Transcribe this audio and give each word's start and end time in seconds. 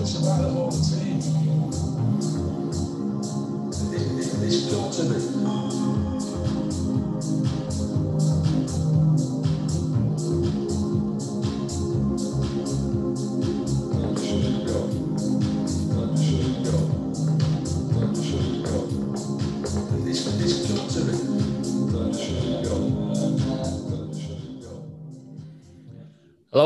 it's 0.00 0.16
about 0.16 0.40
the 0.40 0.48
whole 0.48 0.70
team. 0.70 1.18
It, 3.92 4.00
it, 4.00 4.42
it's 4.44 4.70
to 4.96 5.02
be. 5.04 5.39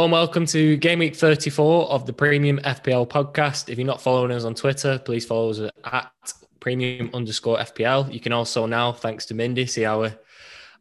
Hello 0.04 0.18
and 0.18 0.20
welcome 0.20 0.44
to 0.44 0.76
Game 0.76 0.98
Week 0.98 1.16
34 1.16 1.88
of 1.88 2.04
the 2.04 2.12
Premium 2.12 2.58
FPL 2.58 3.08
podcast. 3.08 3.70
If 3.70 3.78
you're 3.78 3.86
not 3.86 4.02
following 4.02 4.32
us 4.32 4.44
on 4.44 4.54
Twitter, 4.54 4.98
please 4.98 5.24
follow 5.24 5.48
us 5.48 5.60
at 5.82 6.32
premium 6.60 7.08
underscore 7.14 7.56
FPL. 7.56 8.12
You 8.12 8.20
can 8.20 8.34
also 8.34 8.66
now, 8.66 8.92
thanks 8.92 9.24
to 9.24 9.34
Mindy, 9.34 9.64
see 9.64 9.86
our 9.86 10.14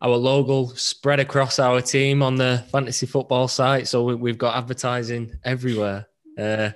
our 0.01 0.17
logo 0.17 0.73
spread 0.73 1.21
across 1.21 1.57
our 1.57 1.79
team 1.79 2.21
on 2.21 2.35
the 2.35 2.65
fantasy 2.69 3.05
football 3.05 3.47
site. 3.47 3.87
So 3.87 4.03
we- 4.03 4.15
we've 4.15 4.37
got 4.37 4.57
advertising 4.57 5.39
everywhere. 5.45 6.07
Uh, 6.37 6.71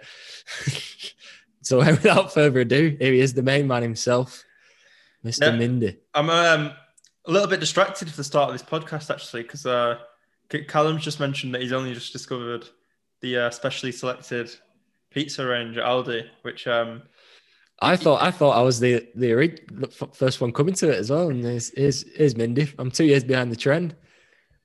so 1.64 1.80
without 1.80 2.34
further 2.34 2.62
ado, 2.62 2.95
here 2.98 3.12
he 3.12 3.20
is, 3.20 3.34
the 3.34 3.44
main 3.44 3.68
man 3.68 3.82
himself, 3.82 4.45
Mr. 5.22 5.52
Yeah. 5.52 5.58
Mindy. 5.58 5.98
I'm 6.14 6.30
um, 6.30 6.72
a 7.26 7.30
little 7.30 7.50
bit 7.50 7.59
distracted 7.59 8.09
for 8.09 8.16
the 8.16 8.23
start 8.23 8.50
of 8.50 8.54
this 8.58 8.64
podcast 8.64 9.14
actually 9.14 9.42
because 9.42 9.66
uh, 9.66 9.98
Callum's 10.68 11.04
just 11.04 11.20
mentioned 11.20 11.54
that 11.54 11.62
he's 11.62 11.74
only 11.74 11.94
just 11.94 12.14
discovered 12.14 12.68
the 13.22 13.38
uh, 13.38 13.50
specially 13.50 13.92
selected 13.92 14.50
pizza 15.12 15.45
range 15.45 15.78
at 15.78 15.84
Aldi, 15.86 16.28
which 16.44 16.67
um, 16.67 17.04
I 17.81 17.95
thought 17.95 18.22
I 18.22 18.31
thought 18.31 18.58
I 18.58 18.62
was 18.62 18.80
the 18.80 19.08
the, 19.16 19.34
ori- 19.34 19.66
the 19.72 19.88
f- 19.88 20.16
first 20.16 20.39
one 20.42 20.52
coming 20.54 20.73
to 20.76 20.89
it 20.89 20.95
as 20.98 21.09
well, 21.09 21.30
and 21.30 21.44
here's, 21.44 21.70
is 21.72 22.06
here's 22.16 22.36
Mindy. 22.36 22.72
I'm 22.80 22.92
two 22.92 23.06
years 23.06 23.23
behind 23.23 23.52
the 23.52 23.56
trend. 23.56 23.95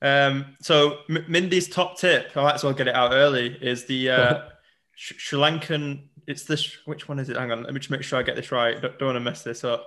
um, 0.01 0.55
so 0.61 0.99
M- 1.09 1.25
Mindy's 1.27 1.67
top 1.69 1.97
tip, 1.97 2.31
I 2.35 2.43
might 2.43 2.55
as 2.55 2.63
well 2.63 2.73
get 2.73 2.87
it 2.87 2.95
out 2.95 3.13
early, 3.13 3.57
is 3.61 3.85
the 3.85 4.09
uh, 4.11 4.41
Sh- 4.95 5.13
Sri 5.17 5.39
Lankan. 5.39 6.03
It's 6.27 6.45
this. 6.45 6.61
Sh- 6.61 6.77
which 6.85 7.07
one 7.09 7.19
is 7.19 7.29
it? 7.29 7.37
Hang 7.37 7.51
on, 7.51 7.63
let 7.63 7.73
me 7.73 7.79
just 7.79 7.91
make 7.91 8.03
sure 8.03 8.19
I 8.19 8.23
get 8.23 8.35
this 8.35 8.51
right. 8.51 8.81
Don't, 8.81 8.97
don't 8.99 9.07
want 9.07 9.15
to 9.17 9.19
mess 9.19 9.43
this 9.43 9.63
up. 9.63 9.85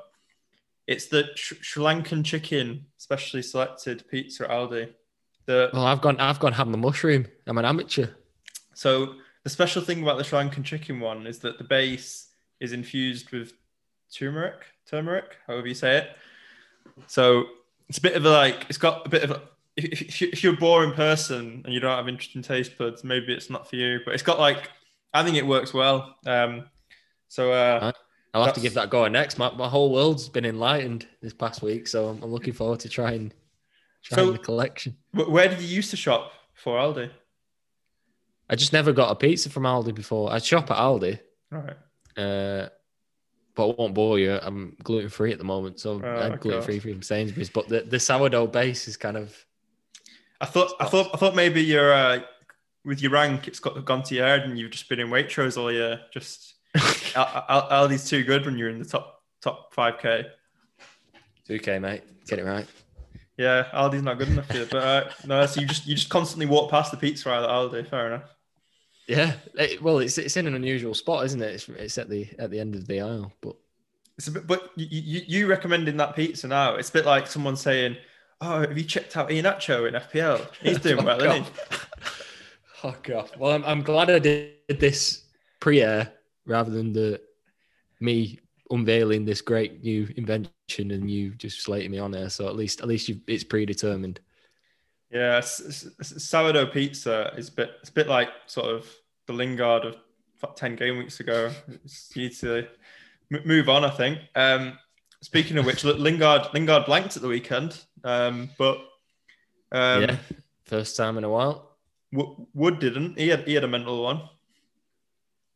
It's 0.86 1.06
the 1.06 1.28
Sh- 1.34 1.54
Sri 1.62 1.82
Lankan 1.82 2.24
chicken 2.24 2.86
specially 2.98 3.42
selected 3.42 4.04
pizza 4.10 4.44
at 4.44 4.50
Aldi. 4.50 4.92
The 5.46 5.70
Well, 5.72 5.86
I've 5.86 6.00
gone 6.00 6.20
I've 6.20 6.38
gone 6.38 6.52
ham 6.52 6.72
the 6.72 6.78
mushroom. 6.78 7.26
I'm 7.46 7.58
an 7.58 7.64
amateur. 7.64 8.08
So 8.74 9.14
the 9.44 9.50
special 9.50 9.82
thing 9.82 10.02
about 10.02 10.18
the 10.18 10.24
Sri 10.24 10.38
Lankan 10.38 10.64
chicken 10.64 11.00
one 11.00 11.26
is 11.26 11.38
that 11.40 11.58
the 11.58 11.64
base 11.64 12.28
is 12.60 12.72
infused 12.72 13.30
with 13.30 13.52
turmeric, 14.12 14.66
turmeric, 14.88 15.36
however 15.46 15.66
you 15.66 15.74
say 15.74 15.98
it. 15.98 16.10
So 17.06 17.44
it's 17.88 17.98
a 17.98 18.00
bit 18.00 18.16
of 18.16 18.24
a 18.24 18.30
like, 18.30 18.66
it's 18.68 18.78
got 18.78 19.06
a 19.06 19.08
bit 19.08 19.22
of 19.22 19.30
a, 19.30 19.42
if, 19.76 20.22
if 20.22 20.42
you're 20.42 20.54
a 20.54 20.56
boring 20.56 20.92
person 20.92 21.62
and 21.64 21.72
you 21.72 21.80
don't 21.80 21.96
have 21.96 22.08
interesting 22.08 22.42
taste 22.42 22.76
buds, 22.78 23.04
maybe 23.04 23.32
it's 23.32 23.50
not 23.50 23.68
for 23.68 23.76
you. 23.76 24.00
But 24.04 24.14
it's 24.14 24.22
got 24.22 24.40
like, 24.40 24.70
I 25.14 25.22
think 25.22 25.36
it 25.36 25.46
works 25.46 25.72
well. 25.72 26.16
Um, 26.26 26.64
so 27.28 27.52
uh, 27.52 27.92
I'll 28.34 28.44
have 28.44 28.54
to 28.54 28.60
give 28.60 28.74
that 28.74 28.84
a 28.84 28.88
go 28.88 29.06
next. 29.08 29.38
My, 29.38 29.50
my 29.52 29.68
whole 29.68 29.92
world's 29.92 30.28
been 30.28 30.44
enlightened 30.44 31.06
this 31.22 31.32
past 31.32 31.62
week, 31.62 31.88
so 31.88 32.08
I'm, 32.08 32.22
I'm 32.22 32.30
looking 32.30 32.52
forward 32.52 32.80
to 32.80 32.88
trying 32.88 33.32
trying 34.14 34.26
So- 34.26 34.32
the 34.32 34.38
collection. 34.38 34.96
where 35.12 35.48
did 35.48 35.60
you 35.60 35.68
used 35.68 35.90
to 35.90 35.96
shop 35.96 36.32
for 36.54 36.78
Aldi? 36.78 37.10
I 38.48 38.54
just 38.56 38.72
never 38.72 38.92
got 38.92 39.10
a 39.10 39.16
pizza 39.16 39.50
from 39.50 39.64
Aldi 39.64 39.94
before. 39.94 40.32
I 40.32 40.38
shop 40.38 40.70
at 40.70 40.76
Aldi, 40.76 41.18
All 41.52 41.58
right. 41.60 41.76
uh, 42.16 42.68
but 43.56 43.68
I 43.70 43.74
won't 43.76 43.94
bore 43.94 44.18
you. 44.20 44.38
I'm 44.40 44.76
gluten 44.82 45.08
free 45.08 45.32
at 45.32 45.38
the 45.38 45.44
moment, 45.44 45.80
so 45.80 46.00
Oh, 46.02 46.06
I'm 46.08 46.36
gluten 46.38 46.62
free 46.62 46.78
from 46.78 47.02
Sainsbury's. 47.02 47.50
But 47.50 47.68
the, 47.68 47.80
the 47.80 47.98
sourdough 47.98 48.46
base 48.48 48.86
is 48.86 48.96
kind 48.96 49.16
of 49.16 49.34
I 50.40 50.44
thought, 50.46 50.72
I 50.78 50.84
thought, 50.84 51.10
I 51.14 51.16
thought 51.16 51.34
maybe 51.34 51.62
you're 51.62 51.92
uh, 51.92 52.20
with 52.84 53.00
your 53.02 53.10
rank, 53.10 53.48
it's 53.48 53.58
got 53.58 53.82
gone 53.84 54.02
to 54.04 54.14
your 54.14 54.26
head, 54.26 54.42
and 54.42 54.56
you've 54.58 54.70
just 54.70 54.88
been 54.88 55.00
in 55.00 55.08
Waitrose 55.08 55.56
all 55.60 55.72
year. 55.72 56.02
Just 56.12 56.54
Al- 57.16 57.44
Al- 57.48 57.88
Aldi's 57.88 58.08
too 58.08 58.22
good 58.22 58.44
when 58.44 58.56
you're 58.58 58.68
in 58.68 58.78
the 58.78 58.84
top 58.84 59.22
top 59.40 59.72
five 59.74 59.98
k. 59.98 60.26
2K, 61.48 61.80
mate. 61.80 62.02
Get 62.26 62.38
it 62.38 62.44
right. 62.44 62.66
Yeah, 63.36 63.64
Aldi's 63.74 64.02
not 64.02 64.18
good 64.18 64.28
enough 64.28 64.52
you. 64.54 64.66
But 64.70 64.82
uh, 64.82 65.10
no, 65.26 65.44
so 65.46 65.60
you 65.60 65.66
just 65.66 65.86
you 65.86 65.94
just 65.94 66.08
constantly 66.08 66.46
walk 66.46 66.70
past 66.70 66.90
the 66.90 66.96
pizza 66.96 67.28
aisle 67.30 67.44
at 67.44 67.50
Aldi. 67.50 67.88
Fair 67.88 68.06
enough. 68.06 68.30
Yeah. 69.06 69.34
It- 69.54 69.82
well, 69.82 69.98
it's 69.98 70.16
it's 70.18 70.36
in 70.36 70.46
an 70.46 70.54
unusual 70.54 70.94
spot, 70.94 71.24
isn't 71.26 71.42
it? 71.42 71.54
It's, 71.54 71.68
it's 71.68 71.98
at 71.98 72.08
the 72.08 72.28
at 72.38 72.50
the 72.50 72.58
end 72.60 72.74
of 72.74 72.86
the 72.86 73.00
aisle, 73.02 73.32
but 73.42 73.56
It's 74.16 74.28
a 74.28 74.30
bit, 74.32 74.46
but 74.46 74.70
you, 74.76 74.86
you, 74.90 75.22
you 75.26 75.46
recommending 75.46 75.96
that 75.98 76.16
pizza 76.16 76.48
now? 76.48 76.76
It's 76.76 76.88
a 76.88 76.92
bit 76.92 77.04
like 77.04 77.26
someone 77.26 77.56
saying, 77.56 77.96
"Oh, 78.40 78.60
have 78.60 78.76
you 78.78 78.84
checked 78.84 79.16
out 79.16 79.28
Iheanacho 79.28 79.86
in 79.86 79.94
FPL? 79.94 80.46
He's 80.62 80.78
doing 80.78 81.04
well, 81.04 81.18
Fuck 81.20 81.28
isn't 81.28 81.44
he?" 81.44 81.50
oh 82.84 82.94
God! 83.02 83.30
Well, 83.38 83.52
I'm, 83.52 83.64
I'm 83.64 83.82
glad 83.82 84.08
I 84.10 84.18
did 84.18 84.54
this 84.80 85.24
pre-air 85.60 86.10
rather 86.46 86.70
than 86.70 86.92
the 86.94 87.20
me 88.00 88.40
unveiling 88.70 89.24
this 89.24 89.40
great 89.40 89.82
new 89.82 90.08
invention 90.16 90.90
and 90.90 91.10
you 91.10 91.30
just 91.30 91.62
slating 91.62 91.90
me 91.90 91.98
on 91.98 92.10
there. 92.10 92.28
So 92.30 92.48
at 92.48 92.56
least 92.56 92.80
at 92.80 92.88
least 92.88 93.08
you 93.08 93.20
it's 93.26 93.44
predetermined. 93.44 94.20
Yeah, 95.10 95.36
s- 95.36 95.86
s- 96.00 96.24
sourdough 96.24 96.66
pizza 96.66 97.32
is 97.36 97.48
a 97.48 97.52
bit 97.52 97.70
it's 97.80 97.90
a 97.90 97.92
bit 97.92 98.08
like 98.08 98.30
sort 98.46 98.66
of 98.74 98.88
the 99.26 99.32
Lingard 99.32 99.84
of 99.84 99.96
ten 100.56 100.76
game 100.76 100.98
weeks 100.98 101.20
ago. 101.20 101.50
It's, 101.84 102.10
you 102.14 102.22
need 102.22 102.36
to 102.38 102.66
m- 103.32 103.42
move 103.44 103.68
on, 103.68 103.84
I 103.84 103.90
think. 103.90 104.18
Um, 104.34 104.78
speaking 105.22 105.58
of 105.58 105.66
which, 105.66 105.84
Lingard 105.84 106.52
Lingard 106.52 106.86
blanked 106.86 107.16
at 107.16 107.22
the 107.22 107.28
weekend, 107.28 107.78
um, 108.04 108.50
but 108.58 108.78
um, 109.72 110.02
yeah. 110.02 110.16
First 110.64 110.96
time 110.96 111.16
in 111.16 111.22
a 111.24 111.30
while. 111.30 111.76
Wo- 112.12 112.48
Wood 112.54 112.80
didn't. 112.80 113.16
He 113.18 113.28
had 113.28 113.46
he 113.46 113.54
had 113.54 113.64
a 113.64 113.68
mental 113.68 114.02
one. 114.02 114.28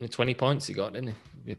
20 0.08 0.34
points 0.34 0.66
he 0.66 0.72
got, 0.72 0.94
didn't 0.94 1.14
he? 1.44 1.56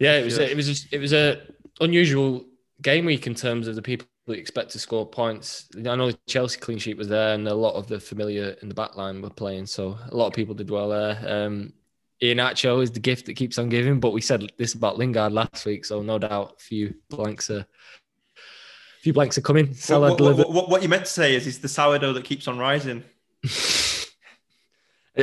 Yeah, 0.00 0.16
it 0.16 0.24
was 0.24 0.38
Yeah. 0.38 0.46
it 0.46 0.56
was 0.56 0.66
just, 0.66 0.92
it 0.92 0.98
was 0.98 1.12
a 1.12 1.42
unusual 1.80 2.46
game 2.82 3.04
week 3.04 3.26
in 3.26 3.34
terms 3.34 3.68
of 3.68 3.76
the 3.76 3.82
people 3.82 4.06
who 4.26 4.32
expect 4.32 4.70
to 4.70 4.78
score 4.78 5.06
points. 5.06 5.68
I 5.76 5.94
know 5.94 6.10
the 6.10 6.18
Chelsea 6.26 6.58
clean 6.58 6.78
sheet 6.78 6.96
was 6.96 7.08
there, 7.08 7.34
and 7.34 7.46
a 7.46 7.54
lot 7.54 7.74
of 7.74 7.86
the 7.86 8.00
familiar 8.00 8.56
in 8.62 8.68
the 8.68 8.74
back 8.74 8.96
line 8.96 9.22
were 9.22 9.30
playing, 9.30 9.66
so 9.66 9.98
a 10.10 10.16
lot 10.16 10.26
of 10.26 10.32
people 10.32 10.54
did 10.54 10.70
well 10.70 10.88
there. 10.88 11.22
Um, 11.26 11.74
Iheanacho 12.22 12.82
is 12.82 12.90
the 12.90 13.00
gift 13.00 13.26
that 13.26 13.34
keeps 13.34 13.58
on 13.58 13.68
giving, 13.68 14.00
but 14.00 14.12
we 14.12 14.20
said 14.20 14.50
this 14.58 14.74
about 14.74 14.98
Lingard 14.98 15.32
last 15.32 15.64
week, 15.64 15.84
so 15.84 16.02
no 16.02 16.18
doubt 16.18 16.54
a 16.58 16.62
few 16.62 16.94
blanks 17.08 17.50
are 17.50 17.60
a 17.60 19.02
few 19.02 19.12
blanks 19.14 19.38
are 19.38 19.42
coming. 19.42 19.72
Salah 19.72 20.10
What, 20.10 20.20
what, 20.20 20.50
what, 20.52 20.68
what, 20.68 20.82
you 20.82 20.88
meant 20.88 21.06
to 21.06 21.10
say 21.10 21.34
is 21.34 21.46
he's 21.46 21.60
the 21.60 21.68
sourdough 21.68 22.12
that 22.12 22.24
keeps 22.24 22.46
on 22.46 22.58
rising. 22.58 23.02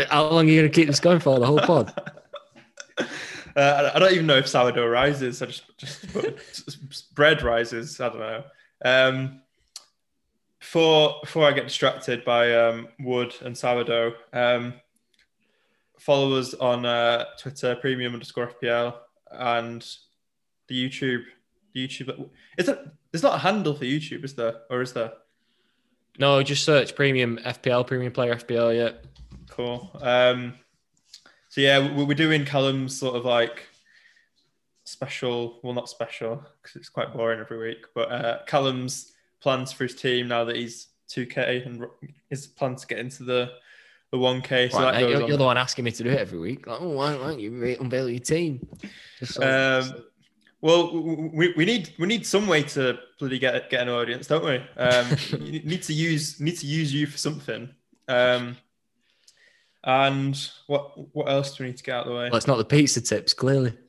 How 0.10 0.28
long 0.30 0.48
are 0.48 0.52
you 0.52 0.62
going 0.62 0.72
to 0.72 0.76
keep 0.76 0.88
this 0.88 1.00
going 1.00 1.20
for? 1.20 1.40
The 1.40 1.46
whole 1.46 1.60
pod? 1.60 1.94
Uh, 3.58 3.92
I 3.96 3.98
don't 3.98 4.14
even 4.14 4.28
know 4.28 4.38
if 4.38 4.48
sourdough 4.48 4.88
rises. 4.88 5.42
I 5.42 5.48
just 5.48 5.78
just 5.78 6.14
put 6.14 6.40
bread 7.16 7.42
rises. 7.42 8.00
I 8.00 8.10
don't 8.10 8.20
know. 8.20 8.44
Um, 8.86 9.42
before 10.60 11.16
before 11.24 11.46
I 11.46 11.54
get 11.54 11.64
distracted 11.64 12.24
by 12.24 12.54
um, 12.54 12.88
wood 13.00 13.34
and 13.42 13.58
sourdough, 13.58 14.14
um, 14.32 14.76
follow 15.98 16.38
us 16.38 16.54
on 16.54 16.86
uh, 16.86 17.26
Twitter, 17.40 17.76
premium 17.76 18.14
underscore 18.14 18.52
FPL, 18.62 18.94
and 19.32 19.84
the 20.68 20.90
YouTube. 20.90 21.24
The 21.74 21.88
YouTube 21.88 22.30
is 22.60 22.70
it? 22.70 22.80
There's 23.12 23.24
not 23.24 23.36
a 23.36 23.40
handle 23.40 23.74
for 23.74 23.86
YouTube, 23.86 24.24
is 24.24 24.36
there? 24.36 24.62
Or 24.70 24.84
is 24.84 24.94
there? 24.94 25.14
No, 26.20 26.44
just 26.44 26.64
search 26.64 26.96
premium 26.96 27.40
FPL, 27.44 27.88
premium 27.88 28.14
player 28.14 28.36
FPL. 28.36 28.78
Yeah. 28.78 28.92
Cool. 29.50 29.90
Um, 30.00 30.54
so 31.58 31.62
yeah, 31.62 31.80
we- 31.92 32.04
we're 32.04 32.14
doing 32.14 32.46
Callum's 32.46 32.96
sort 32.96 33.16
of 33.16 33.26
like 33.26 33.68
special. 34.84 35.60
Well, 35.64 35.74
not 35.74 35.90
special 35.90 36.44
because 36.62 36.76
it's 36.76 36.90
quite 36.90 37.14
boring 37.14 37.40
every 37.40 37.58
week. 37.58 37.86
But 37.96 38.12
uh, 38.12 38.40
Callum's 38.46 39.14
plans 39.42 39.72
for 39.72 39.86
his 39.86 39.96
team 39.96 40.28
now 40.28 40.44
that 40.44 40.56
he's 40.56 40.90
2K 41.10 41.66
and 41.66 41.88
his 42.30 42.46
plans 42.46 42.82
to 42.82 42.88
get 42.88 43.00
into 43.00 43.24
the 43.24 43.54
the 44.12 44.18
1K. 44.18 44.72
So 44.72 44.80
Right, 44.84 45.00
you're, 45.02 45.24
on. 45.24 45.28
you're 45.28 45.38
the 45.38 45.44
one 45.46 45.58
asking 45.58 45.84
me 45.86 45.92
to 45.92 46.04
do 46.04 46.10
it 46.12 46.20
every 46.20 46.38
week. 46.40 46.68
Like, 46.68 46.80
oh, 46.80 46.90
why, 46.90 47.14
don't 47.18 47.40
you 47.40 47.76
unveil 47.82 48.08
your 48.08 48.20
team? 48.20 48.66
So- 49.24 49.42
Um, 49.82 50.04
well, 50.62 50.92
we, 51.34 51.54
we 51.58 51.66
need 51.66 51.94
we 51.98 52.06
need 52.08 52.26
some 52.26 52.46
way 52.48 52.62
to 52.64 53.00
bloody 53.20 53.40
get 53.40 53.70
get 53.72 53.82
an 53.82 53.90
audience, 53.90 54.28
don't 54.28 54.46
we? 54.46 54.62
Um, 54.78 55.08
need 55.42 55.82
to 55.84 55.94
use 55.94 56.40
need 56.40 56.58
to 56.60 56.68
use 56.68 56.94
you 56.94 57.08
for 57.08 57.18
something. 57.18 57.70
Um, 58.08 58.58
and 59.84 60.50
what 60.68 61.16
what 61.16 61.30
else 61.30 61.56
do 61.56 61.64
we 61.64 61.70
need 61.70 61.78
to 61.78 61.84
get 61.84 61.96
out 61.96 62.08
of 62.08 62.12
the 62.12 62.18
way? 62.18 62.26
well, 62.30 62.36
it's 62.38 62.48
not 62.48 62.58
the 62.58 62.66
pizza 62.66 63.02
tips, 63.02 63.34
clearly. 63.34 63.74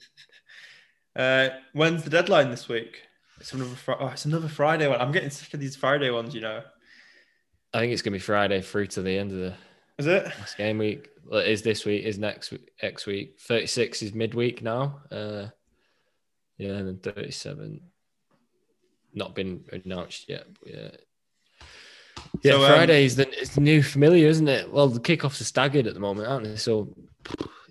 Uh, 1.17 1.49
when's 1.73 2.05
the 2.05 2.11
deadline 2.11 2.49
this 2.49 2.69
week? 2.69 3.03
It's 3.41 3.53
another 3.53 3.75
fr- 3.75 3.93
oh, 3.99 4.07
it's 4.09 4.25
another 4.25 4.47
Friday 4.47 4.87
one. 4.87 5.01
I'm 5.01 5.11
getting 5.11 5.31
sick 5.31 5.53
of 5.53 5.59
these 5.59 5.75
Friday 5.75 6.11
ones, 6.11 6.33
you 6.33 6.41
know. 6.41 6.63
I 7.75 7.81
think 7.81 7.93
it's 7.93 8.03
going 8.03 8.13
to 8.13 8.19
be 8.19 8.23
Friday 8.23 8.61
through 8.63 8.87
to 8.89 9.03
the 9.03 9.19
end 9.19 9.33
of 9.33 9.39
the 9.39 9.55
Is 9.99 10.07
it? 10.07 10.27
Last 10.27 10.57
game 10.57 10.79
week 10.79 11.09
well, 11.25 11.41
it 11.41 11.49
is 11.49 11.63
this 11.63 11.85
week. 11.85 12.05
Is 12.05 12.19
next 12.21 12.53
week- 12.53 12.71
next 12.81 13.07
week. 13.07 13.41
Thirty 13.41 13.67
six 13.67 14.01
is 14.01 14.15
midweek 14.15 14.63
now. 14.63 15.01
Uh, 15.11 15.47
yeah, 16.57 16.75
and 16.75 16.87
then 16.87 16.99
thirty 16.99 17.33
seven. 17.33 17.81
Not 19.13 19.35
been 19.35 19.65
announced 19.73 20.29
yet. 20.29 20.47
But 20.61 20.73
yeah. 20.73 20.91
Yeah, 22.43 22.53
So, 22.53 22.65
um, 22.65 22.67
Friday 22.73 23.05
is 23.05 23.17
the 23.17 23.29
it's 23.41 23.57
new 23.59 23.83
familiar, 23.83 24.29
isn't 24.29 24.49
it? 24.49 24.71
Well, 24.73 24.89
the 24.89 25.01
kickoffs 25.01 25.41
are 25.41 25.45
staggered 25.45 25.87
at 25.87 25.95
the 25.95 26.01
moment, 26.01 26.29
aren't 26.29 26.45
they? 26.45 26.57
So 26.57 26.95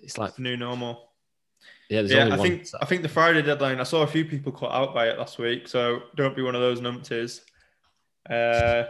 it's 0.02 0.18
like 0.18 0.30
It's 0.30 0.38
new 0.38 0.56
normal. 0.56 1.10
yeah, 1.88 2.02
there's 2.02 2.12
yeah, 2.12 2.26
I 2.26 2.36
one. 2.36 2.40
think 2.40 2.66
I 2.80 2.84
think 2.86 3.02
the 3.02 3.08
Friday 3.08 3.42
deadline. 3.42 3.80
I 3.80 3.84
saw 3.84 4.02
a 4.02 4.06
few 4.06 4.24
people 4.24 4.52
caught 4.52 4.72
out 4.74 4.94
by 4.94 5.08
it 5.08 5.18
last 5.18 5.38
week, 5.38 5.68
so 5.68 6.02
don't 6.16 6.36
be 6.36 6.42
one 6.42 6.54
of 6.54 6.60
those 6.60 6.80
numpties. 6.80 7.40
Uh, 8.28 8.84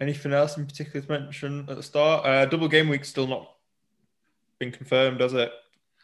anything 0.00 0.32
else 0.32 0.56
in 0.56 0.66
particular 0.66 1.00
to 1.04 1.12
mention 1.12 1.66
at 1.68 1.76
the 1.76 1.82
start? 1.82 2.24
Uh, 2.24 2.46
double 2.46 2.68
game 2.68 2.88
week 2.88 3.04
still 3.04 3.26
not 3.26 3.50
been 4.58 4.72
confirmed, 4.72 5.20
has 5.20 5.34
it? 5.34 5.52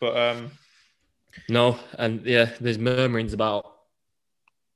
But 0.00 0.16
um, 0.16 0.50
No, 1.48 1.78
and 1.98 2.24
yeah, 2.26 2.50
there's 2.60 2.78
murmurings 2.78 3.32
about 3.32 3.72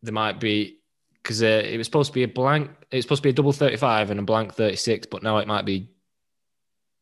there 0.03 0.15
might 0.15 0.41
be 0.41 0.79
because 1.23 1.43
uh, 1.43 1.63
it 1.65 1.77
was 1.77 1.87
supposed 1.87 2.11
to 2.11 2.15
be 2.15 2.23
a 2.23 2.29
blank. 2.29 2.71
It 2.91 2.97
was 2.97 3.05
supposed 3.05 3.23
to 3.23 3.27
be 3.27 3.31
a 3.31 3.35
double 3.35 3.53
thirty-five 3.53 4.11
and 4.11 4.21
a 4.21 4.23
blank 4.23 4.55
thirty-six, 4.55 5.07
but 5.07 5.23
now 5.23 5.39
it 5.39 5.49
might 5.49 5.65
be 5.65 5.91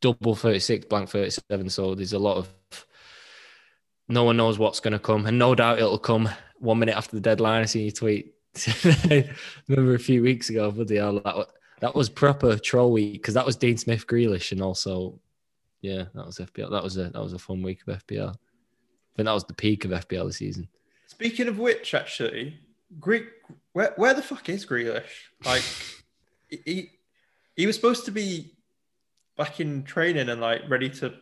double 0.00 0.34
thirty-six, 0.34 0.86
blank 0.86 1.10
thirty-seven. 1.10 1.70
So 1.70 1.94
there's 1.94 2.12
a 2.12 2.18
lot 2.18 2.36
of 2.36 2.48
no 4.08 4.24
one 4.24 4.36
knows 4.36 4.58
what's 4.58 4.80
going 4.80 4.92
to 4.92 4.98
come, 4.98 5.26
and 5.26 5.38
no 5.38 5.54
doubt 5.54 5.78
it'll 5.78 5.98
come 5.98 6.28
one 6.58 6.78
minute 6.78 6.96
after 6.96 7.16
the 7.16 7.20
deadline. 7.20 7.62
I 7.62 7.66
see 7.66 7.84
you 7.84 7.92
tweet. 7.92 8.34
Remember 9.68 9.94
a 9.94 9.98
few 9.98 10.22
weeks 10.22 10.50
ago, 10.50 10.70
hell, 10.70 11.46
that 11.80 11.94
was, 11.94 12.08
proper 12.08 12.56
troll 12.58 12.90
week 12.90 13.12
because 13.12 13.34
that 13.34 13.46
was 13.46 13.54
Dean 13.54 13.76
Smith, 13.76 14.06
Grealish, 14.06 14.50
and 14.50 14.62
also 14.62 15.20
yeah, 15.80 16.04
that 16.14 16.26
was 16.26 16.38
FPL. 16.38 16.70
That 16.70 16.82
was 16.82 16.96
a 16.96 17.04
that 17.10 17.22
was 17.22 17.34
a 17.34 17.38
fun 17.38 17.62
week 17.62 17.82
of 17.86 18.04
FPL. 18.04 18.30
I 18.30 19.16
think 19.16 19.26
that 19.26 19.32
was 19.32 19.44
the 19.44 19.54
peak 19.54 19.84
of 19.84 19.92
FPL 19.92 20.26
this 20.26 20.38
season. 20.38 20.68
speaking 21.06 21.48
of 21.48 21.58
which, 21.58 21.94
actually, 21.94 22.58
Greek, 22.98 23.26
where 23.72 23.92
where 23.96 24.14
the 24.14 24.22
fuck 24.22 24.48
is 24.48 24.64
Grealish? 24.64 25.04
Like, 25.44 25.62
he 26.64 26.90
he 27.56 27.66
was 27.66 27.76
supposed 27.76 28.04
to 28.06 28.10
be 28.10 28.54
back 29.36 29.60
in 29.60 29.84
training 29.84 30.28
and 30.28 30.40
like 30.40 30.62
ready 30.68 30.90
to 30.90 31.14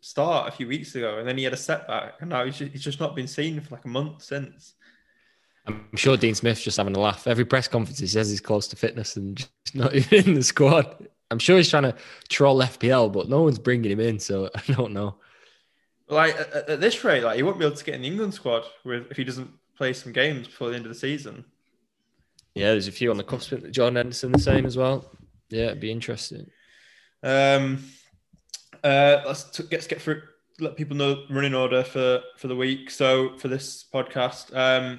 start 0.00 0.48
a 0.48 0.52
few 0.52 0.68
weeks 0.68 0.94
ago, 0.94 1.18
and 1.18 1.28
then 1.28 1.36
he 1.38 1.44
had 1.44 1.52
a 1.52 1.56
setback, 1.56 2.14
and 2.20 2.30
now 2.30 2.44
he's 2.44 2.58
just, 2.58 2.72
he's 2.72 2.84
just 2.84 3.00
not 3.00 3.16
been 3.16 3.28
seen 3.28 3.60
for 3.60 3.74
like 3.74 3.84
a 3.84 3.88
month 3.88 4.22
since. 4.22 4.74
I'm 5.66 5.96
sure 5.96 6.16
Dean 6.16 6.34
Smith's 6.34 6.62
just 6.62 6.78
having 6.78 6.96
a 6.96 7.00
laugh. 7.00 7.26
Every 7.26 7.44
press 7.44 7.68
conference 7.68 7.98
he 7.98 8.06
says 8.06 8.30
he's 8.30 8.40
close 8.40 8.68
to 8.68 8.76
fitness 8.76 9.16
and 9.16 9.36
just 9.36 9.50
not 9.74 9.94
even 9.94 10.28
in 10.28 10.34
the 10.34 10.42
squad. 10.42 11.08
I'm 11.30 11.38
sure 11.38 11.58
he's 11.58 11.68
trying 11.68 11.82
to 11.82 11.94
troll 12.28 12.60
FPL, 12.60 13.12
but 13.12 13.28
no 13.28 13.42
one's 13.42 13.58
bringing 13.58 13.90
him 13.90 14.00
in, 14.00 14.18
so 14.18 14.50
I 14.54 14.72
don't 14.72 14.92
know. 14.92 15.16
Like 16.08 16.38
at, 16.40 16.70
at 16.70 16.80
this 16.80 17.04
rate, 17.04 17.22
like 17.22 17.36
he 17.36 17.42
won't 17.42 17.58
be 17.58 17.66
able 17.66 17.76
to 17.76 17.84
get 17.84 17.94
in 17.94 18.02
the 18.02 18.08
England 18.08 18.34
squad 18.34 18.64
with 18.84 19.10
if 19.10 19.16
he 19.16 19.24
doesn't 19.24 19.50
play 19.78 19.92
some 19.92 20.12
games 20.12 20.48
before 20.48 20.68
the 20.68 20.76
end 20.76 20.84
of 20.84 20.92
the 20.92 20.98
season. 20.98 21.44
Yeah, 22.54 22.72
there's 22.72 22.88
a 22.88 22.92
few 22.92 23.10
on 23.10 23.16
the 23.16 23.22
cusp. 23.22 23.54
John 23.70 23.94
Henderson 23.94 24.32
the 24.32 24.38
same 24.40 24.66
as 24.66 24.76
well. 24.76 25.10
Yeah, 25.48 25.66
it'd 25.66 25.80
be 25.80 25.92
interesting. 25.92 26.50
Um, 27.22 27.84
uh, 28.82 29.22
let's 29.24 29.44
t- 29.44 29.62
get 29.70 29.88
get 29.88 30.02
through. 30.02 30.22
Let 30.60 30.76
people 30.76 30.96
know 30.96 31.24
running 31.30 31.54
order 31.54 31.84
for 31.84 32.20
for 32.36 32.48
the 32.48 32.56
week. 32.56 32.90
So 32.90 33.36
for 33.38 33.46
this 33.46 33.84
podcast, 33.94 34.54
um, 34.56 34.98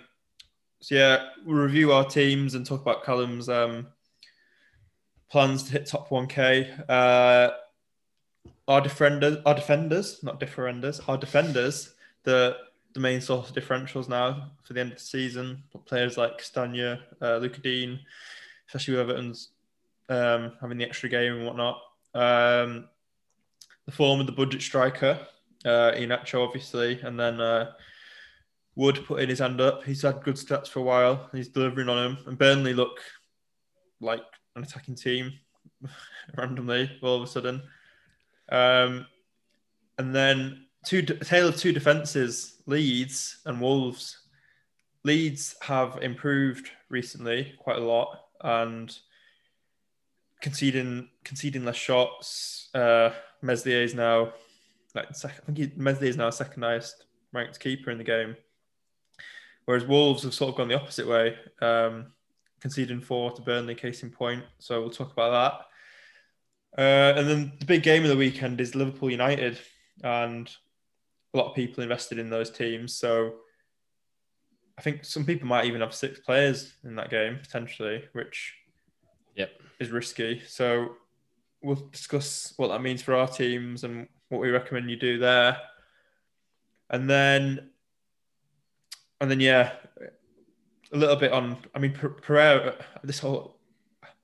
so 0.80 0.96
yeah, 0.96 1.26
we'll 1.46 1.58
review 1.58 1.92
our 1.92 2.06
teams 2.06 2.56
and 2.56 2.66
talk 2.66 2.82
about 2.82 3.04
Callum's 3.04 3.50
um, 3.50 3.88
plans 5.30 5.64
to 5.64 5.74
hit 5.74 5.86
top 5.86 6.10
one 6.12 6.28
k. 6.28 6.74
Uh, 6.88 7.50
our 8.70 8.80
defenders, 8.80 9.38
our 9.46 9.56
defenders, 9.56 10.24
not 10.24 10.40
differenders, 10.40 11.02
our 11.10 11.18
defenders, 11.18 11.94
the 12.24 12.56
the 13.00 13.04
main 13.04 13.22
source 13.22 13.50
of 13.50 13.56
differentials 13.56 14.10
now 14.10 14.52
for 14.62 14.74
the 14.74 14.82
end 14.82 14.92
of 14.92 14.98
the 14.98 15.04
season. 15.04 15.64
Players 15.86 16.18
like 16.18 16.40
Stanya, 16.42 17.00
uh, 17.22 17.38
Luca 17.38 17.62
Digne, 17.62 17.98
especially 18.68 18.96
with 18.96 19.10
Everton's 19.10 19.52
um, 20.10 20.52
having 20.60 20.78
the 20.78 20.84
extra 20.84 21.08
game 21.08 21.36
and 21.36 21.46
whatnot. 21.46 21.82
Um, 22.14 22.90
the 23.86 23.94
form 23.94 24.20
of 24.20 24.26
the 24.26 24.34
budget 24.34 24.62
striker, 24.62 25.18
uh, 25.64 25.92
Iheanacho, 25.96 26.46
obviously, 26.46 27.00
and 27.00 27.18
then 27.18 27.40
uh, 27.40 27.72
Wood 28.76 29.06
putting 29.06 29.30
his 29.30 29.40
hand 29.40 29.62
up. 29.62 29.86
He's 29.86 30.02
had 30.02 30.22
good 30.22 30.36
stats 30.36 30.68
for 30.68 30.80
a 30.80 30.84
while. 30.84 31.30
He's 31.32 31.48
delivering 31.48 31.88
on 31.88 32.04
them, 32.04 32.18
and 32.28 32.38
Burnley 32.38 32.74
look 32.74 33.00
like 34.02 34.24
an 34.58 34.64
attacking 34.64 34.96
team 34.96 35.32
randomly 36.38 36.92
all 37.02 37.16
of 37.16 37.24
a 37.24 37.28
sudden. 37.28 37.62
Um, 38.52 39.06
and 39.98 40.14
then 40.14 40.66
two 40.86 41.02
tale 41.02 41.48
of 41.48 41.58
two 41.58 41.72
defenses: 41.72 42.62
Leeds 42.66 43.40
and 43.46 43.62
Wolves. 43.62 44.18
Leeds 45.04 45.56
have 45.62 46.00
improved 46.02 46.70
recently 46.90 47.54
quite 47.60 47.78
a 47.78 47.86
lot, 47.86 48.20
and 48.42 48.98
conceding 50.42 51.10
conceding 51.24 51.66
less 51.66 51.76
shots. 51.76 52.70
Uh, 52.74 53.12
Meslier 53.42 53.82
is 53.82 53.94
now 53.94 54.34
like 54.96 55.16
second, 55.16 55.42
I 55.48 55.52
think 55.52 55.78
Meslier 55.78 56.10
is 56.10 56.18
now 56.18 56.30
second 56.30 56.64
highest 56.64 57.06
ranked 57.34 57.60
keeper 57.60 57.92
in 57.92 57.98
the 57.98 58.04
game, 58.04 58.36
whereas 59.66 59.86
Wolves 59.86 60.24
have 60.24 60.34
sort 60.34 60.50
of 60.50 60.58
gone 60.58 60.68
the 60.68 60.80
opposite 60.80 61.08
way, 61.08 61.36
um, 61.62 62.08
conceding 62.60 63.02
four 63.02 63.32
to 63.32 63.42
Burnley, 63.42 63.76
case 63.76 64.04
in 64.04 64.10
point. 64.10 64.44
So 64.58 64.82
we'll 64.82 64.90
talk 64.90 65.12
about 65.12 65.66
that. 66.76 66.82
Uh, 66.82 67.18
and 67.20 67.28
then 67.28 67.52
the 67.60 67.66
big 67.66 67.84
game 67.84 68.04
of 68.04 68.10
the 68.10 68.18
weekend 68.18 68.62
is 68.62 68.76
Liverpool 68.76 69.12
United, 69.12 69.60
and 70.04 70.50
a 71.34 71.38
lot 71.38 71.50
of 71.50 71.56
people 71.56 71.84
invested 71.84 72.20
in 72.20 72.30
those 72.30 72.50
teams. 72.50 72.96
So 72.96 73.36
I 74.78 74.82
think 74.82 75.04
some 75.06 75.26
people 75.26 75.48
might 75.48 75.66
even 75.66 75.82
have 75.82 75.94
six 75.94 76.20
players 76.20 76.74
in 76.84 76.96
that 76.96 77.10
game 77.10 77.40
potentially, 77.42 78.06
which 78.14 78.56
Yep. 79.36 79.52
is 79.80 79.92
risky. 79.92 80.42
So 80.48 80.96
we'll 81.62 81.88
discuss 81.92 82.54
what 82.58 82.70
that 82.70 82.82
means 82.82 83.02
for 83.02 83.16
our 83.16 83.28
teams 83.28 83.84
and 83.84 84.08
what 84.30 84.42
we 84.42 84.50
recommend 84.50 84.90
you 84.90 84.96
do 84.96 85.18
there. 85.20 85.58
And 86.90 87.10
then, 87.10 87.70
and 89.22 89.30
then, 89.30 89.40
yeah, 89.40 89.74
a 90.92 90.98
little 90.98 91.16
bit 91.16 91.32
on. 91.32 91.58
I 91.76 91.80
mean, 91.80 91.94
Per- 91.94 92.10
Pereira. 92.10 92.76
This 93.04 93.20
whole 93.20 93.60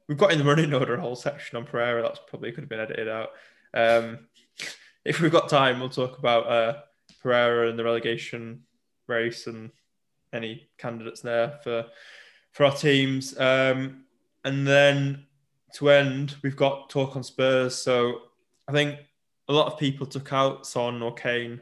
we've 0.07 0.17
got 0.17 0.31
in 0.31 0.39
the 0.39 0.45
running 0.45 0.73
order 0.73 0.95
a 0.95 1.01
whole 1.01 1.15
section 1.15 1.57
on 1.57 1.65
Pereira. 1.65 2.01
That's 2.01 2.19
probably 2.27 2.51
could 2.51 2.63
have 2.63 2.69
been 2.69 2.79
edited 2.79 3.07
out. 3.07 3.29
Um, 3.73 4.27
if 5.05 5.19
we've 5.21 5.31
got 5.31 5.49
time, 5.49 5.79
we'll 5.79 5.89
talk 5.89 6.17
about 6.17 6.47
uh, 6.47 6.81
Pereira 7.25 7.67
and 7.69 7.79
the 7.79 7.83
relegation 7.83 8.61
race 9.07 9.47
and 9.47 9.71
any 10.31 10.67
candidates 10.77 11.21
there 11.21 11.59
for 11.63 11.85
for 12.51 12.65
our 12.65 12.75
teams. 12.75 13.35
Um, 13.39 14.03
and 14.43 14.67
then 14.67 15.25
to 15.73 15.89
end, 15.89 16.35
we've 16.43 16.55
got 16.55 16.91
talk 16.91 17.15
on 17.15 17.23
Spurs. 17.23 17.75
So 17.75 18.21
I 18.67 18.71
think 18.73 18.99
a 19.47 19.53
lot 19.53 19.73
of 19.73 19.79
people 19.79 20.05
took 20.05 20.31
out 20.31 20.67
Son 20.67 21.01
or 21.01 21.15
Kane 21.15 21.61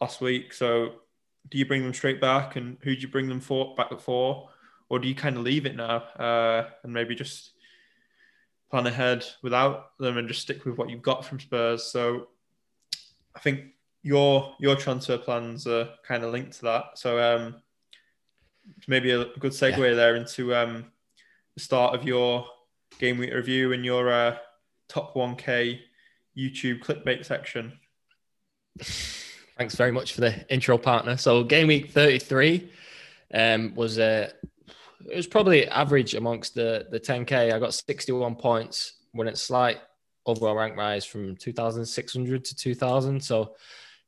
last 0.00 0.20
week. 0.20 0.52
So 0.52 0.94
do 1.50 1.56
you 1.56 1.66
bring 1.66 1.84
them 1.84 1.94
straight 1.94 2.20
back, 2.20 2.56
and 2.56 2.76
who 2.82 2.96
do 2.96 3.00
you 3.00 3.08
bring 3.08 3.28
them 3.28 3.40
for 3.40 3.76
back 3.76 4.00
for, 4.00 4.48
or 4.88 4.98
do 4.98 5.06
you 5.06 5.14
kind 5.14 5.36
of 5.36 5.44
leave 5.44 5.66
it 5.66 5.76
now 5.76 5.98
uh, 6.18 6.68
and 6.82 6.92
maybe 6.92 7.14
just 7.14 7.52
plan 8.70 8.88
ahead 8.88 9.24
without 9.40 9.96
them 9.98 10.18
and 10.18 10.26
just 10.26 10.40
stick 10.40 10.64
with 10.64 10.76
what 10.76 10.90
you've 10.90 11.00
got 11.00 11.24
from 11.24 11.38
Spurs? 11.38 11.84
So 11.84 12.26
I 13.36 13.38
think 13.38 13.74
your 14.04 14.54
your 14.60 14.76
transfer 14.76 15.16
plans 15.16 15.66
are 15.66 15.88
kind 16.06 16.22
of 16.22 16.30
linked 16.30 16.52
to 16.52 16.62
that. 16.62 16.84
So 16.98 17.18
um, 17.18 17.56
maybe 18.86 19.10
a 19.10 19.24
good 19.24 19.52
segue 19.52 19.96
there 19.96 20.14
into 20.14 20.54
um, 20.54 20.84
the 21.54 21.60
start 21.60 21.94
of 21.94 22.04
your 22.04 22.46
game 22.98 23.16
week 23.18 23.32
review 23.32 23.72
and 23.72 23.84
your 23.84 24.12
uh, 24.12 24.36
top 24.88 25.14
1K 25.14 25.80
YouTube 26.36 26.84
clickbait 26.84 27.24
section. 27.24 27.72
Thanks 29.56 29.74
very 29.74 29.90
much 29.90 30.12
for 30.12 30.20
the 30.20 30.52
intro, 30.52 30.76
partner. 30.76 31.16
So 31.16 31.42
game 31.42 31.68
week 31.68 31.90
33 31.90 32.70
um, 33.32 33.74
was 33.74 33.98
uh, 33.98 34.30
it 35.10 35.16
was 35.16 35.26
probably 35.26 35.66
average 35.66 36.14
amongst 36.14 36.54
the 36.54 36.86
the 36.90 37.00
10k. 37.00 37.54
I 37.54 37.58
got 37.58 37.72
61 37.72 38.34
points 38.34 38.98
when 39.12 39.28
it's 39.28 39.40
slight 39.40 39.78
overall 40.26 40.56
rank 40.56 40.76
rise 40.76 41.06
from 41.06 41.36
2,600 41.36 42.44
to 42.44 42.54
2,000. 42.54 43.22
So 43.22 43.54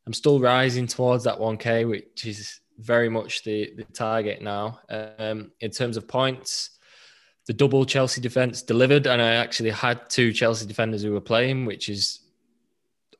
I'm 0.06 0.12
still 0.12 0.38
rising 0.40 0.86
towards 0.86 1.24
that 1.24 1.38
1k, 1.38 1.88
which 1.88 2.26
is 2.26 2.60
very 2.78 3.08
much 3.08 3.42
the 3.42 3.72
the 3.76 3.84
target 3.84 4.42
now. 4.42 4.80
Um, 4.88 5.50
in 5.60 5.70
terms 5.70 5.96
of 5.96 6.06
points, 6.06 6.78
the 7.46 7.52
double 7.52 7.84
Chelsea 7.84 8.20
defense 8.20 8.62
delivered, 8.62 9.06
and 9.06 9.20
I 9.20 9.34
actually 9.34 9.70
had 9.70 10.08
two 10.08 10.32
Chelsea 10.32 10.66
defenders 10.66 11.02
who 11.02 11.12
were 11.12 11.20
playing, 11.20 11.64
which 11.64 11.88
is 11.88 12.20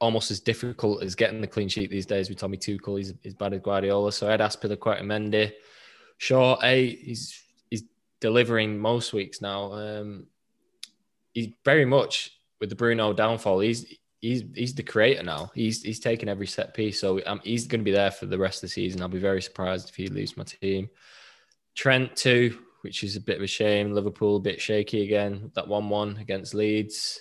almost 0.01 0.31
as 0.31 0.41
difficult 0.41 1.03
as 1.03 1.15
getting 1.15 1.41
the 1.41 1.47
clean 1.47 1.69
sheet 1.69 1.91
these 1.91 2.07
days 2.07 2.29
with 2.29 2.39
Tommy 2.39 2.59
Tuchel. 2.59 2.99
He's 3.23 3.35
bad 3.35 3.55
as 3.55 3.61
Guardiola. 3.61 4.13
So 4.13 4.29
I 4.29 4.33
had 4.33 4.41
Azpilicueta 4.41 5.03
Mendy. 5.03 5.53
Shaw, 6.19 6.59
A, 6.63 6.95
he's 6.97 7.43
he's 7.71 7.85
delivering 8.21 8.79
most 8.79 9.13
weeks 9.13 9.41
now. 9.41 9.73
Um, 9.73 10.27
he's 11.33 11.49
very 11.65 11.85
much 11.85 12.33
with 12.61 12.71
the 12.71 12.77
Bruno 12.77 13.13
downfall, 13.13 13.61
he's 13.61 13.85
he's 14.21 14.43
he's 14.55 14.75
the 14.75 14.83
creator 14.83 15.23
now. 15.23 15.51
He's 15.55 15.83
he's 15.83 16.01
taking 16.01 16.29
every 16.29 16.47
set 16.47 16.75
piece, 16.75 17.01
so 17.01 17.21
um, 17.27 17.41
he's 17.45 17.67
going 17.67 17.81
to 17.81 17.85
be 17.85 17.93
there 17.93 18.11
for 18.11 18.27
the 18.27 18.39
rest 18.39 18.59
of 18.59 18.63
the 18.63 18.69
season. 18.69 19.03
I'll 19.03 19.09
be 19.09 19.19
very 19.19 19.43
surprised 19.43 19.89
if 19.89 19.97
he 19.97 20.09
leaves 20.09 20.37
my 20.37 20.45
team. 20.45 20.89
Trent 21.75 22.17
too, 22.17 22.59
which 22.83 23.03
is 23.05 23.17
a 23.17 23.21
bit 23.21 23.37
of 23.37 23.43
a 23.43 23.47
shame. 23.47 23.93
Liverpool 23.93 24.37
a 24.37 24.41
bit 24.41 24.61
shaky 24.61 25.03
again. 25.03 25.51
That 25.55 25.69
one-one 25.69 26.17
against 26.19 26.55
Leeds, 26.55 27.21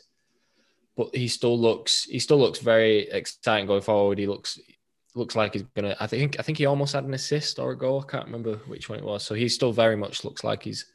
but 0.95 1.13
he 1.15 1.27
still 1.27 1.59
looks 1.59 2.03
he 2.05 2.19
still 2.19 2.39
looks 2.39 2.59
very 2.59 3.09
exciting 3.09 3.67
going 3.67 3.81
forward. 3.81 4.17
He 4.17 4.27
looks 4.27 4.59
looks 5.13 5.35
like 5.35 5.53
he's 5.53 5.63
gonna. 5.75 5.95
I 5.99 6.07
think 6.07 6.37
I 6.39 6.41
think 6.43 6.57
he 6.57 6.65
almost 6.65 6.93
had 6.93 7.03
an 7.03 7.13
assist 7.13 7.59
or 7.59 7.71
a 7.71 7.77
goal. 7.77 8.03
I 8.07 8.11
can't 8.11 8.25
remember 8.25 8.55
which 8.67 8.89
one 8.89 8.99
it 8.99 9.05
was. 9.05 9.23
So 9.23 9.35
he 9.35 9.49
still 9.49 9.73
very 9.73 9.95
much 9.97 10.23
looks 10.23 10.43
like 10.43 10.63
he's. 10.63 10.85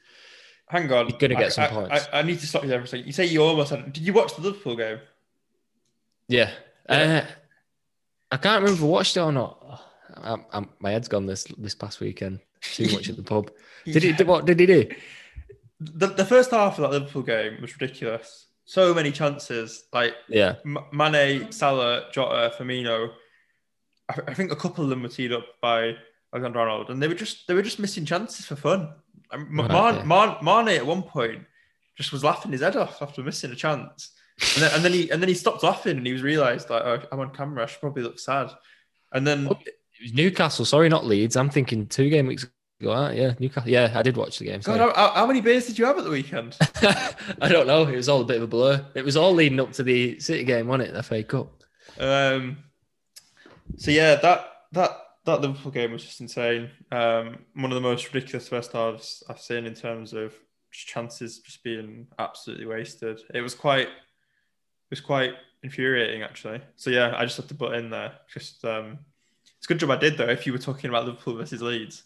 Hang 0.68 0.92
on, 0.92 1.06
He's 1.06 1.16
gonna 1.16 1.34
get 1.34 1.46
I, 1.46 1.48
some 1.48 1.64
I- 1.64 1.68
points. 1.68 2.08
I, 2.12 2.20
I 2.20 2.22
need 2.22 2.38
to 2.38 2.46
stop 2.46 2.62
you 2.62 2.68
there 2.68 2.78
for 2.78 2.84
a 2.84 2.88
second. 2.88 3.06
You 3.06 3.12
say 3.12 3.26
you 3.26 3.42
almost 3.42 3.70
had. 3.70 3.92
Did 3.92 4.04
you 4.04 4.12
watch 4.12 4.36
the 4.36 4.42
Liverpool 4.42 4.76
game? 4.76 5.00
Yeah. 6.30 6.50
Yeah. 6.88 7.24
Uh, 7.26 7.34
I 8.32 8.36
can't 8.36 8.62
remember 8.62 8.78
if 8.78 8.82
I 8.84 8.86
watched 8.86 9.16
it 9.16 9.20
or 9.20 9.32
not. 9.32 9.82
I'm, 10.14 10.44
I'm, 10.52 10.68
my 10.78 10.90
head's 10.92 11.08
gone 11.08 11.26
this 11.26 11.44
this 11.58 11.74
past 11.74 12.00
weekend. 12.00 12.40
Too 12.62 12.90
much 12.92 13.08
at 13.08 13.16
the 13.16 13.22
pub. 13.22 13.50
Did 13.84 14.02
he? 14.02 14.22
What 14.22 14.44
did 14.44 14.60
he 14.60 14.66
do? 14.66 14.88
The, 15.80 16.08
the 16.08 16.24
first 16.24 16.50
half 16.50 16.78
of 16.78 16.82
that 16.82 16.90
Liverpool 16.90 17.22
game 17.22 17.58
was 17.60 17.78
ridiculous. 17.80 18.46
So 18.66 18.92
many 18.94 19.10
chances, 19.10 19.84
like 19.92 20.14
Yeah. 20.28 20.56
M- 20.64 20.78
Mane, 20.92 21.50
Salah, 21.50 22.08
Jota, 22.12 22.52
Firmino. 22.56 23.10
I, 24.08 24.14
I 24.28 24.34
think 24.34 24.52
a 24.52 24.56
couple 24.56 24.84
of 24.84 24.90
them 24.90 25.02
were 25.02 25.08
teed 25.08 25.32
up 25.32 25.46
by 25.62 25.96
Alexander 26.34 26.60
Arnold, 26.60 26.90
and 26.90 27.02
they 27.02 27.08
were 27.08 27.14
just 27.14 27.48
they 27.48 27.54
were 27.54 27.62
just 27.62 27.78
missing 27.80 28.04
chances 28.04 28.44
for 28.46 28.56
fun. 28.56 28.92
Right, 29.32 29.94
yeah. 29.96 30.04
Man, 30.04 30.36
Mane 30.42 30.76
at 30.76 30.86
one 30.86 31.02
point 31.02 31.44
just 31.96 32.12
was 32.12 32.22
laughing 32.24 32.52
his 32.52 32.60
head 32.60 32.76
off 32.76 33.00
after 33.00 33.22
missing 33.22 33.50
a 33.52 33.56
chance, 33.56 34.10
and 34.54 34.62
then, 34.62 34.70
and 34.74 34.84
then 34.84 34.92
he 34.92 35.10
and 35.10 35.22
then 35.22 35.28
he 35.28 35.34
stopped 35.34 35.62
laughing 35.62 35.96
and 35.98 36.06
he 36.06 36.12
was 36.12 36.22
realised 36.22 36.70
like 36.70 36.82
oh, 36.84 37.00
I'm 37.12 37.20
on 37.20 37.30
camera, 37.34 37.62
I 37.62 37.66
should 37.66 37.80
probably 37.80 38.02
look 38.02 38.18
sad, 38.18 38.50
and 39.12 39.26
then 39.26 39.48
Oh, 39.50 39.58
It 39.66 39.74
was 40.02 40.14
Newcastle. 40.14 40.64
Sorry, 40.64 40.88
not 40.88 41.04
Leeds. 41.06 41.36
I'm 41.36 41.50
thinking 41.50 41.86
two 41.86 42.08
game 42.08 42.26
weeks 42.26 42.44
ago. 42.80 42.90
ah, 42.92 43.10
Yeah, 43.10 43.34
Newcastle. 43.38 43.70
Yeah, 43.70 43.92
I 43.94 44.02
did 44.02 44.16
watch 44.16 44.38
the 44.38 44.46
game. 44.46 44.60
God, 44.60 44.94
how, 44.96 45.12
how- 45.12 45.26
many 45.26 45.40
beers 45.42 45.66
did 45.66 45.78
you 45.78 45.84
have 45.84 45.98
at 45.98 46.04
the 46.04 46.10
weekend? 46.10 46.56
I 47.40 47.48
don't 47.48 47.66
know. 47.66 47.82
It 47.86 47.96
was 47.96 48.08
all 48.08 48.22
a 48.22 48.24
bit 48.24 48.38
of 48.38 48.42
a 48.44 48.46
blur. 48.46 48.84
It 48.94 49.04
was 49.04 49.16
all 49.16 49.32
leading 49.34 49.60
up 49.60 49.72
to 49.72 49.82
the 49.82 50.18
City 50.20 50.44
game, 50.44 50.66
wasn't 50.68 50.88
it? 50.88 50.92
The 50.94 51.02
FA 51.02 51.22
Cup. 51.22 51.62
Um, 51.98 52.58
so 53.76 53.90
yeah, 53.90 54.14
that 54.16 54.46
that 54.72 54.90
that 55.26 55.42
Liverpool 55.42 55.70
game 55.70 55.92
was 55.92 56.02
just 56.02 56.20
insane. 56.22 56.70
Um, 56.90 57.38
one 57.54 57.70
of 57.70 57.74
the 57.74 57.80
most 57.82 58.12
ridiculous 58.12 58.48
first 58.48 58.72
halves 58.72 59.22
I've 59.28 59.38
seen 59.40 59.66
in 59.66 59.74
terms 59.74 60.14
of 60.14 60.32
chances 60.72 61.40
just 61.40 61.62
being 61.62 62.06
absolutely 62.18 62.64
wasted. 62.66 63.20
It 63.34 63.42
was 63.42 63.54
quite 63.54 63.88
it 63.88 63.88
was 64.90 65.00
quite 65.00 65.34
infuriating 65.62 66.22
actually. 66.22 66.60
So 66.76 66.90
yeah, 66.90 67.14
I 67.16 67.24
just 67.24 67.36
had 67.36 67.48
to 67.48 67.54
put 67.54 67.74
in 67.74 67.90
there. 67.90 68.12
Just 68.32 68.64
um, 68.64 68.98
it's 69.56 69.66
a 69.66 69.68
good 69.68 69.78
job 69.78 69.90
I 69.90 69.96
did 69.96 70.18
though. 70.18 70.28
If 70.28 70.46
you 70.46 70.52
were 70.52 70.58
talking 70.58 70.90
about 70.90 71.06
Liverpool 71.06 71.36
versus 71.36 71.62
Leeds, 71.62 72.02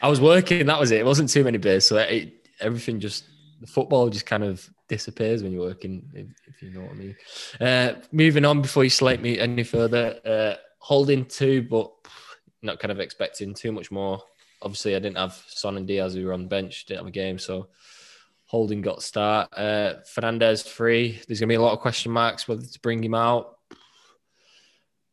I 0.00 0.08
was 0.08 0.20
working. 0.20 0.66
That 0.66 0.78
was 0.78 0.90
it. 0.90 1.00
It 1.00 1.06
wasn't 1.06 1.30
too 1.30 1.44
many 1.44 1.58
beers, 1.58 1.86
so 1.86 1.96
it, 1.96 2.46
everything 2.60 3.00
just 3.00 3.24
the 3.60 3.66
football 3.66 4.08
just 4.08 4.26
kind 4.26 4.44
of 4.44 4.68
disappears 4.88 5.42
when 5.42 5.52
you're 5.52 5.66
working. 5.66 6.08
If, 6.14 6.26
if 6.46 6.62
you 6.62 6.70
know 6.70 6.82
what 6.82 6.92
I 6.92 6.94
mean. 6.94 7.16
Uh, 7.60 7.94
moving 8.12 8.44
on 8.44 8.62
before 8.62 8.84
you 8.84 8.90
slate 8.90 9.20
me 9.20 9.38
any 9.38 9.64
further. 9.64 10.20
Uh, 10.24 10.60
holding 10.78 11.24
two, 11.24 11.62
but 11.62 11.90
not 12.62 12.78
kind 12.78 12.92
of 12.92 13.00
expecting 13.00 13.54
too 13.54 13.72
much 13.72 13.90
more. 13.90 14.22
Obviously, 14.62 14.96
I 14.96 14.98
didn't 14.98 15.18
have 15.18 15.40
Son 15.48 15.76
and 15.76 15.86
Dias 15.86 16.14
who 16.14 16.26
were 16.26 16.32
on 16.32 16.42
the 16.42 16.48
bench. 16.48 16.86
Didn't 16.86 17.00
have 17.00 17.06
a 17.06 17.12
game, 17.12 17.38
so 17.38 17.68
Holding 18.48 18.80
got 18.80 19.02
start. 19.02 19.50
Uh, 19.56 19.96
Fernandes 20.16 20.66
free. 20.66 21.20
There's 21.26 21.38
going 21.38 21.48
to 21.48 21.52
be 21.52 21.56
a 21.56 21.60
lot 21.60 21.74
of 21.74 21.80
question 21.80 22.10
marks 22.12 22.48
whether 22.48 22.62
to 22.62 22.80
bring 22.80 23.04
him 23.04 23.14
out. 23.14 23.58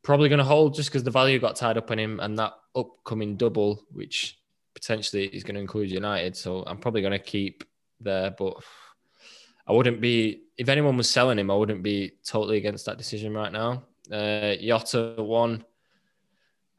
Probably 0.03 0.29
going 0.29 0.39
to 0.39 0.45
hold 0.45 0.73
just 0.73 0.89
because 0.89 1.03
the 1.03 1.11
value 1.11 1.37
got 1.37 1.57
tied 1.57 1.77
up 1.77 1.91
in 1.91 1.99
him 1.99 2.19
and 2.21 2.39
that 2.39 2.53
upcoming 2.75 3.35
double, 3.35 3.83
which 3.91 4.39
potentially 4.73 5.25
is 5.25 5.43
going 5.43 5.55
to 5.55 5.61
include 5.61 5.91
United. 5.91 6.37
So 6.37 6.63
I'm 6.65 6.77
probably 6.77 7.01
going 7.01 7.11
to 7.11 7.19
keep 7.19 7.65
there, 7.99 8.33
but 8.37 8.55
I 9.67 9.73
wouldn't 9.73 9.99
be 9.99 10.43
if 10.57 10.69
anyone 10.69 10.95
was 10.95 11.09
selling 11.09 11.37
him. 11.37 11.51
I 11.51 11.55
wouldn't 11.55 11.83
be 11.83 12.13
totally 12.25 12.57
against 12.57 12.85
that 12.85 12.97
decision 12.97 13.33
right 13.33 13.51
now. 13.51 13.83
Uh, 14.11 14.55
Jota 14.55 15.15
won. 15.17 15.65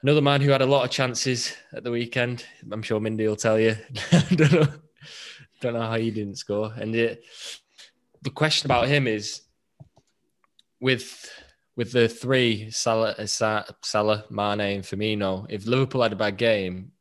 Another 0.03 0.23
man 0.23 0.41
who 0.41 0.51
had 0.51 0.63
a 0.63 0.67
lot 0.67 0.85
of 0.85 0.91
chances 0.91 1.55
at 1.75 1.83
the 1.83 1.91
weekend. 1.91 2.45
I'm 2.71 2.83
sure 2.83 3.01
Mindy 3.01 3.27
will 3.27 3.37
tell 3.37 3.59
you. 3.59 3.77
don't 5.61 5.75
know, 5.75 5.83
how 5.83 5.97
he 5.97 6.11
didn't 6.11 6.37
score. 6.37 6.73
And 6.77 6.95
it, 6.95 7.25
the 8.23 8.31
question 8.31 8.67
about 8.67 8.89
him 8.89 9.07
is 9.07 9.43
with 10.81 11.31
with 11.77 11.93
the 11.93 12.09
three 12.09 12.71
Salah, 12.71 13.27
Salah, 13.29 14.25
Mane, 14.31 14.61
and 14.61 14.85
Firmino. 14.85 15.47
If 15.49 15.67
Liverpool 15.67 16.03
had 16.03 16.13
a 16.13 16.17
bad 16.17 16.39
game, 16.39 16.93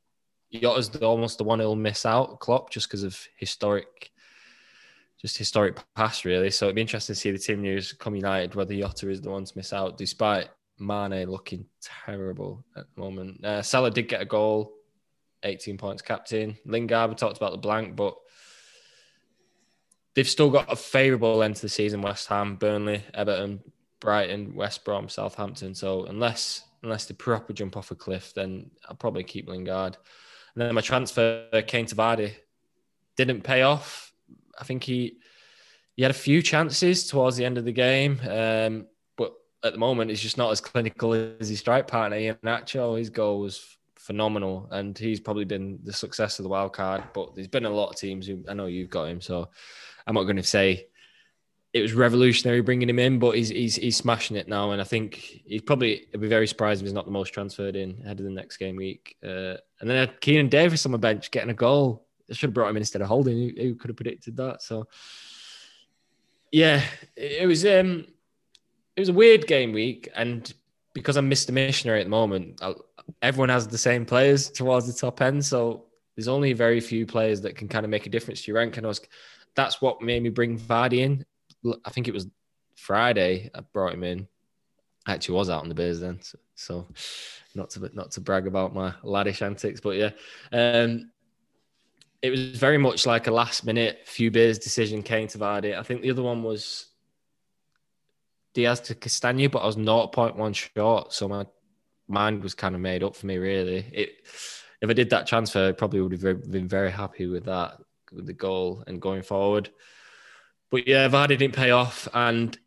Jota's 0.54 0.90
the, 0.90 1.06
almost 1.06 1.38
the 1.38 1.46
one 1.46 1.60
who'll 1.60 1.76
miss 1.76 2.06
out. 2.06 2.40
Klopp 2.40 2.70
just 2.70 2.88
because 2.88 3.04
of 3.04 3.18
historic, 3.38 4.12
just 5.20 5.38
historic 5.38 5.78
past 5.96 6.26
really. 6.26 6.52
So 6.52 6.66
it'd 6.66 6.76
be 6.76 6.82
interesting 6.82 7.14
to 7.14 7.20
see 7.20 7.32
the 7.32 7.40
team 7.40 7.62
news 7.62 7.94
come 7.94 8.16
United 8.16 8.56
whether 8.56 8.74
Yotta 8.74 9.10
is 9.10 9.22
the 9.22 9.30
one 9.30 9.46
to 9.46 9.58
miss 9.58 9.72
out, 9.72 9.98
despite 9.98 10.50
Mane 10.78 11.30
looking 11.30 11.66
terrible 11.82 12.66
at 12.76 12.86
the 12.94 13.02
moment. 13.02 13.44
Uh, 13.44 13.62
Salah 13.62 13.92
did 13.92 14.10
get 14.10 14.22
a 14.22 14.26
goal, 14.26 14.74
18 15.44 15.78
points 15.78 16.02
captain. 16.02 16.58
Lingard, 16.66 17.10
we 17.10 17.16
talked 17.16 17.38
about 17.38 17.52
the 17.52 17.58
blank, 17.58 17.96
but 17.96 18.16
they've 20.16 20.28
still 20.28 20.50
got 20.50 20.72
a 20.72 20.76
favourable 20.76 21.44
end 21.44 21.58
to 21.58 21.62
the 21.62 21.70
season. 21.70 22.02
West 22.02 22.28
Ham, 22.28 22.56
Burnley, 22.56 23.04
Everton, 23.14 23.62
Brighton, 24.00 24.56
West 24.56 24.84
Brom, 24.84 25.10
Southampton. 25.10 25.76
So 25.76 26.06
unless 26.06 26.64
unless 26.84 27.06
they 27.06 27.16
proper 27.16 27.54
jump 27.54 27.78
off 27.78 27.92
a 27.92 27.96
cliff, 27.96 28.34
then 28.34 28.70
I'll 28.88 28.96
probably 28.96 29.24
keep 29.24 29.48
Lingard. 29.48 29.98
And 30.54 30.62
then 30.62 30.76
my 30.76 30.82
transfer, 30.82 31.48
Kane 31.68 31.88
to 31.88 31.96
Vardy, 31.96 32.34
didn't 33.16 33.42
pay 33.42 33.64
off. 33.64 34.14
I 34.60 34.64
think 34.64 34.84
he 34.84 35.18
he 35.96 36.04
had 36.04 36.12
a 36.12 36.16
few 36.16 36.42
chances 36.42 37.08
towards 37.08 37.38
the 37.38 37.46
end 37.46 37.58
of 37.58 37.66
the 37.66 37.72
game, 37.72 38.20
um, 38.30 38.88
but 39.18 39.34
at 39.64 39.74
the 39.74 39.80
moment 39.80 40.10
he's 40.10 40.22
just 40.22 40.38
not 40.38 40.52
as 40.52 40.62
clinical 40.62 41.14
as 41.14 41.50
his 41.50 41.60
strike 41.60 41.88
partner 41.88 42.18
Iheanacho. 42.18 42.98
His 42.98 43.10
goal 43.10 43.40
was 43.40 43.78
phenomenal, 43.96 44.68
and 44.72 44.98
he's 44.98 45.20
probably 45.20 45.46
been 45.46 45.80
the 45.84 45.94
success 45.94 46.38
of 46.40 46.44
the 46.44 46.50
wild 46.50 46.74
card. 46.74 47.04
But 47.14 47.34
there's 47.36 47.48
been 47.48 47.66
a 47.66 47.70
lot 47.70 47.90
of 47.90 47.96
teams 47.96 48.28
who 48.28 48.44
I 48.48 48.54
know 48.54 48.68
you've 48.68 48.90
got 48.90 49.10
him, 49.10 49.20
so 49.20 49.50
I'm 50.08 50.16
not 50.16 50.24
going 50.24 50.36
to 50.38 50.44
say 50.44 50.88
it 51.74 51.82
was 51.82 51.94
revolutionary 51.94 52.62
bringing 52.62 52.90
him 52.90 53.00
in, 53.00 53.20
but 53.20 53.36
he's 53.36 53.50
he's 53.50 53.76
he's 53.76 53.98
smashing 53.98 54.38
it 54.38 54.48
now, 54.48 54.72
and 54.72 54.80
I 54.80 54.86
think 54.86 55.16
he's 55.16 55.62
probably 55.62 56.08
he'll 56.12 56.22
be 56.22 56.28
very 56.28 56.48
surprised 56.48 56.82
if 56.82 56.86
he's 56.86 56.94
not 56.94 57.06
the 57.06 57.12
most 57.12 57.34
transferred 57.34 57.76
in 57.76 58.02
ahead 58.04 58.20
of 58.20 58.26
the 58.26 58.32
next 58.32 58.58
game 58.58 58.78
week. 58.78 59.18
Uh, 59.24 59.56
and 59.82 59.90
then 59.90 60.08
Keinan 60.22 60.50
Davis 60.50 60.86
on 60.86 60.92
the 60.92 60.98
bench 60.98 61.32
getting 61.32 61.50
a 61.50 61.56
goal. 61.56 62.06
I 62.30 62.34
should 62.34 62.48
have 62.48 62.54
brought 62.54 62.70
him 62.70 62.78
in 62.78 62.82
instead 62.82 63.02
of 63.02 63.08
Holding. 63.08 63.38
Who, 63.38 63.62
who 63.62 63.76
could 63.76 63.90
have 63.90 63.98
predicted 63.98 64.38
that? 64.38 64.62
So 64.62 64.88
yeah, 66.52 66.82
it, 67.18 67.44
it 67.44 67.46
was 67.46 67.66
um 67.66 68.06
it 68.96 69.02
was 69.02 69.10
a 69.10 69.14
weird 69.14 69.46
game 69.46 69.74
week, 69.74 70.08
and 70.16 70.52
because 70.94 71.18
I'm 71.18 71.30
Mr. 71.30 71.52
Missionary 71.52 72.00
at 72.00 72.06
the 72.06 72.10
moment, 72.10 72.60
i 72.62 72.74
everyone 73.22 73.50
has 73.50 73.68
the 73.68 73.78
same 73.78 74.06
players 74.06 74.50
towards 74.50 74.88
the 74.88 74.94
top 74.94 75.22
end, 75.22 75.46
so 75.46 75.86
there's 76.16 76.30
only 76.30 76.54
very 76.54 76.80
few 76.80 77.06
players 77.06 77.42
that 77.42 77.56
can 77.56 77.68
kind 77.68 77.86
of 77.86 77.90
make 77.90 78.06
a 78.06 78.10
difference 78.10 78.42
to 78.42 78.52
your 78.52 78.58
rank. 78.58 78.78
And 78.78 78.86
I 78.86 78.90
was, 78.90 79.02
that's 79.56 79.82
what 79.82 80.02
made 80.02 80.22
me 80.22 80.30
bring 80.30 80.58
Vardy 80.60 81.00
in. 81.00 81.26
I 81.84 81.90
think 81.90 82.08
it 82.08 82.14
was 82.14 82.28
Friday 82.76 83.50
I 83.54 83.62
brought 83.62 83.94
him 83.94 84.04
in. 84.04 84.28
I 85.08 85.14
actually 85.14 85.36
was 85.36 85.50
out 85.50 85.62
on 85.62 85.70
the 85.70 85.76
beers 85.76 86.00
then, 86.00 86.20
so, 86.22 86.38
so 86.56 86.88
not 87.54 87.70
to 87.72 87.90
not 87.94 88.12
to 88.12 88.22
brag 88.22 88.48
about 88.48 88.74
my 88.74 88.92
laddish 89.04 89.42
antics, 89.42 89.80
but 89.80 89.98
yeah, 89.98 90.10
um, 90.52 91.12
it 92.22 92.32
was 92.32 92.58
very 92.58 92.80
much 92.80 93.06
like 93.06 93.28
a 93.28 93.32
last 93.32 93.66
minute 93.66 94.00
few 94.06 94.32
beers 94.32 94.58
decision 94.58 95.04
came 95.04 95.28
to 95.28 95.38
Vardy. 95.38 95.78
I 95.78 95.84
think 95.84 96.02
the 96.02 96.10
other 96.10 96.24
one 96.24 96.42
was 96.42 96.88
Dias 98.56 98.80
to 98.82 98.96
Castagne, 98.96 99.52
but 99.52 99.60
I 99.60 99.68
was 99.68 99.76
0.1 99.76 100.56
short, 100.56 101.14
so 101.14 101.28
my 101.28 101.46
mind 102.08 102.42
was 102.42 102.56
kind 102.56 102.74
of 102.74 102.82
made 102.82 103.04
up 103.04 103.16
for 103.16 103.28
me. 103.28 103.38
Really, 103.38 103.86
it 103.92 104.10
if 104.82 104.90
I 104.90 104.94
did 104.94 105.12
that 105.12 105.28
transfer, 105.28 105.70
I 105.70 105.72
probably 105.72 106.02
would 106.02 106.20
have 106.20 106.52
been 106.52 106.68
very 106.68 106.92
happy 106.92 107.28
with 107.28 107.46
that, 107.46 107.80
the 108.12 108.34
goal 108.34 108.84
and 108.88 109.02
going 109.02 109.22
forward. 109.22 109.70
But 110.72 110.88
yeah, 110.88 111.08
Vardy 111.08 111.38
didn't 111.38 111.56
pay 111.56 111.72
off, 111.72 112.08
and 112.14 112.58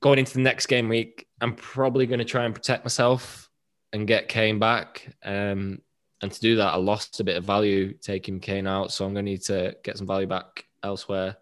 going 0.00 0.18
into 0.18 0.34
the 0.34 0.40
next 0.40 0.66
game 0.66 0.88
week, 0.88 1.26
I'm 1.40 1.54
probably 1.54 2.06
going 2.06 2.18
to 2.18 2.24
try 2.24 2.44
and 2.44 2.54
protect 2.54 2.84
myself 2.84 3.50
and 3.92 4.06
get 4.06 4.28
Kane 4.28 4.58
back. 4.58 5.14
Um, 5.24 5.80
and 6.22 6.30
to 6.32 6.40
do 6.40 6.56
that, 6.56 6.74
I 6.74 6.76
lost 6.76 7.20
a 7.20 7.24
bit 7.24 7.36
of 7.36 7.44
value 7.44 7.92
taking 7.94 8.40
Kane 8.40 8.66
out, 8.66 8.92
so 8.92 9.04
I'm 9.04 9.12
going 9.12 9.24
to 9.26 9.30
need 9.30 9.42
to 9.42 9.76
get 9.82 9.98
some 9.98 10.06
value 10.06 10.26
back 10.26 10.64
elsewhere, 10.82 11.36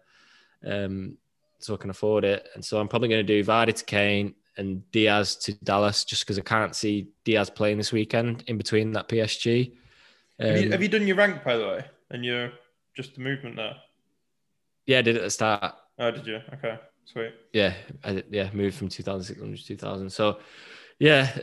um, 0.65 1.17
so 1.59 1.73
I 1.73 1.77
can 1.77 1.89
afford 1.89 2.25
it. 2.25 2.47
And 2.55 2.63
so 2.63 2.79
I'm 2.79 2.87
probably 2.87 3.09
going 3.09 3.25
to 3.25 3.41
do 3.41 3.47
Vardy 3.47 3.73
to 3.73 3.85
Kane 3.85 4.33
and 4.57 4.89
Dias 4.91 5.35
to 5.37 5.53
Dallas, 5.63 6.03
just 6.03 6.23
because 6.23 6.37
I 6.37 6.41
can't 6.41 6.75
see 6.75 7.07
Dias 7.23 7.49
playing 7.49 7.77
this 7.77 7.91
weekend 7.91 8.43
in 8.47 8.57
between 8.57 8.91
that 8.91 9.07
PSG. 9.07 9.73
have, 10.39 10.57
you, 10.57 10.65
Um, 10.65 10.71
have 10.71 10.81
you 10.81 10.89
done 10.89 11.07
your 11.07 11.15
rank 11.15 11.43
by 11.43 11.57
the 11.57 11.65
way, 11.65 11.85
and 12.09 12.25
your 12.25 12.51
just 12.95 13.15
the 13.15 13.21
movement 13.21 13.55
there? 13.55 13.75
yeah, 14.85 14.99
I 14.99 15.01
did 15.01 15.15
it 15.15 15.19
at 15.19 15.23
the 15.25 15.29
start. 15.29 15.73
Oh, 15.99 16.11
did 16.11 16.25
you? 16.27 16.39
Okay. 16.55 16.77
Sweet. 17.05 17.33
Yeah, 17.53 17.73
I, 18.03 18.23
yeah, 18.29 18.49
moved 18.53 18.75
from 18.77 18.89
2,600 18.89 19.57
to 19.57 19.65
2,000. 19.65 20.09
So, 20.09 20.39
yeah, 20.99 21.37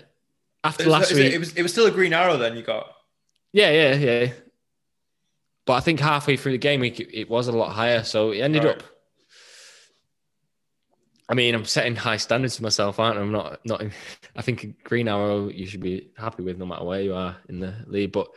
after 0.65 0.83
Is 0.85 0.89
last 0.89 1.11
is 1.13 1.19
it- 1.19 1.23
week, 1.25 1.33
it 1.35 1.39
was 1.39 1.53
it 1.55 1.63
was 1.63 1.73
still 1.73 1.87
a 1.87 1.91
green 1.91 2.13
arrow. 2.13 2.37
Then 2.37 2.57
you 2.57 2.63
got. 2.63 2.87
yeah, 3.53 3.71
yeah, 3.71 3.95
yeah. 3.95 4.33
But 5.67 5.75
I 5.75 5.81
think 5.81 6.01
halfway 6.01 6.37
through 6.37 6.53
the 6.53 6.59
game 6.59 6.81
week, 6.81 6.99
it, 7.01 7.15
it 7.17 7.31
was 7.31 7.47
a 7.49 7.53
lot 7.53 7.73
higher. 7.73 8.03
So 8.03 8.31
it 8.33 8.41
ended 8.41 8.65
Right. 8.65 8.77
up. 8.77 8.83
I 11.29 11.35
mean, 11.35 11.55
I'm 11.55 11.65
setting 11.65 11.95
high 11.95 12.17
standards 12.17 12.57
for 12.57 12.65
myself, 12.65 12.99
aren't 12.99 13.19
I? 13.19 13.21
I'm 13.21 13.31
not, 13.31 13.61
not. 13.65 13.83
I 14.37 14.43
think 14.43 14.65
a 14.65 14.67
green 14.83 15.07
arrow 15.09 15.49
you 15.49 15.67
should 15.67 15.81
be 15.83 16.11
happy 16.17 16.43
with 16.43 16.59
no 16.59 16.67
matter 16.67 16.85
where 16.85 17.01
you 17.03 17.15
are 17.15 17.37
in 17.49 17.61
the 17.61 17.75
league. 17.87 18.13
But 18.13 18.29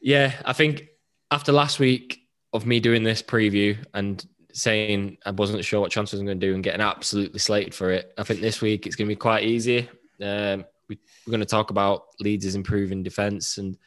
yeah, 0.00 0.32
I 0.44 0.52
think 0.54 0.86
after 1.32 1.50
last 1.50 1.78
week 1.78 2.20
of 2.52 2.66
me 2.66 2.78
doing 2.78 3.02
this 3.02 3.22
preview 3.22 3.76
and 3.94 4.24
saying 4.52 5.16
I 5.24 5.30
wasn't 5.30 5.64
sure 5.64 5.80
what 5.80 5.90
transfers 5.90 6.20
I'm 6.20 6.26
going 6.26 6.38
to 6.38 6.46
do 6.46 6.54
and 6.54 6.62
getting 6.62 6.82
absolutely 6.82 7.38
slated 7.38 7.74
for 7.74 7.90
it, 7.90 8.12
I 8.18 8.22
think 8.22 8.40
this 8.40 8.60
week 8.60 8.86
it's 8.86 8.96
going 8.96 9.08
to 9.08 9.12
be 9.12 9.18
quite 9.18 9.44
easy. 9.44 9.88
Um, 10.20 10.66
we, 10.88 10.98
we're 11.26 11.30
going 11.30 11.40
to 11.40 11.46
talk 11.46 11.70
about 11.70 12.04
Leeds' 12.20 12.54
improving 12.54 13.02
defence 13.02 13.56
and 13.56 13.78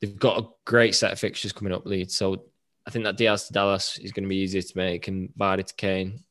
they've 0.00 0.18
got 0.18 0.42
a 0.42 0.48
great 0.64 0.96
set 0.96 1.12
of 1.12 1.20
fixtures 1.20 1.52
coming 1.52 1.72
up, 1.72 1.86
Leeds. 1.86 2.16
So 2.16 2.42
I 2.86 2.90
think 2.90 3.04
that 3.04 3.16
Dias 3.16 3.46
to 3.46 3.52
Dallas 3.52 3.98
is 3.98 4.10
going 4.10 4.24
to 4.24 4.28
be 4.28 4.36
easier 4.36 4.62
to 4.62 4.76
make 4.76 5.06
and 5.06 5.30
Vardy 5.38 5.64
to 5.64 5.74
Kane. 5.74 6.24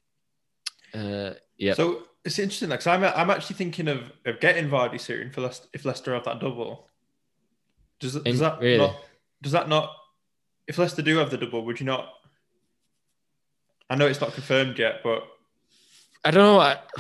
Uh, 0.93 1.31
yeah. 1.57 1.73
So 1.73 2.03
it's 2.25 2.37
interesting 2.37 2.69
because 2.69 2.87
I'm 2.87 3.03
I'm 3.03 3.29
actually 3.29 3.55
thinking 3.55 3.87
of, 3.87 4.11
of 4.25 4.41
getting 4.41 4.69
Vardy 4.69 4.99
soon 4.99 5.31
for 5.31 5.41
Leicester, 5.41 5.69
if 5.71 5.85
Leicester 5.85 6.13
have 6.13 6.25
that 6.25 6.41
double. 6.41 6.89
Does, 7.99 8.13
does 8.13 8.23
In- 8.25 8.37
that 8.37 8.59
really? 8.59 8.77
not? 8.79 8.95
Does 9.41 9.53
that 9.53 9.69
not? 9.69 9.91
If 10.67 10.77
Leicester 10.77 11.01
do 11.01 11.17
have 11.17 11.31
the 11.31 11.37
double, 11.37 11.65
would 11.65 11.79
you 11.79 11.85
not? 11.85 12.13
I 13.89 13.95
know 13.95 14.05
it's 14.05 14.21
not 14.21 14.33
confirmed 14.33 14.77
yet, 14.77 15.01
but 15.03 15.27
I 16.25 16.31
don't 16.31 16.43
know. 16.43 16.59
I, 16.59 16.77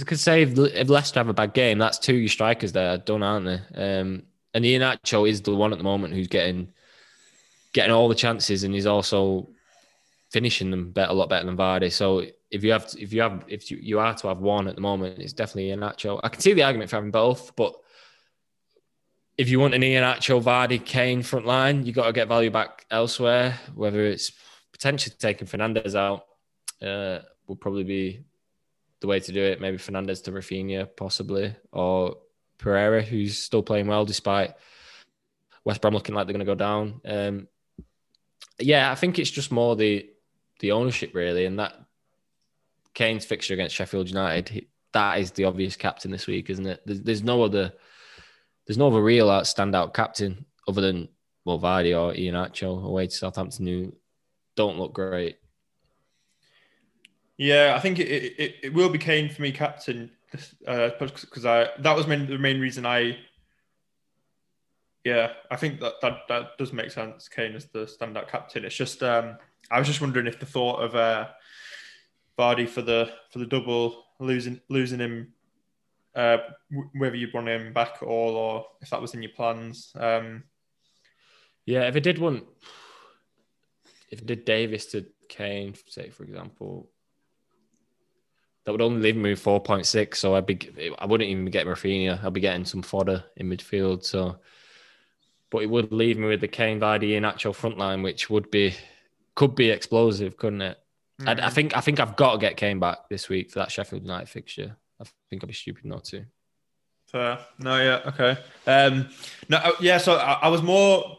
I 0.00 0.02
could 0.04 0.18
say 0.18 0.42
if, 0.42 0.58
if 0.58 0.88
Leicester 0.88 1.20
have 1.20 1.28
a 1.28 1.34
bad 1.34 1.52
game, 1.54 1.78
that's 1.78 1.98
two 1.98 2.26
strikers 2.26 2.72
there 2.72 2.98
done, 2.98 3.22
aren't 3.22 3.46
they? 3.46 4.00
Um, 4.00 4.24
and 4.54 4.64
Iheanacho 4.64 5.28
is 5.28 5.42
the 5.42 5.54
one 5.54 5.72
at 5.72 5.78
the 5.78 5.84
moment 5.84 6.14
who's 6.14 6.28
getting 6.28 6.72
getting 7.72 7.92
all 7.92 8.08
the 8.08 8.14
chances, 8.14 8.64
and 8.64 8.72
he's 8.72 8.86
also 8.86 9.48
finishing 10.30 10.70
them 10.70 10.90
better, 10.90 11.10
a 11.10 11.14
lot 11.14 11.28
better 11.28 11.44
than 11.44 11.56
Vardy. 11.56 11.92
So 11.92 12.24
if 12.50 12.64
you 12.64 12.72
have, 12.72 12.92
if 12.98 13.12
you 13.12 13.20
have, 13.20 13.44
if 13.46 13.70
you, 13.70 13.78
you 13.80 13.98
are 13.98 14.14
to 14.14 14.28
have 14.28 14.38
one 14.38 14.68
at 14.68 14.74
the 14.74 14.80
moment, 14.80 15.18
it's 15.18 15.32
definitely 15.32 15.70
Iheanacho. 15.70 16.20
I 16.22 16.28
can 16.28 16.40
see 16.40 16.54
the 16.54 16.62
argument 16.62 16.88
for 16.88 16.96
having 16.96 17.10
both, 17.10 17.54
but 17.56 17.74
if 19.36 19.48
you 19.48 19.58
want 19.58 19.74
an 19.74 19.82
Iheanacho, 19.82 20.42
Vardy, 20.42 20.84
Kane 20.84 21.22
front 21.22 21.46
line, 21.46 21.84
you 21.84 21.92
got 21.92 22.06
to 22.06 22.12
get 22.12 22.28
value 22.28 22.50
back 22.50 22.86
elsewhere. 22.90 23.58
Whether 23.74 24.04
it's 24.06 24.32
potentially 24.72 25.14
taking 25.18 25.48
Fernandes 25.48 25.94
out, 25.94 26.26
uh, 26.82 27.20
will 27.46 27.56
probably 27.56 27.84
be 27.84 28.24
the 29.00 29.06
way 29.06 29.20
to 29.20 29.32
do 29.32 29.42
it. 29.42 29.60
Maybe 29.60 29.76
Fernandes 29.76 30.22
to 30.24 30.32
Rafinha, 30.32 30.88
possibly, 30.96 31.54
or 31.72 32.16
Pereira, 32.58 33.02
who's 33.02 33.38
still 33.38 33.62
playing 33.62 33.86
well 33.86 34.04
despite 34.04 34.54
West 35.64 35.80
Brom 35.80 35.94
looking 35.94 36.14
like 36.14 36.26
they're 36.26 36.34
going 36.34 36.46
to 36.46 36.50
go 36.50 36.54
down. 36.54 37.00
Um, 37.04 37.48
yeah, 38.60 38.90
I 38.90 38.94
think 38.94 39.18
it's 39.18 39.30
just 39.30 39.50
more 39.50 39.74
the 39.74 40.08
the 40.60 40.72
ownership 40.72 41.14
really, 41.14 41.44
and 41.46 41.58
that 41.58 41.74
Kane's 42.94 43.24
fixture 43.24 43.54
against 43.54 43.74
Sheffield 43.74 44.08
United, 44.08 44.66
that 44.92 45.18
is 45.18 45.32
the 45.32 45.44
obvious 45.44 45.76
captain 45.76 46.12
this 46.12 46.28
week, 46.28 46.48
isn't 46.48 46.66
it? 46.66 46.80
There's, 46.86 47.00
there's 47.02 47.22
no 47.24 47.42
other 47.42 47.72
there's 48.66 48.78
no 48.78 48.88
other 48.88 49.02
real 49.02 49.30
out 49.30 49.44
standout 49.44 49.94
captain 49.94 50.44
other 50.66 50.80
than 50.80 51.08
well 51.44 51.60
Vardy 51.60 51.92
or 51.92 52.12
Iheanacho 52.14 52.84
away 52.84 53.06
to 53.06 53.14
Southampton 53.14 53.66
who 53.66 53.94
don't 54.56 54.78
look 54.78 54.92
great. 54.94 55.36
yeah, 57.36 57.74
I 57.76 57.80
think 57.80 57.98
it, 57.98 58.08
it, 58.08 58.54
it- 58.62 58.74
will 58.74 58.88
be 58.88 58.98
Kane 58.98 59.28
for 59.28 59.42
me, 59.42 59.52
captain, 59.52 60.10
because 60.30 61.44
I 61.44 61.68
that 61.78 61.96
was 61.96 62.06
main, 62.06 62.26
the 62.26 62.38
main 62.38 62.60
reason 62.60 62.86
I. 62.86 63.18
Yeah, 65.04 65.32
I 65.50 65.56
think 65.56 65.80
that, 65.80 66.00
that 66.00 66.20
that 66.28 66.58
does 66.58 66.72
make 66.72 66.90
sense. 66.90 67.28
Kane 67.28 67.54
as 67.54 67.66
the 67.66 67.80
standout 67.80 68.28
captain. 68.28 68.64
It's 68.64 68.74
just 68.74 69.02
um, 69.02 69.36
I 69.70 69.78
was 69.78 69.86
just 69.86 70.00
wondering 70.00 70.26
if 70.26 70.40
the 70.40 70.46
thought 70.46 70.76
of 70.80 70.94
uh, 70.96 71.28
Vardy 72.38 72.66
for 72.66 72.80
the 72.80 73.10
for 73.30 73.38
the 73.38 73.46
double 73.46 74.04
losing 74.18 74.60
losing 74.70 75.00
him, 75.00 75.33
uh, 76.14 76.38
whether 76.96 77.16
you'd 77.16 77.34
want 77.34 77.48
him 77.48 77.72
back 77.72 77.98
at 78.00 78.08
all 78.08 78.36
or 78.36 78.66
if 78.80 78.90
that 78.90 79.00
was 79.00 79.14
in 79.14 79.22
your 79.22 79.32
plans. 79.32 79.92
Um, 79.94 80.44
Yeah, 81.66 81.88
if 81.88 81.96
it 81.96 82.02
did 82.02 82.18
one, 82.18 82.42
if 84.10 84.20
it 84.20 84.26
did 84.26 84.44
Davis 84.44 84.86
to 84.92 85.06
Kane, 85.28 85.74
say 85.88 86.10
for 86.10 86.22
example, 86.24 86.90
that 88.64 88.72
would 88.72 88.82
only 88.82 89.00
leave 89.00 89.16
me 89.16 89.30
with 89.30 89.40
four 89.40 89.60
point 89.60 89.86
six. 89.86 90.18
So 90.18 90.34
I'd 90.34 90.46
be, 90.46 90.58
I 90.98 91.06
wouldn't 91.06 91.28
even 91.28 91.46
get 91.46 91.66
Rafinha. 91.66 92.22
I'd 92.22 92.32
be 92.32 92.40
getting 92.40 92.64
some 92.64 92.82
fodder 92.82 93.24
in 93.36 93.48
midfield. 93.48 94.04
So, 94.04 94.36
but 95.50 95.62
it 95.62 95.70
would 95.70 95.92
leave 95.92 96.18
me 96.18 96.28
with 96.28 96.40
the 96.40 96.48
Kane, 96.48 96.80
Vardy, 96.80 97.16
and 97.16 97.26
actual 97.26 97.52
front 97.52 97.78
line, 97.78 98.02
which 98.02 98.28
would 98.30 98.50
be, 98.50 98.74
could 99.34 99.54
be 99.54 99.70
explosive, 99.70 100.36
couldn't 100.36 100.62
it? 100.62 100.78
I, 101.26 101.32
I 101.32 101.50
think, 101.50 101.76
I 101.76 101.80
think 101.80 102.00
I've 102.00 102.16
got 102.16 102.32
to 102.32 102.38
get 102.38 102.56
Kane 102.56 102.80
back 102.80 103.08
this 103.08 103.28
week 103.28 103.50
for 103.50 103.60
that 103.60 103.70
Sheffield 103.70 104.02
United 104.02 104.28
fixture. 104.28 104.76
I 105.00 105.04
think 105.30 105.42
I'd 105.42 105.48
be 105.48 105.52
stupid 105.54 105.84
not 105.84 106.04
to. 106.06 106.24
Fair. 107.06 107.38
No, 107.58 107.76
yeah, 107.76 108.00
okay. 108.06 108.36
Um, 108.66 109.08
no, 109.48 109.58
uh, 109.58 109.72
yeah. 109.80 109.98
So 109.98 110.16
I, 110.16 110.38
I 110.42 110.48
was 110.48 110.62
more. 110.62 111.18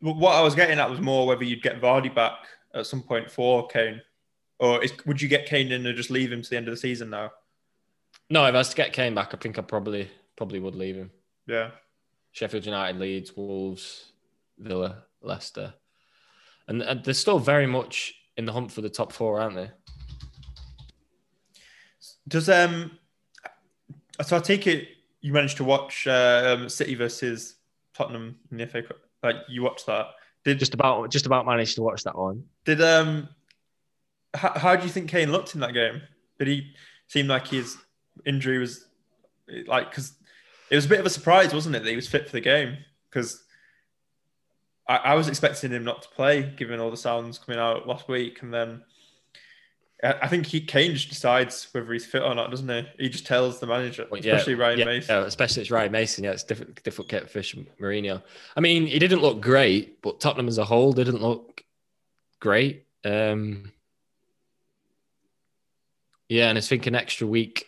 What 0.00 0.34
I 0.34 0.42
was 0.42 0.54
getting 0.54 0.78
at 0.78 0.90
was 0.90 1.00
more 1.00 1.26
whether 1.26 1.44
you'd 1.44 1.62
get 1.62 1.80
Vardy 1.80 2.14
back 2.14 2.38
at 2.74 2.86
some 2.86 3.02
point 3.02 3.30
for 3.30 3.66
Kane, 3.68 4.00
or 4.58 4.82
is, 4.82 4.92
would 5.06 5.20
you 5.22 5.28
get 5.28 5.46
Kane 5.46 5.72
in 5.72 5.86
and 5.86 5.96
just 5.96 6.10
leave 6.10 6.32
him 6.32 6.42
to 6.42 6.50
the 6.50 6.56
end 6.56 6.68
of 6.68 6.72
the 6.72 6.80
season 6.80 7.10
now? 7.10 7.32
No, 8.28 8.44
if 8.44 8.54
I 8.54 8.58
was 8.58 8.70
to 8.70 8.76
get 8.76 8.92
Kane 8.92 9.14
back, 9.14 9.32
I 9.32 9.36
think 9.36 9.58
I 9.58 9.62
probably, 9.62 10.10
probably 10.36 10.60
would 10.60 10.74
leave 10.74 10.96
him. 10.96 11.10
Yeah. 11.46 11.70
Sheffield 12.32 12.66
United, 12.66 13.00
Leeds, 13.00 13.36
Wolves, 13.36 14.12
Villa, 14.58 15.04
Leicester, 15.22 15.72
and, 16.68 16.82
and 16.82 17.04
they're 17.04 17.14
still 17.14 17.38
very 17.38 17.66
much 17.66 18.14
in 18.36 18.44
the 18.44 18.52
hunt 18.52 18.70
for 18.72 18.82
the 18.82 18.90
top 18.90 19.12
four, 19.12 19.40
aren't 19.40 19.56
they? 19.56 19.70
Does 22.28 22.48
um. 22.48 22.98
So 24.22 24.36
I 24.36 24.40
take 24.40 24.66
it 24.66 24.88
you 25.20 25.32
managed 25.32 25.56
to 25.56 25.64
watch 25.64 26.06
uh, 26.06 26.56
um, 26.56 26.68
City 26.68 26.94
versus 26.94 27.56
Tottenham 27.94 28.36
in 28.50 28.58
the 28.58 28.66
FA 28.66 28.82
Cup. 28.82 28.98
Like 29.22 29.36
you 29.48 29.62
watched 29.62 29.86
that. 29.86 30.06
Did 30.44 30.60
Just 30.60 30.74
about, 30.74 31.10
just 31.10 31.26
about 31.26 31.44
managed 31.44 31.74
to 31.74 31.82
watch 31.82 32.04
that 32.04 32.16
one. 32.16 32.44
did 32.64 32.80
um. 32.80 33.28
How, 34.34 34.52
how 34.56 34.76
do 34.76 34.84
you 34.84 34.90
think 34.90 35.08
Kane 35.08 35.32
looked 35.32 35.54
in 35.54 35.60
that 35.62 35.72
game? 35.72 36.02
Did 36.38 36.48
he 36.48 36.74
seem 37.08 37.26
like 37.26 37.48
his 37.48 37.76
injury 38.24 38.58
was 38.58 38.86
like 39.66 39.90
because 39.90 40.12
it 40.70 40.76
was 40.76 40.84
a 40.84 40.88
bit 40.88 41.00
of 41.00 41.06
a 41.06 41.10
surprise, 41.10 41.54
wasn't 41.54 41.74
it, 41.74 41.82
that 41.82 41.90
he 41.90 41.96
was 41.96 42.06
fit 42.06 42.26
for 42.26 42.32
the 42.32 42.40
game? 42.40 42.76
Because 43.08 43.42
I, 44.88 44.96
I 44.96 45.14
was 45.14 45.26
expecting 45.26 45.70
him 45.70 45.84
not 45.84 46.02
to 46.02 46.08
play, 46.10 46.42
given 46.56 46.78
all 46.80 46.90
the 46.90 46.96
sounds 46.96 47.38
coming 47.38 47.58
out 47.58 47.88
last 47.88 48.08
week, 48.08 48.42
and 48.42 48.52
then 48.52 48.82
I, 50.04 50.28
think 50.28 50.46
he 50.46 50.60
Kane 50.60 50.92
just 50.92 51.08
decides 51.08 51.68
whether 51.72 51.90
he's 51.90 52.04
fit 52.04 52.22
or 52.22 52.34
not, 52.34 52.50
doesn't 52.50 52.68
he? 52.68 52.86
He 52.98 53.08
just 53.08 53.26
tells 53.26 53.60
the 53.60 53.66
manager, 53.66 54.06
Well, 54.10 54.20
yeah, 54.20 54.34
especially 54.34 54.54
Ryan 54.54 54.78
yeah, 54.80 54.84
Mason. 54.84 55.16
yeah, 55.16 55.24
especially 55.24 55.62
it's 55.62 55.70
Ryan 55.70 55.92
Mason. 55.92 56.24
Yeah, 56.24 56.32
it's 56.32 56.44
different, 56.44 56.82
difficult 56.82 57.08
get 57.08 57.30
fish 57.30 57.56
Mourinho. 57.80 58.22
I 58.54 58.60
mean, 58.60 58.86
he 58.86 58.98
didn't 58.98 59.22
look 59.22 59.40
great, 59.40 60.02
but 60.02 60.20
Tottenham 60.20 60.48
as 60.48 60.58
a 60.58 60.64
whole 60.64 60.92
didn't 60.92 61.22
look 61.22 61.64
great. 62.40 62.84
Um, 63.04 63.72
yeah, 66.28 66.50
and 66.50 66.58
I 66.58 66.60
think 66.60 66.86
an 66.86 66.94
extra 66.94 67.26
week, 67.26 67.66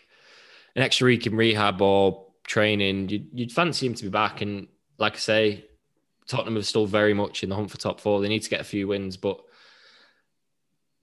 an 0.77 0.83
extra 0.83 1.07
week 1.07 1.27
in 1.27 1.35
rehab 1.35 1.81
or 1.81 2.27
training, 2.47 3.09
you'd, 3.09 3.29
you'd 3.33 3.53
fancy 3.53 3.87
him 3.87 3.95
to 3.95 4.03
be 4.03 4.11
back. 4.11 4.43
And 4.43 4.69
like 4.99 5.14
I 5.14 5.19
say, 5.19 5.64
Tottenham 6.27 6.59
are 6.59 6.62
still 6.62 6.87
very 6.87 7.14
much 7.14 7.43
in 7.43 7.49
the 7.49 7.57
hunt 7.57 7.71
for 7.71 7.79
top 7.79 8.01
four. 8.01 8.21
They 8.21 8.29
need 8.29 8.43
to 8.43 8.51
get 8.51 8.61
a 8.61 8.64
few 8.64 8.87
wins, 8.87 9.17
but 9.17 9.41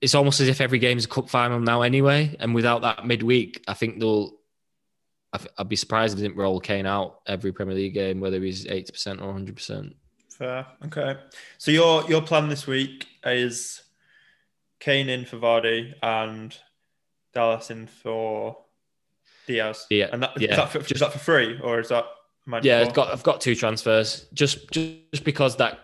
it's 0.01 0.15
almost 0.15 0.39
as 0.39 0.47
if 0.47 0.61
every 0.61 0.79
game 0.79 0.97
is 0.97 1.05
a 1.05 1.09
cup 1.09 1.29
final 1.29 1.59
now 1.59 1.81
anyway. 1.81 2.35
And 2.39 2.53
without 2.53 2.81
that 2.81 3.05
midweek, 3.05 3.63
I 3.67 3.73
think 3.73 3.99
they'll. 3.99 4.33
I'd 5.57 5.67
be 5.67 5.75
surprised 5.75 6.13
if 6.13 6.19
they 6.19 6.27
didn't 6.27 6.37
roll 6.37 6.61
Kane 6.61 6.85
out 6.85 7.19
every 7.27 7.51
Premier 7.51 7.75
League 7.75 7.93
game, 7.93 8.21
whether 8.21 8.39
he's 8.39 8.65
eighty 8.67 8.91
percent 8.91 9.21
or 9.21 9.33
hundred 9.33 9.55
percent. 9.57 9.95
Fair. 10.29 10.65
Okay. 10.85 11.17
So 11.57 11.71
your 11.71 12.05
your 12.09 12.21
plan 12.21 12.47
this 12.47 12.65
week 12.67 13.07
is 13.25 13.81
Kane 14.79 15.09
in 15.09 15.25
for 15.25 15.37
Vardy 15.37 15.93
and 16.01 16.57
Dallas 17.33 17.69
in 17.69 17.87
for 17.87 18.57
Dias. 19.47 19.85
Yeah, 19.89 20.09
And 20.11 20.23
that, 20.23 20.39
yeah. 20.39 20.51
is, 20.51 20.57
that 20.57 20.69
for, 20.69 20.79
is 20.79 20.99
that 20.99 21.13
for 21.13 21.19
free 21.19 21.59
or 21.61 21.79
is 21.79 21.89
that? 21.89 22.05
Yeah. 22.61 22.81
I've 22.81 22.93
got 22.93 23.11
I've 23.11 23.23
got 23.23 23.41
two 23.41 23.55
transfers 23.55 24.27
just 24.33 24.71
just 24.71 25.23
because 25.23 25.57
that 25.57 25.79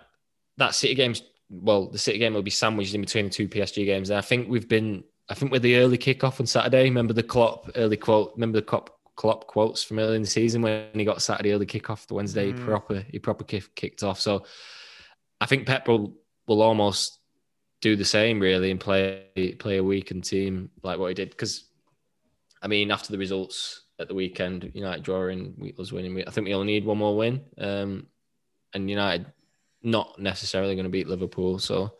that 0.57 0.75
City 0.75 0.95
game's 0.95 1.23
well, 1.51 1.87
the 1.87 1.97
City 1.97 2.17
game 2.17 2.33
will 2.33 2.41
be 2.41 2.49
sandwiched 2.49 2.95
in 2.95 3.01
between 3.01 3.25
the 3.25 3.31
two 3.31 3.47
PSG 3.47 3.85
games. 3.85 4.09
And 4.09 4.17
I 4.17 4.21
think 4.21 4.47
we've 4.49 4.69
been 4.69 5.03
I 5.29 5.33
think 5.33 5.51
with 5.51 5.61
the 5.61 5.77
early 5.77 5.97
kickoff 5.97 6.39
on 6.39 6.45
Saturday. 6.45 6.83
Remember 6.83 7.13
the 7.13 7.23
Klopp 7.23 7.69
early 7.75 7.97
quote? 7.97 8.33
Remember 8.35 8.59
the 8.59 8.65
Klopp, 8.65 8.89
Klopp 9.15 9.47
quotes 9.47 9.81
from 9.83 9.99
early 9.99 10.15
in 10.17 10.21
the 10.23 10.27
season 10.27 10.61
when 10.61 10.87
he 10.93 11.05
got 11.05 11.21
Saturday 11.21 11.53
early 11.53 11.65
kickoff. 11.65 12.07
The 12.07 12.15
Wednesday 12.15 12.47
he 12.47 12.53
Mm. 12.53 12.59
proper 12.65 13.05
he 13.09 13.19
proper 13.19 13.43
kick, 13.43 13.73
kicked 13.75 14.03
off. 14.03 14.19
So 14.19 14.45
I 15.39 15.45
think 15.45 15.67
Pep 15.67 15.87
will 15.87 16.17
will 16.47 16.61
almost 16.61 17.19
do 17.81 17.95
the 17.95 18.05
same 18.05 18.39
really 18.39 18.71
and 18.71 18.79
play 18.79 19.55
play 19.59 19.77
a 19.77 19.83
weakened 19.83 20.23
team 20.23 20.69
like 20.83 20.99
what 20.99 21.07
he 21.07 21.13
did. 21.13 21.29
Because 21.29 21.65
I 22.61 22.67
mean, 22.67 22.91
after 22.91 23.11
the 23.11 23.17
results 23.17 23.81
at 23.99 24.07
the 24.07 24.13
weekend, 24.13 24.71
United 24.73 25.03
drawing, 25.03 25.53
Wheatlers 25.57 25.91
winning. 25.91 26.23
I 26.27 26.31
think 26.31 26.45
we 26.45 26.53
only 26.53 26.73
need 26.73 26.85
one 26.85 26.97
more 26.97 27.15
win, 27.15 27.41
um, 27.57 28.07
and 28.73 28.89
United 28.89 29.25
not 29.83 30.19
necessarily 30.19 30.75
going 30.75 30.85
to 30.85 30.89
beat 30.89 31.07
Liverpool. 31.07 31.59
So 31.59 31.93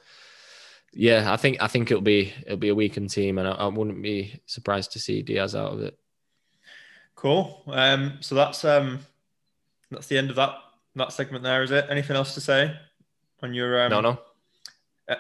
yeah, 0.94 1.32
I 1.32 1.38
think 1.38 1.58
I 1.62 1.68
think 1.68 1.92
it'll 1.92 2.02
be 2.02 2.34
it'll 2.46 2.58
be 2.58 2.70
a 2.70 2.76
weakened 2.76 3.10
team, 3.10 3.38
and 3.38 3.48
I, 3.48 3.52
I 3.52 3.68
wouldn't 3.68 4.02
be 4.02 4.40
surprised 4.46 4.92
to 4.94 5.00
see 5.00 5.22
Dias 5.22 5.56
out 5.56 5.74
of 5.74 5.82
it. 5.82 5.98
Cool. 7.16 7.64
Um, 7.68 8.18
so 8.20 8.36
that's 8.36 8.66
um, 8.66 9.00
that's 9.90 10.08
the 10.08 10.18
end 10.18 10.30
of 10.30 10.36
that 10.36 10.56
that 10.96 11.14
segment. 11.14 11.44
There 11.44 11.64
is 11.64 11.72
it. 11.72 11.86
Anything 11.90 12.16
else 12.16 12.34
to 12.34 12.42
say 12.42 12.76
on 13.42 13.54
your 13.54 13.84
um, 13.84 13.92
no 13.92 14.02
no 14.02 14.20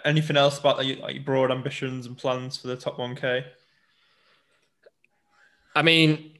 anything 0.05 0.37
else 0.37 0.59
about 0.59 0.77
like, 0.77 0.87
your, 0.87 0.97
like 0.97 1.15
your 1.15 1.23
broad 1.23 1.51
ambitions 1.51 2.05
and 2.05 2.17
plans 2.17 2.57
for 2.57 2.67
the 2.67 2.75
top 2.75 2.97
one 2.97 3.15
k? 3.15 3.45
I 5.75 5.81
mean, 5.81 6.37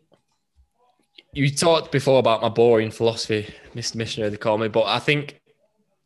you 1.34 1.50
talked 1.50 1.92
before 1.92 2.20
about 2.20 2.42
my 2.42 2.50
boring 2.50 2.92
philosophy, 2.92 3.54
Mr. 3.74 3.96
Missionary, 3.96 4.30
they 4.30 4.38
call 4.38 4.58
me, 4.58 4.68
but 4.68 4.84
I 4.84 5.00
think 5.00 5.41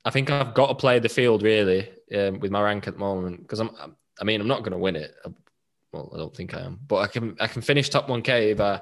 I 0.06 0.12
think 0.12 0.30
I've 0.30 0.54
got 0.54 0.68
to 0.68 0.76
play 0.76 1.00
the 1.00 1.10
field 1.10 1.42
really 1.42 1.90
um, 2.16 2.40
with 2.40 2.52
my 2.52 2.62
rank 2.62 2.88
at 2.88 2.94
the 2.94 3.00
moment 3.00 3.42
because 3.42 3.60
I'm. 3.60 3.72
I 4.22 4.24
mean, 4.24 4.40
I'm 4.40 4.48
not 4.48 4.60
going 4.60 4.72
to 4.72 4.78
win 4.78 4.96
it. 4.96 5.14
Well, 5.92 6.10
I 6.14 6.18
don't 6.18 6.34
think 6.34 6.54
I 6.54 6.62
am, 6.62 6.80
but 6.88 6.98
I 6.98 7.08
can. 7.08 7.36
I 7.40 7.48
can 7.48 7.62
finish 7.62 7.90
top 7.90 8.08
one 8.08 8.22
k 8.22 8.52
if 8.52 8.62
I 8.62 8.82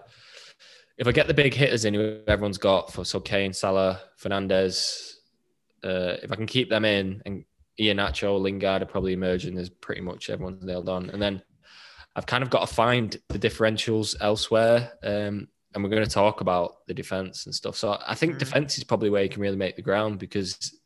if 0.97 1.07
I 1.07 1.11
get 1.11 1.27
the 1.27 1.33
big 1.33 1.53
hitters 1.53 1.85
in 1.85 1.93
who 1.93 2.19
everyone's 2.27 2.57
got 2.57 2.93
for 2.93 3.03
so 3.03 3.19
Kane, 3.19 3.53
Salah, 3.53 4.01
Fernandes. 4.21 5.13
Uh, 5.83 6.17
if 6.21 6.31
I 6.31 6.35
can 6.35 6.45
keep 6.45 6.69
them 6.69 6.85
in 6.85 7.21
and 7.25 7.43
Iheanacho, 7.79 8.39
Lingard 8.39 8.81
are 8.81 8.85
probably 8.85 9.13
emerging 9.13 9.57
as 9.57 9.69
pretty 9.69 10.01
much 10.01 10.29
everyone's 10.29 10.63
nailed 10.63 10.89
on, 10.89 11.09
and 11.09 11.21
then 11.21 11.41
I've 12.15 12.25
kind 12.25 12.43
of 12.43 12.49
got 12.49 12.67
to 12.67 12.73
find 12.73 13.17
the 13.29 13.39
differentials 13.39 14.15
elsewhere. 14.19 14.91
Um, 15.03 15.47
and 15.73 15.83
we're 15.83 15.89
going 15.89 16.03
to 16.03 16.09
talk 16.09 16.41
about 16.41 16.85
the 16.85 16.93
defense 16.93 17.47
and 17.47 17.55
stuff. 17.55 17.75
So 17.75 17.97
I 18.05 18.13
think 18.13 18.35
mm. 18.35 18.39
defense 18.39 18.77
is 18.77 18.83
probably 18.83 19.09
where 19.09 19.23
you 19.23 19.29
can 19.29 19.41
really 19.41 19.57
make 19.57 19.75
the 19.75 19.81
ground 19.81 20.19
because 20.19 20.77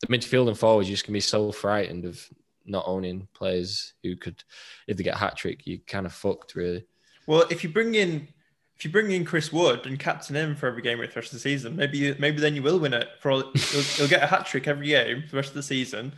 the 0.00 0.06
midfield 0.06 0.48
and 0.48 0.58
forwards 0.58 0.88
you 0.88 0.94
just 0.94 1.04
can 1.04 1.14
be 1.14 1.20
so 1.20 1.52
frightened 1.52 2.04
of 2.04 2.26
not 2.66 2.84
owning 2.86 3.28
players 3.34 3.94
who 4.02 4.16
could, 4.16 4.42
if 4.86 4.96
they 4.96 5.02
get 5.02 5.14
a 5.14 5.18
hat 5.18 5.36
trick, 5.36 5.66
you 5.66 5.78
kind 5.86 6.06
of 6.06 6.12
fucked 6.12 6.54
really. 6.54 6.84
Well, 7.26 7.44
if 7.50 7.62
you 7.62 7.70
bring 7.70 7.94
in 7.94 8.28
if 8.80 8.86
you 8.86 8.90
bring 8.90 9.10
in 9.10 9.26
Chris 9.26 9.52
Wood 9.52 9.84
and 9.84 9.98
captain 9.98 10.34
him 10.34 10.56
for 10.56 10.66
every 10.66 10.80
game 10.80 10.96
for 10.96 11.06
the 11.06 11.12
rest 11.14 11.28
of 11.28 11.34
the 11.34 11.40
season, 11.40 11.76
maybe 11.76 12.14
maybe 12.18 12.40
then 12.40 12.54
you 12.54 12.62
will 12.62 12.80
win 12.80 12.94
it. 12.94 13.08
For 13.20 13.30
all, 13.30 13.38
you'll, 13.72 13.84
you'll 13.98 14.08
get 14.08 14.22
a 14.22 14.26
hat 14.26 14.46
trick 14.46 14.66
every 14.66 14.86
game 14.86 15.22
for 15.24 15.32
the 15.32 15.36
rest 15.36 15.50
of 15.50 15.56
the 15.56 15.62
season. 15.62 16.14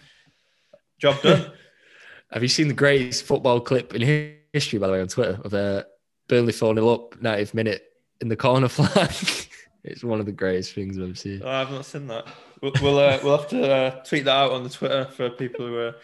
Job 0.99 1.21
done. 1.23 1.51
Have 2.31 2.42
you 2.42 2.49
seen 2.49 2.68
the 2.68 2.75
greatest 2.75 3.25
football 3.25 3.61
clip 3.61 3.95
in 3.97 4.38
history, 4.53 4.79
by 4.79 4.87
the 4.87 4.92
way, 4.92 5.01
on 5.01 5.09
Twitter 5.09 5.40
of 5.45 5.53
uh, 5.53 5.83
Burnley 6.29 6.53
4 6.53 6.75
0 6.77 6.88
up, 6.88 7.16
90th 7.16 7.53
minute 7.53 7.83
in 8.21 8.29
the 8.29 8.37
corner 8.37 8.68
flag? 8.68 9.11
it's 9.85 10.05
one 10.05 10.21
of 10.21 10.27
the 10.27 10.33
greatest 10.33 10.75
things 10.75 10.99
I've 10.99 11.18
seen. 11.18 11.42
Oh, 11.45 11.49
I've 11.49 11.71
not 11.71 11.85
seen 11.85 12.07
that. 12.09 12.27
We'll 12.61 12.73
we'll, 12.81 12.99
uh, 12.99 13.18
we'll 13.23 13.37
have 13.37 13.49
to 13.49 13.71
uh, 13.71 13.90
tweet 14.05 14.25
that 14.25 14.37
out 14.37 14.53
on 14.53 14.62
the 14.62 14.71
Twitter 14.71 15.07
for 15.07 15.31
people 15.31 15.66
who 15.66 15.77
are 15.77 15.95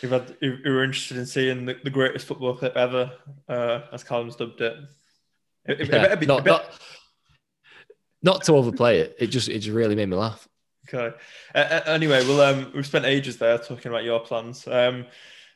who, 0.00 0.08
had, 0.08 0.36
who 0.40 0.56
are 0.64 0.84
interested 0.84 1.16
in 1.16 1.26
seeing 1.26 1.66
the, 1.66 1.76
the 1.84 1.90
greatest 1.90 2.26
football 2.26 2.56
clip 2.56 2.76
ever, 2.76 3.12
uh, 3.48 3.82
as 3.92 4.02
Callum's 4.02 4.36
dubbed 4.36 4.60
it. 4.60 4.76
It, 5.66 5.80
it 5.82 5.88
yeah, 5.88 6.14
be, 6.14 6.26
not, 6.26 6.44
not, 6.44 6.80
not, 8.22 8.42
to 8.44 8.54
overplay 8.54 9.00
it. 9.00 9.16
It 9.18 9.26
just 9.28 9.48
it 9.48 9.58
just 9.58 9.74
really 9.74 9.94
made 9.94 10.08
me 10.08 10.16
laugh. 10.16 10.48
Okay. 10.92 11.14
Uh, 11.54 11.58
uh, 11.58 11.82
anyway, 11.86 12.26
well, 12.26 12.40
um, 12.40 12.72
we've 12.74 12.86
spent 12.86 13.04
ages 13.04 13.36
there 13.36 13.58
talking 13.58 13.90
about 13.90 14.04
your 14.04 14.20
plans. 14.20 14.66
Um, 14.66 15.04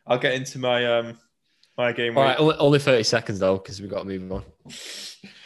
I'll 0.06 0.18
get 0.18 0.34
into 0.34 0.58
my 0.58 0.84
um 0.98 1.18
my 1.78 1.92
game. 1.92 2.16
All 2.16 2.24
right, 2.24 2.36
only 2.38 2.78
thirty 2.78 3.04
seconds 3.04 3.38
though, 3.38 3.56
because 3.56 3.80
we've 3.80 3.90
got 3.90 4.00
to 4.00 4.04
move 4.04 4.30
on. 4.30 4.44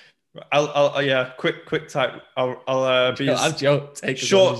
I'll, 0.53 0.71
I'll, 0.75 1.03
yeah, 1.03 1.33
quick, 1.37 1.67
quick 1.67 1.89
type. 1.89 2.23
I'll, 2.37 2.63
I'll 2.67 2.83
uh, 2.83 3.13
be 3.13 3.31
I've 3.31 3.57
joked. 3.57 4.03
Take 4.03 4.19
short. 4.19 4.59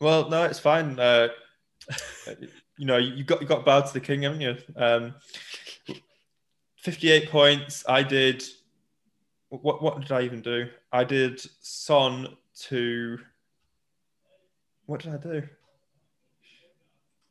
Well, 0.00 0.28
no, 0.28 0.44
it's 0.44 0.58
fine. 0.58 0.98
Uh, 0.98 1.28
you 2.78 2.86
know, 2.86 2.96
you 2.96 3.24
got 3.24 3.40
you 3.40 3.46
got 3.46 3.64
bowed 3.64 3.86
to 3.86 3.92
the 3.92 4.00
king, 4.00 4.22
haven't 4.22 4.40
you? 4.40 4.56
Um, 4.76 5.14
Fifty-eight 6.76 7.30
points. 7.30 7.84
I 7.88 8.02
did 8.02 8.44
what 9.48 9.82
what 9.82 10.00
did 10.00 10.12
I 10.12 10.22
even 10.22 10.40
do? 10.40 10.68
I 10.92 11.04
did 11.04 11.40
Son 11.60 12.28
to 12.66 13.18
what 14.86 15.00
did 15.00 15.14
I 15.14 15.16
do? 15.16 15.42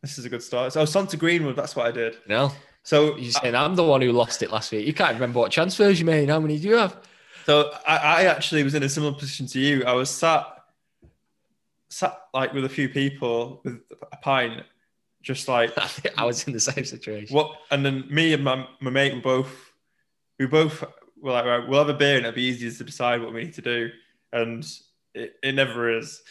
This 0.01 0.17
is 0.17 0.25
a 0.25 0.29
good 0.29 0.43
start. 0.43 0.73
So 0.73 0.81
oh, 0.81 0.85
Son 0.85 1.07
to 1.07 1.17
Greenwood, 1.17 1.55
that's 1.55 1.75
what 1.75 1.85
I 1.85 1.91
did. 1.91 2.17
No. 2.27 2.51
So 2.83 3.15
you're 3.15 3.31
saying 3.31 3.55
I, 3.55 3.63
am 3.63 3.75
the 3.75 3.83
one 3.83 4.01
who 4.01 4.11
lost 4.11 4.43
it 4.43 4.51
last 4.51 4.71
week. 4.71 4.85
You 4.85 4.93
can't 4.93 5.13
remember 5.13 5.39
what 5.39 5.51
transfers 5.51 5.99
you 5.99 6.05
made. 6.05 6.29
How 6.29 6.39
many 6.39 6.59
do 6.59 6.67
you 6.67 6.75
have? 6.75 6.97
So 7.45 7.71
I, 7.87 7.97
I 7.97 8.23
actually 8.25 8.63
was 8.63 8.75
in 8.75 8.83
a 8.83 8.89
similar 8.89 9.13
position 9.13 9.47
to 9.47 9.59
you. 9.59 9.83
I 9.83 9.93
was 9.93 10.09
sat 10.09 10.45
sat 11.89 12.17
like 12.33 12.53
with 12.53 12.65
a 12.65 12.69
few 12.69 12.89
people 12.89 13.61
with 13.63 13.81
a 14.11 14.17
pint, 14.17 14.63
just 15.21 15.47
like 15.47 15.71
I 16.17 16.25
was 16.25 16.47
in 16.47 16.53
the 16.53 16.59
same 16.59 16.85
situation. 16.85 17.35
What 17.35 17.51
and 17.71 17.85
then 17.85 18.05
me 18.09 18.33
and 18.33 18.43
my, 18.43 18.67
my 18.79 18.89
mate 18.89 19.13
were 19.13 19.21
both 19.21 19.73
we 20.39 20.45
both 20.45 20.83
we're 21.21 21.31
like, 21.31 21.45
right, 21.45 21.67
we'll 21.67 21.79
have 21.79 21.89
a 21.89 21.97
beer 21.97 22.17
and 22.17 22.25
it'll 22.25 22.35
be 22.35 22.43
easier 22.43 22.69
to 22.69 22.83
decide 22.83 23.21
what 23.21 23.33
we 23.33 23.45
need 23.45 23.53
to 23.53 23.61
do. 23.61 23.89
And 24.33 24.65
it, 25.13 25.35
it 25.41 25.55
never 25.55 25.97
is. 25.97 26.21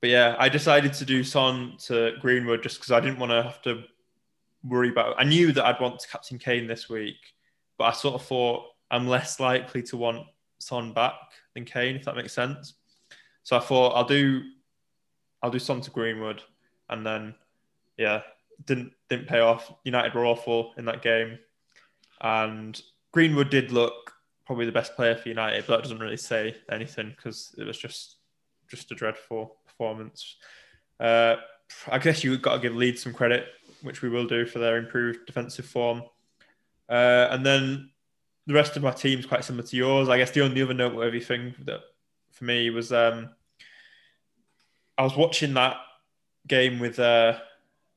But 0.00 0.10
yeah, 0.10 0.36
I 0.38 0.48
decided 0.48 0.94
to 0.94 1.04
do 1.04 1.22
Son 1.22 1.74
to 1.86 2.12
Greenwood 2.20 2.62
just 2.62 2.78
because 2.78 2.92
I 2.92 3.00
didn't 3.00 3.18
want 3.18 3.30
to 3.30 3.42
have 3.42 3.60
to 3.62 3.82
worry 4.64 4.88
about. 4.88 5.10
It. 5.10 5.16
I 5.18 5.24
knew 5.24 5.52
that 5.52 5.66
I'd 5.66 5.80
want 5.80 6.06
Captain 6.10 6.38
Kane 6.38 6.66
this 6.66 6.88
week, 6.88 7.16
but 7.76 7.84
I 7.84 7.92
sort 7.92 8.14
of 8.14 8.22
thought 8.22 8.64
I'm 8.90 9.06
less 9.06 9.38
likely 9.38 9.82
to 9.82 9.98
want 9.98 10.26
Son 10.58 10.92
back 10.92 11.14
than 11.54 11.64
Kane, 11.64 11.96
if 11.96 12.04
that 12.04 12.16
makes 12.16 12.32
sense. 12.32 12.74
So 13.42 13.56
I 13.56 13.60
thought 13.60 13.94
I'll 13.94 14.04
do 14.04 14.42
I'll 15.42 15.50
do 15.50 15.58
Son 15.58 15.80
to 15.80 15.90
Greenwood, 15.90 16.42
and 16.88 17.06
then 17.06 17.34
yeah, 17.96 18.22
didn't 18.66 18.92
didn't 19.08 19.28
pay 19.28 19.40
off. 19.40 19.72
United 19.84 20.14
were 20.14 20.26
awful 20.26 20.74
in 20.76 20.84
that 20.86 21.02
game, 21.02 21.38
and 22.20 22.80
Greenwood 23.12 23.50
did 23.50 23.72
look 23.72 24.12
probably 24.46 24.66
the 24.66 24.72
best 24.72 24.96
player 24.96 25.14
for 25.14 25.28
United, 25.28 25.64
but 25.66 25.76
that 25.76 25.82
doesn't 25.82 26.00
really 26.00 26.16
say 26.16 26.56
anything 26.70 27.12
because 27.16 27.54
it 27.58 27.64
was 27.64 27.78
just 27.78 28.16
just 28.68 28.90
a 28.92 28.94
dreadful 28.94 29.56
performance. 29.66 30.36
Uh, 31.00 31.36
I 31.86 31.98
guess 31.98 32.24
you've 32.24 32.42
got 32.42 32.54
to 32.54 32.60
give 32.60 32.74
Leeds 32.74 33.02
some 33.02 33.12
credit, 33.12 33.46
which 33.82 34.02
we 34.02 34.08
will 34.08 34.26
do 34.26 34.46
for 34.46 34.58
their 34.58 34.76
improved 34.76 35.26
defensive 35.26 35.66
form. 35.66 36.02
Uh, 36.88 37.28
and 37.30 37.44
then 37.44 37.90
the 38.48 38.54
rest 38.54 38.76
of 38.76 38.82
my 38.82 38.90
team's 38.90 39.26
quite 39.26 39.44
similar 39.44 39.62
to 39.62 39.76
yours. 39.76 40.08
I 40.08 40.16
guess 40.16 40.30
the 40.30 40.40
only 40.40 40.62
other 40.62 40.72
noteworthy 40.72 41.20
thing 41.20 41.54
that 41.66 41.80
for 42.32 42.44
me 42.44 42.70
was 42.70 42.92
um, 42.92 43.28
I 44.96 45.02
was 45.02 45.16
watching 45.16 45.52
that 45.54 45.76
game 46.46 46.78
with 46.78 46.98
uh, 46.98 47.38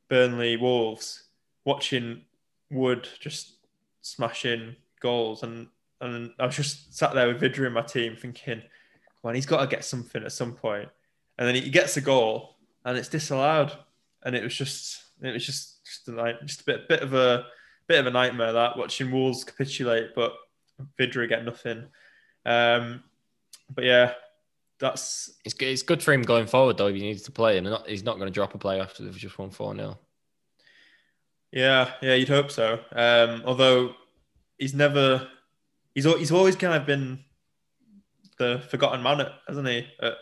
Burnley 0.09 0.57
Wolves, 0.57 1.23
watching 1.63 2.21
Wood 2.69 3.07
just 3.21 3.53
smashing 4.01 4.75
goals, 4.99 5.43
and 5.43 5.69
and 6.01 6.33
I 6.37 6.47
was 6.47 6.57
just 6.57 6.97
sat 6.97 7.13
there 7.13 7.27
with 7.27 7.39
Vydra 7.39 7.67
in 7.67 7.73
my 7.73 7.81
team 7.81 8.17
thinking, 8.17 8.61
man, 9.23 9.35
he's 9.35 9.45
got 9.45 9.61
to 9.61 9.67
get 9.67 9.85
something 9.85 10.23
at 10.23 10.33
some 10.33 10.53
point. 10.53 10.89
And 11.37 11.47
then 11.47 11.55
he 11.55 11.69
gets 11.69 11.95
a 11.95 12.01
goal 12.01 12.57
and 12.83 12.97
it's 12.97 13.07
disallowed. 13.07 13.71
And 14.23 14.35
it 14.35 14.43
was 14.43 14.55
just, 14.55 15.03
it 15.21 15.31
was 15.31 15.45
just, 15.45 15.85
just 15.85 16.07
a 16.07 16.37
just 16.43 16.61
a 16.61 16.63
bit, 16.65 16.89
bit 16.89 17.03
of 17.03 17.13
a, 17.13 17.45
bit 17.87 17.99
of 17.99 18.07
a 18.07 18.11
nightmare 18.11 18.53
that 18.53 18.77
watching 18.77 19.11
Wolves 19.11 19.43
capitulate, 19.43 20.15
but 20.15 20.33
Vydra 20.97 21.27
get 21.27 21.45
nothing. 21.45 21.85
Um, 22.45 23.03
but 23.73 23.83
yeah, 23.83 24.13
that's 24.79 25.31
it's 25.45 25.53
good. 25.53 25.69
It's 25.69 25.83
good 25.83 26.03
for 26.03 26.13
him 26.13 26.23
going 26.23 26.47
forward 26.47 26.77
though. 26.77 26.87
If 26.87 26.95
he 26.95 27.01
needs 27.01 27.23
to 27.23 27.31
play, 27.31 27.57
and 27.57 27.67
not, 27.67 27.87
he's 27.87 28.03
not 28.03 28.17
going 28.17 28.27
to 28.27 28.33
drop 28.33 28.55
a 28.55 28.57
play 28.57 28.81
after 28.81 29.03
they've 29.03 29.15
just 29.15 29.37
won 29.37 29.51
four 29.51 29.75
0 29.75 29.97
Yeah, 31.51 31.93
yeah, 32.01 32.15
you'd 32.15 32.29
hope 32.29 32.51
so. 32.51 32.79
Um, 32.91 33.43
although 33.45 33.93
he's 34.57 34.73
never 34.73 35.27
he's 35.93 36.05
he's 36.05 36.31
always 36.31 36.55
kind 36.55 36.73
of 36.73 36.85
been 36.85 37.23
the 38.37 38.63
forgotten 38.69 39.03
man, 39.03 39.27
hasn't 39.47 39.67
he? 39.67 39.87
At, 40.01 40.13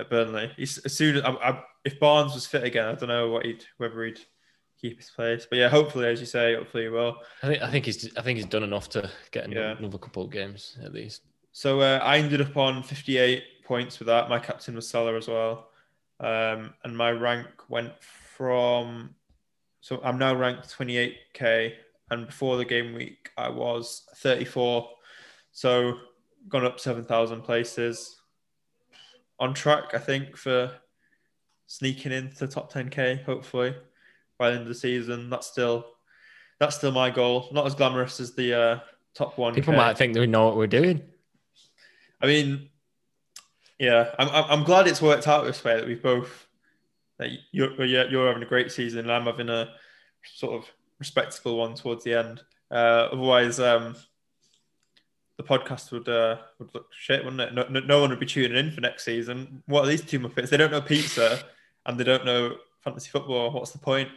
at 0.00 0.10
Burnley, 0.10 0.52
he's 0.56 0.78
as 0.78 0.94
soon 0.94 1.16
as 1.16 1.22
I, 1.22 1.30
I, 1.30 1.62
if 1.84 1.98
Barnes 1.98 2.34
was 2.34 2.46
fit 2.46 2.64
again, 2.64 2.86
I 2.86 2.94
don't 2.94 3.08
know 3.08 3.30
what 3.30 3.46
he'd 3.46 3.64
whether 3.78 4.04
he'd 4.04 4.20
keep 4.80 4.98
his 4.98 5.10
place. 5.10 5.46
But 5.48 5.58
yeah, 5.58 5.68
hopefully, 5.68 6.06
as 6.06 6.20
you 6.20 6.26
say, 6.26 6.54
hopefully 6.54 6.84
he 6.84 6.88
will. 6.88 7.16
I 7.42 7.48
think 7.48 7.62
I 7.62 7.70
think 7.70 7.84
he's 7.84 8.16
I 8.16 8.22
think 8.22 8.36
he's 8.36 8.46
done 8.46 8.62
enough 8.62 8.88
to 8.90 9.10
get 9.30 9.50
yeah. 9.50 9.76
another 9.78 9.98
couple 9.98 10.24
of 10.24 10.30
games 10.30 10.78
at 10.82 10.92
least. 10.92 11.22
So 11.52 11.80
uh, 11.80 12.00
I 12.02 12.18
ended 12.18 12.40
up 12.40 12.56
on 12.56 12.82
58 12.82 13.64
points 13.64 13.98
with 13.98 14.06
that. 14.06 14.28
My 14.28 14.38
captain 14.38 14.74
was 14.74 14.88
Salah 14.88 15.16
as 15.16 15.28
well, 15.28 15.68
um, 16.20 16.74
and 16.84 16.96
my 16.96 17.10
rank 17.10 17.46
went 17.68 17.92
from. 18.02 19.14
So 19.80 20.00
I'm 20.02 20.18
now 20.18 20.34
ranked 20.34 20.76
28k 20.76 21.72
and 22.10 22.26
before 22.26 22.56
the 22.56 22.64
game 22.64 22.94
week 22.94 23.30
I 23.36 23.48
was 23.48 24.02
34. 24.16 24.88
So 25.52 25.98
gone 26.48 26.64
up 26.64 26.80
7,000 26.80 27.42
places. 27.42 28.20
On 29.40 29.54
track, 29.54 29.94
I 29.94 29.98
think, 29.98 30.36
for 30.36 30.72
sneaking 31.66 32.12
into 32.12 32.38
the 32.38 32.48
top 32.48 32.72
10k, 32.72 33.24
hopefully. 33.24 33.74
By 34.38 34.50
the 34.50 34.56
end 34.56 34.62
of 34.62 34.68
the 34.68 34.74
season. 34.74 35.30
That's 35.30 35.46
still 35.46 35.86
that's 36.58 36.76
still 36.76 36.92
my 36.92 37.10
goal. 37.10 37.48
Not 37.52 37.66
as 37.66 37.74
glamorous 37.74 38.20
as 38.20 38.34
the 38.34 38.54
uh, 38.54 38.78
top 39.14 39.38
one. 39.38 39.54
People 39.54 39.74
might 39.74 39.98
think 39.98 40.14
that 40.14 40.20
we 40.20 40.26
know 40.26 40.46
what 40.46 40.56
we're 40.56 40.66
doing. 40.66 41.02
I 42.20 42.26
mean, 42.26 42.68
yeah, 43.78 44.14
I'm, 44.18 44.28
I'm 44.28 44.64
glad 44.64 44.88
it's 44.88 45.02
worked 45.02 45.28
out 45.28 45.44
this 45.44 45.62
way 45.62 45.76
that 45.76 45.86
we've 45.86 46.02
both 46.02 46.46
that 47.18 47.30
you're 47.52 47.84
you're 47.84 48.08
you're 48.08 48.26
having 48.26 48.42
a 48.42 48.46
great 48.46 48.72
season 48.72 49.00
and 49.00 49.12
I'm 49.12 49.24
having 49.26 49.48
a 49.48 49.70
sort 50.34 50.54
of 50.54 50.68
respectable 50.98 51.56
one 51.56 51.74
towards 51.74 52.04
the 52.04 52.14
end. 52.14 52.40
Uh, 52.70 53.08
otherwise, 53.12 53.60
um, 53.60 53.96
the 55.36 55.44
podcast 55.44 55.92
would 55.92 56.08
uh, 56.08 56.38
would 56.58 56.74
look 56.74 56.86
shit, 56.92 57.24
wouldn't 57.24 57.40
it? 57.40 57.54
No, 57.54 57.66
no, 57.70 57.80
no 57.80 58.00
one 58.00 58.10
would 58.10 58.20
be 58.20 58.26
tuning 58.26 58.56
in 58.56 58.72
for 58.72 58.80
next 58.80 59.04
season. 59.04 59.62
What 59.66 59.84
are 59.84 59.88
these 59.88 60.02
two 60.04 60.20
Muppets? 60.20 60.50
They 60.50 60.56
don't 60.56 60.72
know 60.72 60.80
pizza 60.80 61.40
and 61.86 61.98
they 61.98 62.04
don't 62.04 62.24
know 62.24 62.56
fantasy 62.82 63.10
football. 63.10 63.52
What's 63.52 63.70
the 63.70 63.78
point? 63.78 64.08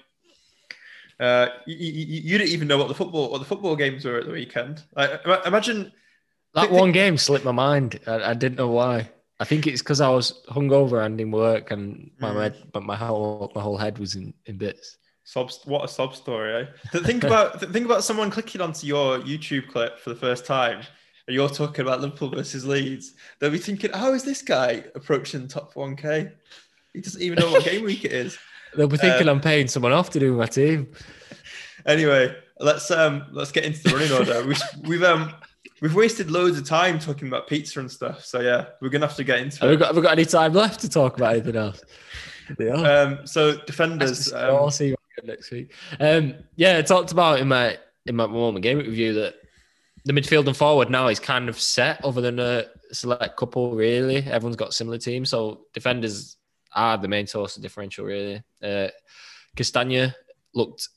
Uh, 1.22 1.50
you, 1.68 1.76
you, 1.76 2.22
you, 2.24 2.38
didn't 2.40 2.50
even 2.52 2.68
know 2.68 2.80
what 2.80 2.88
the 2.88 2.96
football 2.96 3.30
what 3.30 3.38
the 3.38 3.46
football 3.46 3.76
games 3.76 4.04
were 4.04 4.18
at 4.18 4.26
the 4.26 4.32
weekend. 4.32 4.82
Like, 4.96 5.22
imagine 5.46 5.92
that 6.56 6.62
think, 6.62 6.74
one 6.74 6.92
game 6.92 7.16
slipped 7.16 7.46
my 7.46 7.52
mind. 7.52 8.00
I, 8.08 8.32
I, 8.32 8.34
didn't 8.34 8.58
know 8.58 8.70
why. 8.70 9.08
I 9.40 9.44
think 9.44 9.68
it's 9.68 9.84
because 9.84 10.02
I 10.02 10.10
was 10.10 10.42
hungover 10.50 11.06
and 11.06 11.22
in 11.22 11.30
work, 11.30 11.70
and 11.70 12.10
my 12.20 12.32
mm. 12.32 12.42
head, 12.42 12.64
but 12.74 12.82
my 12.82 12.96
whole 12.96 13.52
my 13.54 13.62
whole 13.62 13.78
head 13.78 14.00
was 14.00 14.16
in, 14.16 14.34
in 14.48 14.58
bits. 14.58 14.98
Sob, 15.24 15.52
what 15.66 15.86
a 15.86 15.88
sob 15.88 16.16
story, 16.16 16.68
eh? 16.94 17.00
think 17.02 17.24
about 17.24 17.62
think 17.62 17.86
about 17.86 18.04
someone 18.04 18.32
clicking 18.32 18.60
onto 18.60 18.88
your 18.88 19.20
YouTube 19.20 19.70
clip 19.70 20.00
for 20.00 20.10
the 20.10 20.16
first 20.16 20.48
time, 20.48 20.82
and 21.28 21.36
you're 21.36 21.50
talking 21.50 21.86
about 21.86 22.02
Liverpool 22.02 22.30
versus 22.30 22.66
Leeds. 22.66 23.14
They'll 23.40 23.52
be 23.52 23.60
thinking, 23.60 23.92
"How 23.94 24.14
is 24.14 24.24
this 24.24 24.42
guy 24.42 24.86
approaching 24.96 25.48
top 25.48 25.76
1K? 25.76 26.32
He 26.94 27.02
doesn't 27.02 27.22
even 27.22 27.38
know 27.38 27.52
what 27.52 27.64
game 27.64 27.86
week 27.86 28.06
it 28.06 28.12
is." 28.12 28.40
They'll 28.76 28.88
be 28.88 28.98
thinking 28.98 29.28
um, 29.28 29.38
I'm 29.38 29.42
paying 29.42 29.68
someone 29.68 29.92
off 29.92 30.10
to 30.12 30.20
do 30.20 30.34
my 30.34 30.46
team. 30.46 30.92
Anyway, 31.86 32.36
let's 32.60 32.90
um 32.92 33.26
let's 33.32 33.52
get 33.52 33.66
into 33.66 33.84
the 33.84 33.90
running 33.90 34.12
order. 34.12 34.46
we, 34.48 34.56
we've 34.88 35.04
um 35.04 35.34
we've 35.82 35.96
wasted 35.96 36.32
loads 36.32 36.58
of 36.58 36.66
time 36.66 37.00
talking 37.00 37.28
about 37.28 37.48
pizza 37.48 37.80
and 37.80 37.92
stuff. 37.92 38.24
So 38.24 38.40
yeah, 38.40 38.68
we're 38.82 38.90
gonna 38.90 39.08
have 39.08 39.18
to 39.18 39.24
get 39.24 39.40
into 39.40 39.60
have 39.60 39.70
it. 39.70 39.72
We 39.72 39.78
got, 39.78 39.88
have 39.88 39.96
we 39.96 40.02
got 40.02 40.14
any 40.14 40.26
time 40.26 40.54
left 40.54 40.80
to 40.82 40.90
talk 40.90 41.18
about 41.18 41.34
anything 41.34 41.56
else? 41.56 41.82
Yeah. 42.60 42.74
Um, 42.74 43.28
so 43.28 43.58
defenders. 43.58 44.32
Um, 44.32 44.56
I'll 44.56 44.72
see 44.72 44.90
you 44.90 44.96
next 45.24 45.52
week. 45.52 45.74
Um, 46.00 46.36
yeah, 46.56 46.78
I 46.78 46.82
talked 46.82 47.12
about 47.12 47.40
in 47.40 47.48
my 47.48 47.78
in 48.06 48.16
my 48.16 48.28
moment 48.28 48.64
game 48.64 48.78
review 48.78 49.14
that 49.14 49.36
the 50.06 50.14
midfield 50.14 50.48
and 50.48 50.58
forward 50.58 50.90
now 50.90 51.08
is 51.08 51.20
kind 51.20 51.50
of 51.50 51.60
set, 51.60 52.04
other 52.04 52.22
than 52.22 52.40
a 52.40 52.66
select 52.92 53.38
couple. 53.38 53.76
Really, 53.76 54.18
everyone's 54.18 54.56
got 54.56 54.74
similar 54.74 54.98
teams, 54.98 55.30
so 55.30 55.66
defenders 55.74 56.38
are 56.74 56.98
the 56.98 57.08
main 57.08 57.28
source 57.28 57.56
of 57.56 57.64
differential. 57.64 58.06
Really, 58.06 58.42
uh, 58.64 58.88
Castagne 59.56 60.14
looked. 60.54 60.90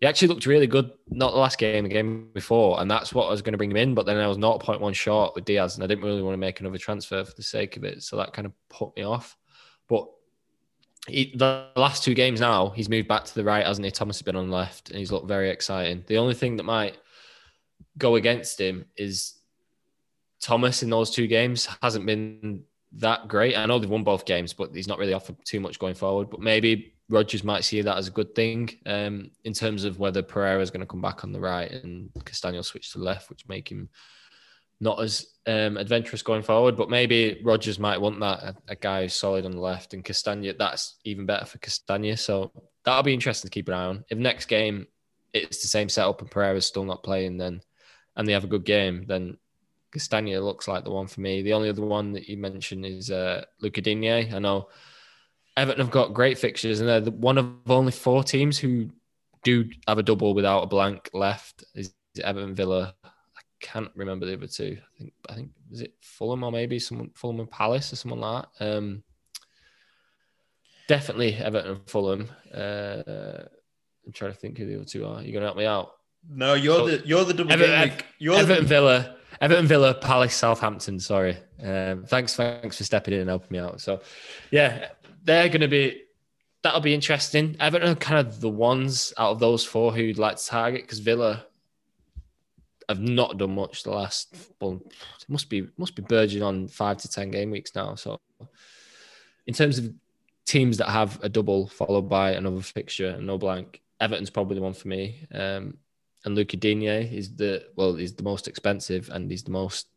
He 0.00 0.06
actually 0.06 0.28
looked 0.28 0.46
really 0.46 0.66
good, 0.66 0.90
not 1.10 1.32
the 1.32 1.38
last 1.38 1.58
game, 1.58 1.84
the 1.84 1.90
game 1.90 2.30
before, 2.32 2.80
and 2.80 2.90
that's 2.90 3.12
what 3.12 3.26
I 3.26 3.30
was 3.30 3.42
going 3.42 3.52
to 3.52 3.58
bring 3.58 3.70
him 3.70 3.76
in. 3.76 3.94
But 3.94 4.06
then 4.06 4.16
I 4.16 4.26
was 4.26 4.38
0.1 4.38 4.94
short 4.94 5.34
with 5.34 5.44
Dias, 5.44 5.74
and 5.74 5.84
I 5.84 5.86
didn't 5.86 6.04
really 6.04 6.22
want 6.22 6.32
to 6.32 6.38
make 6.38 6.60
another 6.60 6.78
transfer 6.78 7.22
for 7.22 7.34
the 7.34 7.42
sake 7.42 7.76
of 7.76 7.84
it, 7.84 8.02
so 8.02 8.16
that 8.16 8.32
kind 8.32 8.46
of 8.46 8.52
put 8.70 8.96
me 8.96 9.02
off. 9.02 9.36
But 9.88 10.08
he, 11.06 11.34
the 11.36 11.66
last 11.76 12.02
two 12.02 12.14
games 12.14 12.40
now, 12.40 12.70
he's 12.70 12.88
moved 12.88 13.08
back 13.08 13.24
to 13.24 13.34
the 13.34 13.44
right, 13.44 13.66
hasn't 13.66 13.84
he? 13.84 13.90
Thomas 13.90 14.16
has 14.16 14.22
been 14.22 14.36
on 14.36 14.50
left, 14.50 14.88
and 14.88 14.98
he's 14.98 15.12
looked 15.12 15.28
very 15.28 15.50
exciting. 15.50 16.04
The 16.06 16.16
only 16.16 16.34
thing 16.34 16.56
that 16.56 16.64
might 16.64 16.96
go 17.98 18.16
against 18.16 18.58
him 18.58 18.86
is 18.96 19.34
Thomas 20.40 20.82
in 20.82 20.90
those 20.90 21.10
two 21.10 21.26
games 21.26 21.68
hasn't 21.82 22.06
been 22.06 22.64
that 22.92 23.28
great. 23.28 23.56
I 23.56 23.66
know 23.66 23.78
they've 23.78 23.88
won 23.88 24.04
both 24.04 24.24
games, 24.24 24.52
but 24.52 24.74
he's 24.74 24.88
not 24.88 24.98
really 24.98 25.12
offered 25.12 25.36
too 25.44 25.60
much 25.60 25.78
going 25.78 25.94
forward. 25.94 26.30
But 26.30 26.40
maybe 26.40 26.94
Rodgers 27.08 27.44
might 27.44 27.64
see 27.64 27.82
that 27.82 27.96
as 27.96 28.08
a 28.08 28.12
good 28.12 28.34
thing 28.34 28.70
um, 28.86 29.30
in 29.44 29.52
terms 29.52 29.84
of 29.84 29.98
whether 29.98 30.22
Pereira 30.22 30.60
is 30.60 30.70
going 30.70 30.80
to 30.80 30.86
come 30.86 31.00
back 31.00 31.24
on 31.24 31.32
the 31.32 31.40
right 31.40 31.70
and 31.70 32.10
Castagne 32.24 32.64
switch 32.64 32.92
to 32.92 32.98
left, 32.98 33.30
which 33.30 33.48
make 33.48 33.70
him 33.70 33.88
not 34.80 35.00
as 35.00 35.26
um, 35.46 35.76
adventurous 35.76 36.22
going 36.22 36.42
forward. 36.42 36.76
But 36.76 36.90
maybe 36.90 37.40
Rodgers 37.44 37.78
might 37.78 38.00
want 38.00 38.20
that 38.20 38.42
a, 38.42 38.56
a, 38.68 38.76
guy 38.76 39.02
who's 39.02 39.14
solid 39.14 39.44
on 39.44 39.52
the 39.52 39.60
left 39.60 39.94
and 39.94 40.04
Castagne. 40.04 40.56
That's 40.56 40.96
even 41.04 41.26
better 41.26 41.46
for 41.46 41.58
Castagne. 41.58 42.18
So 42.18 42.50
that'll 42.84 43.02
be 43.02 43.14
interesting 43.14 43.48
to 43.48 43.54
keep 43.54 43.68
an 43.68 43.74
eye 43.74 43.84
on. 43.84 44.04
If 44.08 44.18
next 44.18 44.46
game 44.46 44.86
it's 45.32 45.62
the 45.62 45.68
same 45.68 45.88
setup 45.88 46.20
and 46.20 46.30
Pereira's 46.30 46.66
still 46.66 46.84
not 46.84 47.02
playing, 47.02 47.38
then 47.38 47.60
and 48.16 48.26
they 48.26 48.32
have 48.32 48.44
a 48.44 48.48
good 48.48 48.64
game, 48.64 49.04
then 49.06 49.36
Castagne 49.92 50.42
looks 50.42 50.68
like 50.68 50.84
the 50.84 50.90
one 50.90 51.06
for 51.06 51.20
me. 51.20 51.42
The 51.42 51.52
only 51.52 51.68
other 51.68 51.82
one 51.82 52.12
that 52.12 52.28
you 52.28 52.36
mentioned 52.36 52.86
is 52.86 53.10
uh, 53.10 53.44
Lucas 53.60 53.82
Digne. 53.82 54.32
I 54.32 54.38
know 54.38 54.68
Everton 55.56 55.80
have 55.80 55.90
got 55.90 56.14
great 56.14 56.38
fixtures, 56.38 56.80
and 56.80 56.88
they're 56.88 57.12
one 57.12 57.38
of 57.38 57.52
only 57.68 57.92
four 57.92 58.22
teams 58.22 58.58
who 58.58 58.90
do 59.42 59.68
have 59.88 59.98
a 59.98 60.02
double 60.02 60.34
without 60.34 60.62
a 60.62 60.66
blank 60.66 61.10
left. 61.12 61.64
Is 61.74 61.92
Everton 62.22 62.54
Villa? 62.54 62.94
I 63.04 63.40
can't 63.60 63.90
remember 63.94 64.26
the 64.26 64.34
other 64.34 64.46
two. 64.46 64.78
I 64.78 64.98
think 64.98 65.12
I 65.28 65.34
think 65.34 65.50
is 65.72 65.80
it 65.82 65.94
Fulham 66.00 66.44
or 66.44 66.52
maybe 66.52 66.78
someone 66.78 67.10
Fulham 67.14 67.40
and 67.40 67.50
Palace 67.50 67.92
or 67.92 67.96
someone 67.96 68.20
like 68.20 68.44
that. 68.58 68.76
Um, 68.76 69.02
definitely 70.88 71.34
Everton 71.34 71.72
and 71.72 71.90
Fulham. 71.90 72.28
Uh, 72.54 73.42
I'm 74.06 74.12
trying 74.12 74.32
to 74.32 74.38
think 74.38 74.58
who 74.58 74.66
the 74.66 74.76
other 74.76 74.84
two 74.84 75.06
are. 75.06 75.22
You're 75.22 75.34
gonna 75.34 75.46
help 75.46 75.56
me 75.56 75.66
out? 75.66 75.92
No, 76.28 76.54
you're 76.54 76.76
so, 76.76 76.86
the 76.86 77.06
you're 77.06 77.24
the 77.24 77.34
double 77.34 77.52
Everton, 77.52 77.88
game 77.88 77.98
You're 78.18 78.36
Everton 78.36 78.64
the... 78.64 78.68
Villa, 78.68 79.16
Everton 79.40 79.66
Villa, 79.66 79.94
Palace, 79.94 80.34
Southampton. 80.34 81.00
Sorry, 81.00 81.36
um, 81.62 82.04
thanks, 82.04 82.34
thanks 82.36 82.78
for 82.78 82.84
stepping 82.84 83.14
in 83.14 83.20
and 83.20 83.28
helping 83.28 83.48
me 83.50 83.58
out. 83.58 83.80
So, 83.80 84.00
yeah, 84.50 84.88
they're 85.24 85.48
going 85.48 85.60
to 85.60 85.68
be 85.68 86.02
that'll 86.62 86.80
be 86.80 86.94
interesting. 86.94 87.56
Everton 87.60 87.90
are 87.90 87.94
kind 87.94 88.26
of 88.26 88.40
the 88.40 88.48
ones 88.48 89.12
out 89.16 89.32
of 89.32 89.38
those 89.38 89.64
four 89.64 89.92
who'd 89.92 90.18
like 90.18 90.36
to 90.36 90.46
target 90.46 90.82
because 90.82 90.98
Villa 90.98 91.46
have 92.88 93.00
not 93.00 93.38
done 93.38 93.54
much 93.54 93.82
the 93.82 93.90
last. 93.90 94.34
Well, 94.60 94.82
must 95.28 95.48
be 95.48 95.68
must 95.78 95.94
be 95.94 96.02
verging 96.02 96.42
on 96.42 96.68
five 96.68 96.98
to 96.98 97.08
ten 97.08 97.30
game 97.30 97.50
weeks 97.50 97.74
now. 97.74 97.94
So, 97.94 98.20
in 99.46 99.54
terms 99.54 99.78
of 99.78 99.92
teams 100.44 100.78
that 100.78 100.88
have 100.88 101.22
a 101.22 101.28
double 101.28 101.68
followed 101.68 102.08
by 102.08 102.32
another 102.32 102.60
fixture 102.60 103.10
and 103.10 103.26
no 103.26 103.38
blank, 103.38 103.80
Everton's 104.00 104.30
probably 104.30 104.56
the 104.56 104.62
one 104.62 104.74
for 104.74 104.88
me. 104.88 105.26
Um, 105.32 105.78
and 106.24 106.34
Lucas 106.34 106.60
Digne 106.60 106.86
is 106.86 107.34
the 107.34 107.64
well, 107.76 107.94
he's 107.94 108.14
the 108.14 108.22
most 108.22 108.48
expensive 108.48 109.10
and 109.10 109.30
he's 109.30 109.42
the 109.42 109.50
most 109.50 109.88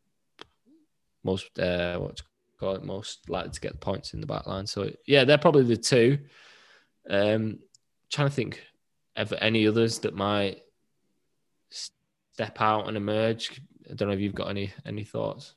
most 1.24 1.58
uh 1.60 1.98
what's 1.98 2.24
call 2.60 2.76
it 2.76 2.84
most 2.84 3.30
likely 3.30 3.52
to 3.52 3.60
get 3.62 3.80
points 3.82 4.14
in 4.14 4.22
the 4.22 4.28
back 4.28 4.48
line. 4.48 4.66
So 4.66 4.90
yeah, 5.06 5.26
they're 5.26 5.38
probably 5.38 5.64
the 5.64 5.78
two. 5.78 6.20
Um 7.10 7.60
trying 8.10 8.30
to 8.30 8.34
think 8.34 8.64
of 9.16 9.34
any 9.42 9.68
others 9.68 10.00
that 10.00 10.16
might 10.16 10.62
step 11.70 12.62
out 12.62 12.88
and 12.88 12.98
emerge. 12.98 13.62
I 13.90 13.96
don't 13.96 14.08
know 14.08 14.14
if 14.14 14.22
you've 14.22 14.36
got 14.36 14.50
any 14.50 14.74
any 14.86 15.04
thoughts. 15.04 15.56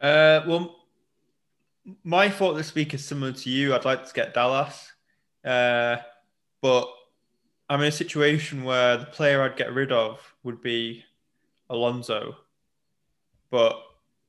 Uh 0.00 0.42
well 0.46 0.76
my 2.04 2.28
thought 2.28 2.52
this 2.52 2.74
week 2.74 2.92
is 2.92 3.02
similar 3.02 3.32
to 3.32 3.48
you. 3.50 3.74
I'd 3.74 3.86
like 3.86 4.06
to 4.06 4.12
get 4.12 4.34
Dallas. 4.34 4.92
Uh 5.42 5.96
but 6.60 6.88
I'm 7.68 7.80
in 7.82 7.88
a 7.88 7.92
situation 7.92 8.64
where 8.64 8.96
the 8.96 9.06
player 9.06 9.42
I'd 9.42 9.56
get 9.56 9.72
rid 9.72 9.92
of 9.92 10.20
would 10.42 10.62
be 10.62 11.04
Alonso. 11.68 12.36
But 13.50 13.76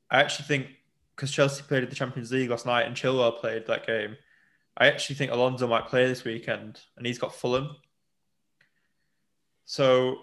I 0.10 0.20
actually 0.20 0.46
think 0.46 0.68
because 1.16 1.32
Chelsea 1.32 1.64
played 1.64 1.84
in 1.84 1.90
the 1.90 1.96
Champions 1.96 2.32
League 2.32 2.50
last 2.50 2.66
night 2.66 2.86
and 2.86 2.96
Chilwell 2.96 3.40
played 3.40 3.68
that 3.68 3.86
game, 3.86 4.18
I 4.78 4.88
actually 4.88 5.16
think 5.16 5.32
Alonso 5.32 5.68
might 5.68 5.88
play 5.88 6.08
this 6.08 6.24
weekend 6.24 6.80
and 6.98 7.06
he's 7.06 7.20
got 7.20 7.36
Fulham. 7.36 7.76
So 9.66 10.18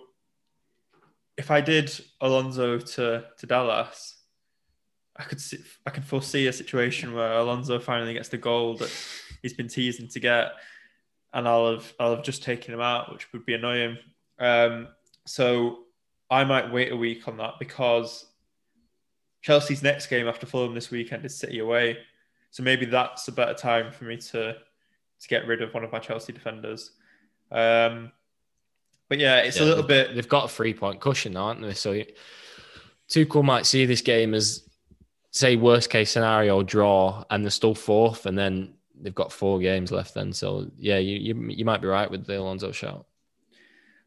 if 1.37 1.51
I 1.51 1.61
did 1.61 1.93
Alonso 2.21 2.79
to, 2.79 3.25
to 3.39 3.47
Dallas, 3.47 4.17
I 5.17 5.23
could 5.23 5.41
see, 5.41 5.59
I 5.87 5.91
can 5.91 6.03
foresee 6.03 6.47
a 6.47 6.53
situation 6.53 7.15
where 7.15 7.33
Alonso 7.35 7.79
finally 7.79 8.15
gets 8.15 8.29
the 8.29 8.39
goal 8.39 8.77
that 8.77 8.93
he's 9.43 9.55
been 9.55 9.69
teasing 9.69 10.09
to 10.09 10.21
get 10.21 10.53
and 11.33 11.47
I'll 11.47 11.73
have 11.73 11.95
I'll 11.99 12.17
have 12.17 12.25
just 12.25 12.43
taken 12.43 12.75
him 12.75 12.81
out, 12.81 13.13
which 13.13 13.33
would 13.33 13.47
be 13.47 13.55
annoying. 13.55 13.99
Um, 14.39 14.89
so 15.27 15.81
I 16.31 16.45
might 16.45 16.73
wait 16.73 16.93
a 16.93 16.97
week 16.97 17.29
on 17.29 17.37
that 17.39 17.55
because 17.59 18.27
Chelsea's 19.43 19.83
next 19.83 20.09
game 20.09 20.29
after 20.29 20.47
Fulham 20.47 20.75
this 20.75 20.91
weekend 20.91 21.25
is 21.25 21.37
City 21.37 21.59
away. 21.59 21.99
So 22.51 22.63
maybe 22.63 22.87
that's 22.87 23.29
a 23.29 23.33
better 23.33 23.55
time 23.55 23.93
for 23.93 24.05
me 24.05 24.17
to 24.17 24.57
to 25.21 25.29
get 25.29 25.47
rid 25.47 25.63
of 25.63 25.73
one 25.73 25.85
of 25.85 25.93
my 25.93 25.99
Chelsea 25.99 26.33
defenders. 26.33 26.93
Um, 27.51 28.13
but 29.09 29.19
yeah, 29.19 29.39
it's 29.39 29.59
yeah, 29.59 29.65
a 29.65 29.67
little 29.67 29.85
bit. 29.85 30.15
They've 30.15 30.29
got 30.29 30.45
a 30.45 30.49
three 30.49 30.75
point 30.75 31.01
cushion, 31.01 31.37
aren't 31.37 31.63
they? 31.63 31.75
So 31.75 32.03
Tuchel 33.09 33.45
might 33.45 33.67
see 33.67 33.87
this 33.87 34.01
game 34.01 34.35
as, 34.35 34.69
say, 35.31 35.57
worst 35.57 35.91
case 35.91 36.11
scenario 36.11 36.63
draw, 36.63 37.25
and 37.31 37.45
they're 37.45 37.51
still 37.51 37.75
fourth, 37.75 38.27
and 38.27 38.37
then 38.37 38.75
they've 39.01 39.15
got 39.15 39.33
four 39.33 39.59
games 39.59 39.93
left 39.93 40.15
then. 40.15 40.33
So 40.33 40.71
yeah, 40.79 40.99
you 40.99 41.17
you, 41.17 41.49
you 41.49 41.65
might 41.65 41.81
be 41.81 41.89
right 41.89 42.11
with 42.11 42.27
the 42.27 42.39
Alonso 42.39 42.73
shout. 42.73 43.07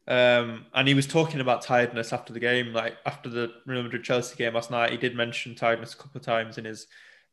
Um, 0.08 0.66
and 0.74 0.88
he 0.88 0.94
was 0.94 1.06
talking 1.06 1.40
about 1.40 1.62
tiredness 1.62 2.12
after 2.12 2.32
the 2.32 2.40
game, 2.40 2.72
like 2.72 2.96
after 3.06 3.28
the 3.28 3.52
Real 3.66 3.82
Madrid 3.82 4.02
Chelsea 4.02 4.34
game 4.36 4.54
last 4.54 4.70
night. 4.70 4.90
He 4.90 4.96
did 4.96 5.14
mention 5.14 5.54
tiredness 5.54 5.94
a 5.94 5.96
couple 5.96 6.18
of 6.18 6.24
times 6.24 6.58
in 6.58 6.64
his 6.64 6.86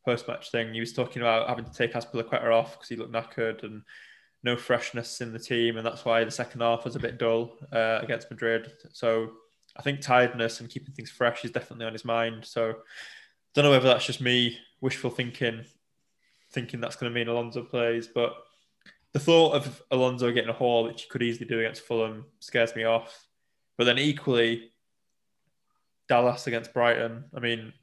post 0.06 0.28
match 0.28 0.52
thing. 0.52 0.74
He 0.74 0.80
was 0.80 0.94
talking 0.94 1.22
about 1.22 1.50
having 1.50 1.66
to 1.66 1.74
take 1.74 1.94
Azpilicueta 1.94 2.52
off 2.52 2.74
because 2.74 2.90
he 2.90 2.96
looked 2.96 3.14
knackered 3.14 3.64
and 3.64 3.82
no 4.44 4.56
freshness 4.56 5.22
in 5.22 5.34
the 5.34 5.40
team, 5.40 5.78
and 5.78 5.86
that's 5.86 6.06
why 6.06 6.24
the 6.24 6.32
second 6.32 6.62
half 6.62 6.86
was 6.86 6.96
a 6.96 7.00
bit 7.00 7.18
dull 7.18 7.58
uh, 7.72 8.00
against 8.02 8.30
Madrid. 8.30 8.72
So 8.92 9.32
I 9.76 9.82
think 9.82 10.02
tiredness 10.02 10.60
and 10.60 10.70
keeping 10.70 10.94
things 10.94 11.10
fresh 11.10 11.44
is 11.44 11.52
definitely 11.52 11.86
on 11.86 11.94
his 11.94 12.06
mind. 12.06 12.46
So 12.46 12.76
don't 13.54 13.66
know 13.66 13.72
whether 13.72 13.88
that's 13.88 14.06
just 14.06 14.22
me 14.22 14.58
wishful 14.82 15.10
thinking, 15.10 15.66
thinking 16.52 16.80
that's 16.80 16.96
going 16.96 17.12
to 17.12 17.18
mean 17.18 17.28
Alonso 17.28 17.64
plays, 17.64 18.08
but 18.08 18.34
the 19.14 19.20
thought 19.20 19.54
of 19.54 19.82
Alonso 19.92 20.32
getting 20.32 20.50
a 20.50 20.54
haul, 20.54 20.84
which 20.84 21.04
he 21.04 21.10
could 21.10 21.24
easily 21.24 21.48
do 21.48 21.60
against 21.60 21.82
Fulham, 21.82 22.26
scares 22.40 22.76
me 22.76 22.84
off. 22.84 23.26
But 23.78 23.86
then 23.86 23.98
equally, 23.98 24.72
Dallas 26.08 26.48
against 26.48 26.74
Brighton. 26.74 27.26
I 27.36 27.40
mean, 27.40 27.74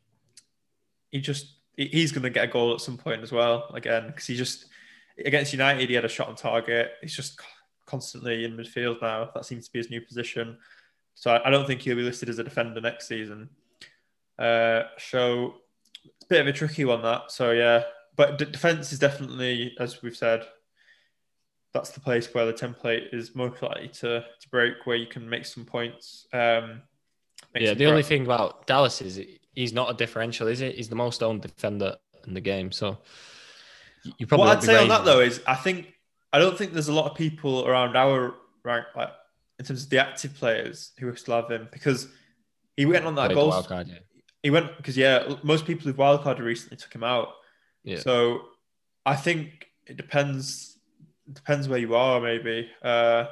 he 1.10 1.20
just 1.20 1.54
he's 1.76 2.12
going 2.12 2.22
to 2.22 2.30
get 2.30 2.44
a 2.44 2.52
goal 2.52 2.72
at 2.72 2.80
some 2.80 2.96
point 2.96 3.22
as 3.22 3.32
well 3.32 3.68
again 3.74 4.06
because 4.06 4.26
he 4.26 4.36
just 4.36 4.66
against 5.24 5.52
United 5.52 5.88
he 5.88 5.94
had 5.94 6.04
a 6.04 6.08
shot 6.08 6.28
on 6.28 6.36
target. 6.36 6.92
He's 7.00 7.14
just 7.14 7.40
constantly 7.86 8.44
in 8.44 8.56
midfield 8.56 9.00
now. 9.02 9.30
That 9.34 9.44
seems 9.44 9.66
to 9.66 9.72
be 9.72 9.78
his 9.78 9.90
new 9.90 10.00
position. 10.00 10.58
So 11.14 11.40
I 11.44 11.50
don't 11.50 11.66
think 11.66 11.82
he'll 11.82 11.96
be 11.96 12.02
listed 12.02 12.28
as 12.28 12.38
a 12.38 12.44
defender 12.44 12.80
next 12.80 13.06
season. 13.06 13.48
Uh, 14.38 14.82
so 14.98 15.54
it's 16.04 16.24
a 16.24 16.28
bit 16.28 16.40
of 16.40 16.48
a 16.48 16.52
tricky 16.52 16.84
one 16.84 17.02
that. 17.02 17.30
So 17.30 17.52
yeah, 17.52 17.84
but 18.16 18.38
defense 18.38 18.92
is 18.92 18.98
definitely, 18.98 19.74
as 19.78 20.02
we've 20.02 20.16
said, 20.16 20.44
that's 21.72 21.90
the 21.90 22.00
place 22.00 22.32
where 22.32 22.46
the 22.46 22.52
template 22.52 23.12
is 23.12 23.34
most 23.34 23.60
likely 23.60 23.88
to, 23.88 24.24
to 24.40 24.48
break, 24.50 24.74
where 24.84 24.96
you 24.96 25.06
can 25.06 25.28
make 25.28 25.44
some 25.44 25.64
points. 25.64 26.26
Um, 26.32 26.82
make 27.52 27.64
yeah, 27.64 27.70
some 27.70 27.78
the 27.78 27.86
only 27.86 28.04
thing 28.04 28.24
about 28.24 28.66
Dallas 28.66 29.02
is 29.02 29.20
he's 29.54 29.72
not 29.72 29.90
a 29.90 29.94
differential, 29.94 30.46
is 30.46 30.60
it? 30.60 30.76
He's 30.76 30.88
the 30.88 30.96
most 30.96 31.22
owned 31.22 31.42
defender 31.42 31.96
in 32.26 32.34
the 32.34 32.40
game. 32.40 32.70
So 32.70 32.98
you 34.18 34.26
probably. 34.26 34.46
What 34.46 34.58
I'd 34.58 34.62
say 34.62 34.80
on 34.80 34.88
that 34.88 35.04
though 35.04 35.20
is 35.20 35.40
I 35.46 35.56
think 35.56 35.92
I 36.32 36.38
don't 36.38 36.56
think 36.56 36.72
there's 36.72 36.88
a 36.88 36.92
lot 36.92 37.10
of 37.10 37.16
people 37.16 37.66
around 37.66 37.96
our 37.96 38.34
rank, 38.64 38.86
like 38.96 39.10
in 39.58 39.64
terms 39.64 39.84
of 39.84 39.90
the 39.90 39.98
active 39.98 40.34
players 40.34 40.92
who 40.98 41.14
still 41.16 41.36
have 41.36 41.50
him 41.50 41.68
because 41.72 42.08
he 42.76 42.86
went 42.86 43.04
on 43.04 43.14
that 43.16 43.32
goal. 43.32 43.62
Card, 43.62 43.88
yeah. 43.88 43.98
He 44.42 44.50
went 44.50 44.76
because 44.76 44.96
yeah, 44.96 45.34
most 45.42 45.66
people 45.66 45.86
who've 45.86 45.96
wildcarded 45.96 46.40
recently 46.40 46.76
took 46.76 46.94
him 46.94 47.04
out. 47.04 47.28
Yeah. 47.84 47.98
So 48.00 48.40
I 49.06 49.14
think 49.14 49.68
it 49.86 49.96
depends 49.96 50.78
depends 51.32 51.68
where 51.68 51.78
you 51.78 51.94
are, 51.94 52.20
maybe. 52.20 52.68
Uh, 52.82 53.26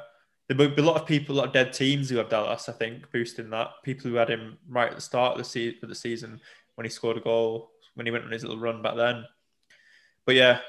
there 0.47 0.57
will 0.57 0.75
be 0.75 0.81
a 0.81 0.85
lot 0.85 0.99
of 0.99 1.07
people, 1.07 1.35
a 1.35 1.37
lot 1.37 1.47
of 1.47 1.53
dead 1.53 1.73
teams 1.73 2.09
who 2.09 2.17
have 2.17 2.29
Dallas, 2.29 2.67
I 2.69 2.73
think, 2.73 3.11
boosting 3.11 3.49
that. 3.51 3.71
People 3.83 4.09
who 4.09 4.15
had 4.15 4.29
him 4.29 4.57
right 4.67 4.89
at 4.89 4.95
the 4.95 5.01
start 5.01 5.33
of 5.33 5.37
the, 5.37 5.43
se- 5.43 5.77
of 5.81 5.89
the 5.89 5.95
season 5.95 6.39
when 6.75 6.85
he 6.85 6.89
scored 6.89 7.17
a 7.17 7.21
goal, 7.21 7.71
when 7.95 8.05
he 8.05 8.11
went 8.11 8.25
on 8.25 8.31
his 8.31 8.43
little 8.43 8.59
run 8.59 8.81
back 8.81 8.95
then. 8.95 9.25
But 10.25 10.35
yeah, 10.35 10.59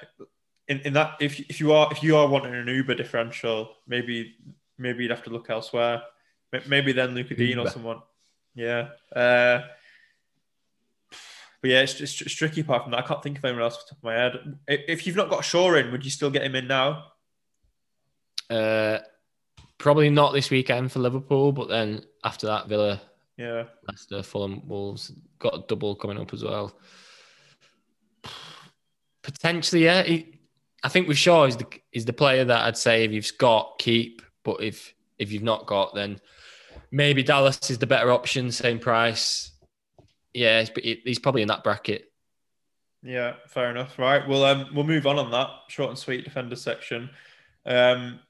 in, 0.68 0.80
in 0.80 0.92
that, 0.94 1.16
if, 1.20 1.40
if 1.40 1.60
you 1.60 1.72
are 1.72 1.88
if 1.90 2.02
you 2.02 2.16
are 2.16 2.28
wanting 2.28 2.54
an 2.54 2.68
Uber 2.68 2.94
differential, 2.94 3.76
maybe 3.86 4.36
maybe 4.78 5.02
you'd 5.02 5.10
have 5.10 5.24
to 5.24 5.30
look 5.30 5.50
elsewhere. 5.50 6.02
Maybe 6.68 6.92
then 6.92 7.14
Lucas 7.14 7.36
Digne 7.36 7.58
or 7.58 7.68
someone. 7.68 8.00
Yeah. 8.54 8.88
Uh, 9.14 9.62
but 11.64 11.70
yeah, 11.70 11.80
it's 11.80 11.94
just 11.94 12.20
it's 12.20 12.34
tricky 12.34 12.60
apart 12.60 12.82
from 12.82 12.90
that. 12.90 12.98
I 12.98 13.06
can't 13.06 13.22
think 13.22 13.38
of 13.38 13.44
anyone 13.46 13.62
else 13.62 13.76
off 13.76 13.86
the 13.86 13.94
top 13.94 13.98
of 14.00 14.04
my 14.04 14.12
head. 14.12 14.58
If 14.68 15.06
you've 15.06 15.16
not 15.16 15.30
got 15.30 15.46
Shaw 15.46 15.72
in, 15.76 15.92
would 15.92 16.04
you 16.04 16.10
still 16.10 16.28
get 16.28 16.42
him 16.42 16.54
in 16.56 16.68
now? 16.68 17.04
Uh, 18.50 18.98
probably 19.78 20.10
not 20.10 20.34
this 20.34 20.50
weekend 20.50 20.92
for 20.92 20.98
Liverpool, 20.98 21.52
but 21.52 21.70
then 21.70 22.04
after 22.22 22.48
that, 22.48 22.68
Villa, 22.68 23.00
yeah, 23.38 23.64
Leicester, 23.88 24.22
Fulham, 24.22 24.68
Wolves 24.68 25.10
got 25.38 25.54
a 25.54 25.64
double 25.66 25.96
coming 25.96 26.20
up 26.20 26.34
as 26.34 26.44
well. 26.44 26.78
Potentially, 29.22 29.84
yeah. 29.84 30.02
He, 30.02 30.38
I 30.82 30.90
think 30.90 31.08
with 31.08 31.16
Shaw 31.16 31.44
is 31.44 31.56
the 31.56 31.66
is 31.92 32.04
the 32.04 32.12
player 32.12 32.44
that 32.44 32.66
I'd 32.66 32.76
say 32.76 33.04
if 33.04 33.12
you've 33.12 33.32
got 33.38 33.78
keep, 33.78 34.20
but 34.42 34.62
if 34.62 34.92
if 35.18 35.32
you've 35.32 35.42
not 35.42 35.64
got, 35.64 35.94
then 35.94 36.20
maybe 36.90 37.22
Dallas 37.22 37.70
is 37.70 37.78
the 37.78 37.86
better 37.86 38.12
option, 38.12 38.52
same 38.52 38.78
price. 38.78 39.52
Yeah, 40.34 40.64
he's 40.82 41.18
probably 41.18 41.42
in 41.42 41.48
that 41.48 41.64
bracket. 41.64 42.12
Yeah, 43.02 43.34
fair 43.48 43.70
enough. 43.70 43.98
Right, 43.98 44.26
well, 44.28 44.44
um, 44.44 44.68
we'll 44.74 44.84
move 44.84 45.06
on 45.06 45.18
on 45.18 45.30
that 45.30 45.48
short 45.68 45.90
and 45.90 45.98
sweet 45.98 46.24
defender 46.24 46.56
section. 46.56 47.10
Um, 47.64 48.20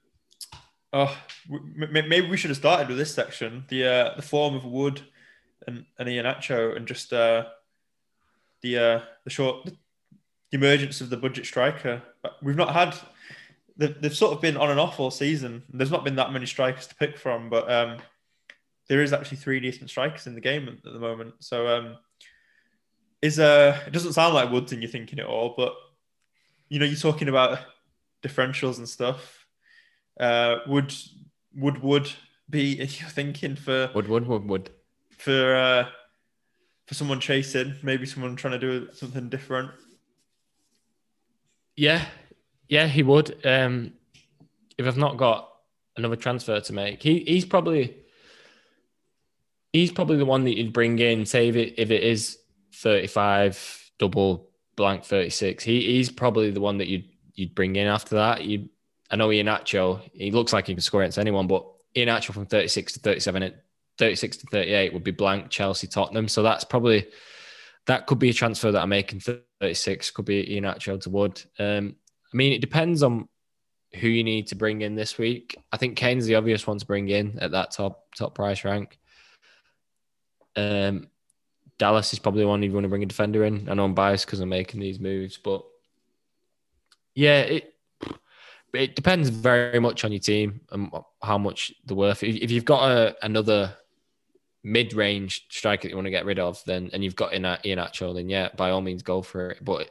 Oh, 0.94 1.18
maybe 1.48 2.28
we 2.28 2.36
should 2.36 2.50
have 2.50 2.56
started 2.56 2.86
with 2.86 2.96
this 2.96 3.12
section. 3.12 3.64
The 3.66 3.84
uh, 3.84 4.14
the 4.14 4.22
form 4.22 4.54
of 4.54 4.64
Wood 4.64 5.02
and, 5.66 5.84
and 5.98 6.08
Iheanacho 6.08 6.76
and 6.76 6.86
just 6.86 7.12
uh, 7.12 7.46
the 8.62 8.78
uh, 8.78 9.00
the 9.24 9.30
short 9.30 9.64
the 9.64 9.74
emergence 10.52 11.00
of 11.00 11.10
the 11.10 11.16
budget 11.16 11.46
striker. 11.46 12.00
We've 12.42 12.54
not 12.54 12.72
had 12.72 12.94
they've, 13.76 14.00
they've 14.00 14.16
sort 14.16 14.34
of 14.34 14.40
been 14.40 14.56
on 14.56 14.70
and 14.70 14.78
off 14.78 15.00
all 15.00 15.10
season. 15.10 15.64
There's 15.68 15.90
not 15.90 16.04
been 16.04 16.14
that 16.14 16.32
many 16.32 16.46
strikers 16.46 16.86
to 16.86 16.94
pick 16.94 17.18
from, 17.18 17.50
but 17.50 17.68
um, 17.68 17.96
there 18.88 19.02
is 19.02 19.12
actually 19.12 19.38
three 19.38 19.60
decent 19.60 19.90
strikers 19.90 20.26
in 20.26 20.34
the 20.34 20.40
game 20.40 20.68
at, 20.68 20.82
the 20.82 20.98
moment. 20.98 21.34
So 21.40 21.66
um, 21.66 21.96
is 23.22 23.38
uh 23.38 23.80
it 23.86 23.92
doesn't 23.92 24.12
sound 24.12 24.34
like 24.34 24.50
Woods 24.50 24.72
and 24.72 24.82
you're 24.82 24.90
thinking 24.90 25.18
it 25.18 25.26
all, 25.26 25.54
but 25.56 25.74
you 26.68 26.78
know 26.78 26.86
you're 26.86 26.96
talking 26.96 27.28
about 27.28 27.58
differentials 28.22 28.78
and 28.78 28.88
stuff 28.88 29.46
uh, 30.20 30.56
would 30.66 30.92
would 31.54 31.82
would 31.82 32.12
be 32.48 32.74
you're 32.74 33.08
thinking 33.08 33.56
for 33.56 33.90
would 33.94 34.08
would 34.08 34.26
would 34.26 34.48
would 34.48 34.70
for 35.16 35.54
uh, 35.54 35.88
for 36.86 36.94
someone 36.94 37.20
chasing, 37.20 37.74
maybe 37.82 38.06
someone 38.06 38.36
trying 38.36 38.52
to 38.52 38.58
do 38.58 38.88
something 38.92 39.28
different. 39.28 39.70
Yeah, 41.76 42.04
yeah, 42.68 42.86
he 42.86 43.02
would. 43.02 43.44
Um, 43.46 43.94
if 44.76 44.86
I've 44.86 44.96
not 44.96 45.16
got 45.16 45.50
another 45.96 46.16
transfer 46.16 46.60
to 46.60 46.72
make, 46.72 47.02
he 47.02 47.20
he's 47.20 47.44
probably 47.44 48.03
he's 49.74 49.92
probably 49.92 50.16
the 50.16 50.24
one 50.24 50.44
that 50.44 50.56
you'd 50.56 50.72
bring 50.72 50.98
in. 50.98 51.26
Say 51.26 51.48
if 51.48 51.56
it 51.56 51.74
if 51.76 51.90
it 51.90 52.02
is 52.02 52.38
thirty 52.72 53.08
five 53.08 53.90
double 53.98 54.48
blank 54.76 55.04
thirty 55.04 55.30
six, 55.30 55.62
he 55.62 55.82
he's 55.82 56.10
probably 56.10 56.50
the 56.50 56.60
one 56.60 56.78
that 56.78 56.88
you'd 56.88 57.08
you'd 57.34 57.54
bring 57.54 57.76
in 57.76 57.86
after 57.86 58.14
that. 58.14 58.44
You 58.44 58.70
I 59.10 59.16
know 59.16 59.28
Iheanacho, 59.28 60.00
he 60.12 60.30
looks 60.30 60.52
like 60.52 60.66
he 60.66 60.74
can 60.74 60.80
score 60.80 61.02
against 61.02 61.18
anyone, 61.18 61.46
but 61.46 61.66
Iheanacho 61.94 62.32
from 62.32 62.46
36 62.46 62.94
to 62.94 63.00
37, 63.00 63.54
36 63.98 64.36
to 64.38 64.46
38 64.50 64.92
would 64.92 65.04
be 65.04 65.10
blank 65.10 65.50
Chelsea, 65.50 65.86
Tottenham. 65.86 66.26
So 66.28 66.42
that's 66.42 66.64
probably, 66.64 67.06
that 67.86 68.06
could 68.06 68.18
be 68.18 68.30
a 68.30 68.34
transfer 68.34 68.72
that 68.72 68.82
I'm 68.82 68.88
making 68.88 69.20
36, 69.20 70.10
could 70.10 70.24
be 70.24 70.44
Iheanacho 70.44 71.00
to 71.02 71.10
Wood. 71.10 71.42
Um, 71.58 71.96
I 72.32 72.36
mean, 72.36 72.52
it 72.52 72.60
depends 72.60 73.02
on 73.02 73.28
who 74.00 74.08
you 74.08 74.24
need 74.24 74.48
to 74.48 74.56
bring 74.56 74.80
in 74.80 74.96
this 74.96 75.18
week. 75.18 75.56
I 75.70 75.76
think 75.76 75.96
Kane's 75.96 76.26
the 76.26 76.34
obvious 76.34 76.66
one 76.66 76.78
to 76.78 76.86
bring 76.86 77.08
in 77.08 77.38
at 77.38 77.52
that 77.52 77.70
top 77.70 78.06
top 78.16 78.34
price 78.34 78.64
rank. 78.64 78.98
Um, 80.56 81.08
Dallas 81.78 82.12
is 82.12 82.18
probably 82.18 82.44
one 82.44 82.62
you 82.62 82.72
want 82.72 82.84
to 82.84 82.88
bring 82.88 83.02
a 83.02 83.06
defender 83.06 83.44
in. 83.44 83.68
I 83.68 83.74
know 83.74 83.84
I'm 83.84 83.94
biased 83.94 84.26
because 84.26 84.40
I'm 84.40 84.48
making 84.48 84.80
these 84.80 85.00
moves, 85.00 85.36
but 85.36 85.64
yeah, 87.14 87.40
it 87.40 87.74
it 88.72 88.96
depends 88.96 89.28
very 89.28 89.78
much 89.78 90.04
on 90.04 90.12
your 90.12 90.20
team 90.20 90.60
and 90.70 90.90
how 91.22 91.38
much 91.38 91.72
they're 91.84 91.96
worth. 91.96 92.22
If 92.22 92.50
you've 92.50 92.64
got 92.64 92.90
a, 92.90 93.16
another 93.22 93.76
mid-range 94.64 95.46
striker 95.48 95.82
that 95.82 95.90
you 95.90 95.96
want 95.96 96.06
to 96.06 96.10
get 96.10 96.24
rid 96.24 96.38
of, 96.38 96.62
then 96.64 96.90
and 96.92 97.04
you've 97.04 97.16
got 97.16 97.32
Iheanacho, 97.32 98.14
then 98.14 98.28
yeah, 98.28 98.48
by 98.56 98.70
all 98.70 98.80
means 98.80 99.02
go 99.02 99.22
for 99.22 99.50
it. 99.50 99.64
But 99.64 99.90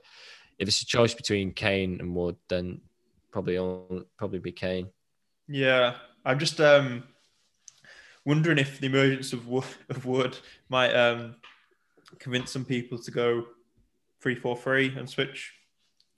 if 0.60 0.68
it's 0.68 0.82
a 0.82 0.86
choice 0.86 1.14
between 1.14 1.54
Kane 1.54 2.00
and 2.00 2.16
Wood, 2.16 2.36
then 2.50 2.82
probably 3.32 3.58
probably 4.18 4.40
be 4.40 4.52
Kane. 4.52 4.90
Yeah, 5.48 5.96
I'm 6.26 6.40
just 6.40 6.60
um, 6.62 7.04
wondering 8.26 8.58
if 8.58 8.80
the 8.80 8.88
emergence 8.88 9.34
of 9.34 9.48
Wood, 9.48 9.66
of 9.90 10.06
Wood 10.06 10.38
might 10.70 10.94
um, 10.94 11.36
convince 12.20 12.52
some 12.52 12.66
people 12.66 12.98
to 12.98 13.12
go 13.12 13.46
three 14.22 14.36
four 14.36 14.56
three 14.56 14.96
and 14.96 15.10
switch. 15.10 15.54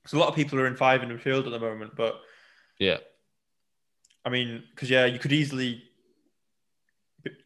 Because 0.02 0.14
a 0.14 0.20
lot 0.20 0.30
of 0.30 0.36
people 0.36 0.60
are 0.60 0.68
in 0.68 0.76
five 0.76 1.02
in 1.02 1.10
the 1.10 1.18
field 1.18 1.46
at 1.48 1.52
the 1.52 1.60
moment, 1.60 1.96
but 1.96 2.22
yeah. 2.80 2.98
I 4.24 4.30
mean, 4.30 4.64
because 4.72 4.90
yeah, 4.90 5.06
you 5.06 5.20
could 5.20 5.34
easily, 5.34 5.84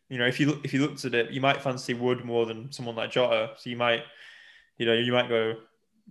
you 0.09 0.17
know, 0.17 0.27
if 0.27 0.39
you 0.39 0.47
look, 0.47 0.65
if 0.65 0.73
you 0.73 0.81
looked 0.81 1.05
at 1.05 1.13
it, 1.13 1.31
you 1.31 1.39
might 1.39 1.61
fancy 1.61 1.93
Wood 1.93 2.25
more 2.25 2.45
than 2.45 2.71
someone 2.71 2.95
like 2.95 3.11
Jota. 3.11 3.51
So 3.57 3.69
you 3.69 3.77
might, 3.77 4.03
you 4.77 4.85
know, 4.85 4.93
you 4.93 5.13
might 5.13 5.29
go 5.29 5.55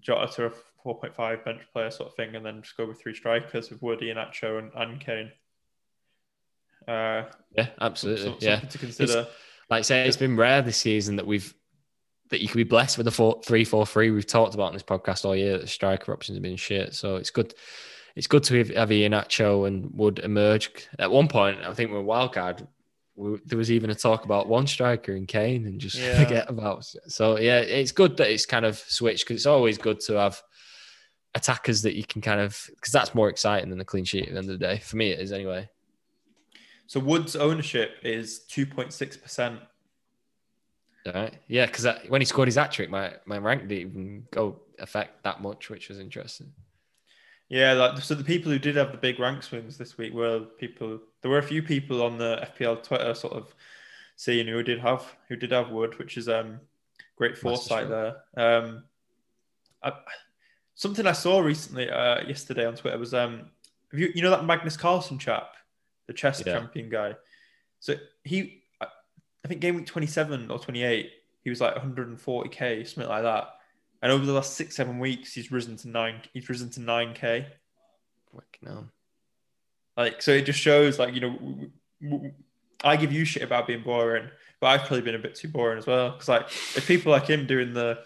Jota 0.01 0.33
to 0.35 0.47
a 0.47 0.53
four 0.83 0.99
point 0.99 1.15
five 1.15 1.45
bench 1.45 1.63
player 1.73 1.91
sort 1.91 2.11
of 2.11 2.17
thing, 2.17 2.35
and 2.35 2.45
then 2.45 2.63
just 2.63 2.77
go 2.77 2.87
with 2.87 3.01
three 3.01 3.15
strikers 3.15 3.71
with 3.71 3.83
Woody 3.83 4.11
and 4.11 4.19
Acho 4.19 4.59
and, 4.59 4.71
and 4.75 5.01
Kane. 5.01 5.31
Uh, 6.89 7.25
yeah, 7.57 7.69
absolutely. 7.81 8.37
Yeah, 8.41 8.61
to 8.61 8.79
consider. 8.79 9.21
It's, 9.21 9.31
like 9.71 9.79
I 9.81 9.83
say, 9.83 10.09
it's 10.09 10.17
been 10.17 10.37
rare 10.37 10.63
this 10.63 10.79
season 10.79 11.17
that 11.17 11.27
we've 11.27 11.55
that 12.31 12.41
you 12.41 12.49
could 12.49 12.57
be 12.57 12.65
blessed 12.65 12.99
with 12.99 13.05
the 13.05 13.11
four, 13.11 13.41
three, 13.45 13.65
four, 13.65 13.87
three. 13.87 14.11
We've 14.11 14.27
talked 14.27 14.55
about 14.55 14.69
in 14.69 14.73
this 14.75 14.83
podcast 14.83 15.25
all 15.25 15.37
year 15.37 15.53
that 15.53 15.63
the 15.63 15.67
striker 15.67 16.13
options 16.13 16.37
have 16.37 16.43
been 16.43 16.57
shit. 16.57 16.95
So 16.95 17.17
it's 17.17 17.31
good 17.31 17.55
it's 18.17 18.27
good 18.27 18.43
to 18.45 18.59
have, 18.59 18.71
have 18.71 18.89
Iheanacho 18.89 19.69
and 19.69 19.91
Wood 19.95 20.19
emerge. 20.19 20.89
At 20.99 21.11
one 21.11 21.29
point, 21.29 21.61
I 21.63 21.73
think 21.75 21.93
we're 21.93 21.99
wildcard. 21.99 22.67
We, 23.15 23.39
there 23.47 23.59
was 23.59 23.71
even 23.71 23.91
a 23.91 23.95
talk 23.95 24.25
about 24.25 24.49
one 24.49 24.67
striker 24.67 25.13
in 25.13 25.27
Kane 25.27 25.67
and 25.67 25.81
just 25.81 25.97
yeah. 25.99 26.23
forget 26.23 26.51
about. 26.51 26.85
So 27.07 27.39
yeah, 27.39 27.61
it's 27.61 27.93
good 27.93 28.17
that 28.17 28.31
it's 28.31 28.47
kind 28.47 28.65
of 28.65 28.79
switched 28.79 29.25
because 29.25 29.37
it's 29.37 29.47
always 29.47 29.79
good 29.79 30.01
to 30.01 30.15
have 30.15 30.43
attackers 31.35 31.83
that 31.83 31.95
you 31.95 32.05
can 32.05 32.23
kind 32.23 32.41
of 32.41 32.69
because 32.75 32.93
that's 32.93 33.15
more 33.15 33.29
exciting 33.29 33.69
than 33.69 33.79
the 33.79 33.85
clean 33.85 34.05
sheet 34.05 34.27
at 34.27 34.33
the 34.33 34.39
end 34.39 34.51
of 34.51 34.59
the 34.59 34.67
day. 34.67 34.79
For 34.79 34.97
me, 34.97 35.11
it 35.11 35.21
is 35.21 35.33
anyway. 35.33 35.69
So 36.89 36.99
Wood's 37.01 37.37
ownership 37.37 37.99
is 38.03 38.41
two 38.41 38.67
point 38.67 38.93
six 38.93 39.17
percent. 39.17 39.61
All 41.07 41.13
right. 41.13 41.35
Yeah, 41.47 41.67
because 41.67 41.87
when 42.09 42.21
he 42.21 42.25
scored 42.25 42.49
his 42.49 42.57
hat 42.57 42.73
trick, 42.73 42.91
my 42.91 43.13
my 43.27 43.39
rank 43.39 43.69
didn't 43.69 43.91
even 43.91 44.27
go 44.31 44.61
affect 44.79 45.23
that 45.23 45.41
much, 45.43 45.71
which 45.71 45.91
was 45.91 46.01
interesting. 46.01 46.51
Yeah, 47.51 47.75
like 47.75 47.99
so 47.99 48.15
the 48.15 48.25
people 48.25 48.51
who 48.51 48.59
did 48.59 48.77
have 48.77 48.91
the 48.91 48.99
big 48.99 49.21
rank 49.21 49.43
swings 49.43 49.77
this 49.77 49.97
week 49.99 50.13
were 50.13 50.41
people. 50.59 50.99
There 51.21 51.31
were 51.31 51.39
a 51.39 51.43
few 51.43 51.63
people 51.63 52.03
on 52.03 52.19
the 52.19 52.49
FPL 52.59 52.83
Twitter 52.83 53.15
sort 53.15 53.35
of 53.35 53.55
seeing 54.17 54.47
who 54.47 54.63
did 54.63 54.81
have 54.81 55.15
who 55.29 55.37
did 55.37 55.53
have 55.53 55.71
Wood, 55.71 55.99
which 55.99 56.17
is 56.17 56.29
um 56.29 56.59
great 57.17 57.37
foresight 57.37 57.89
there. 57.89 58.17
Um, 58.37 58.85
I, 59.83 59.93
something 60.75 61.07
I 61.07 61.13
saw 61.13 61.41
recently 61.41 61.91
uh, 61.91 62.23
yesterday 62.27 62.67
on 62.67 62.77
Twitter 62.77 62.99
was 62.99 63.13
um 63.13 63.51
you 63.93 64.11
you 64.15 64.23
know 64.23 64.31
that 64.31 64.45
Magnus 64.45 64.77
Carlsen 64.77 65.19
chap, 65.19 65.55
the 66.09 66.13
chess 66.13 66.43
Yeah. 66.45 66.55
champion 66.55 66.89
guy. 66.91 67.15
So 67.79 67.95
he, 68.25 68.63
I 68.81 69.47
think 69.47 69.61
game 69.61 69.77
week 69.77 69.87
twenty 69.87 70.09
seven 70.09 70.51
or 70.51 70.59
twenty 70.59 70.83
eight, 70.83 71.13
he 71.45 71.51
was 71.51 71.61
like 71.61 71.75
one 71.77 71.81
hundred 71.81 72.09
and 72.09 72.21
forty 72.21 72.49
k 72.51 72.83
something 72.83 73.09
like 73.09 73.23
that. 73.23 73.55
And 74.03 74.11
over 74.11 74.27
the 74.27 74.33
last 74.33 74.55
six 74.55 74.75
seven 74.75 74.99
weeks, 74.99 75.33
he's 75.33 75.53
risen 75.53 75.77
to 75.77 75.89
nine. 75.89 76.21
He's 76.33 76.49
risen 76.49 76.71
to 76.71 76.81
nine 76.81 77.15
k. 77.15 77.47
Fucking 78.33 78.69
hell. 78.69 78.91
Like, 79.97 80.23
so 80.23 80.33
it 80.33 80.43
just 80.47 80.61
shows, 80.61 80.99
like, 80.99 81.15
you 81.15 81.21
know, 81.21 81.33
w- 81.33 81.71
w- 82.03 82.33
I 82.85 82.95
give 82.97 83.13
you 83.13 83.25
shit 83.25 83.43
about 83.43 83.67
being 83.67 83.83
boring, 83.83 84.29
but 84.61 84.69
I've 84.69 84.81
probably 84.83 85.01
been 85.01 85.17
a 85.17 85.19
bit 85.19 85.35
too 85.35 85.49
boring 85.49 85.79
as 85.79 85.87
well. 85.87 86.11
Because 86.11 86.29
like, 86.29 86.47
if 86.77 86.87
people 86.87 87.11
like 87.11 87.27
him 87.27 87.47
doing 87.47 87.73
the 87.73 87.99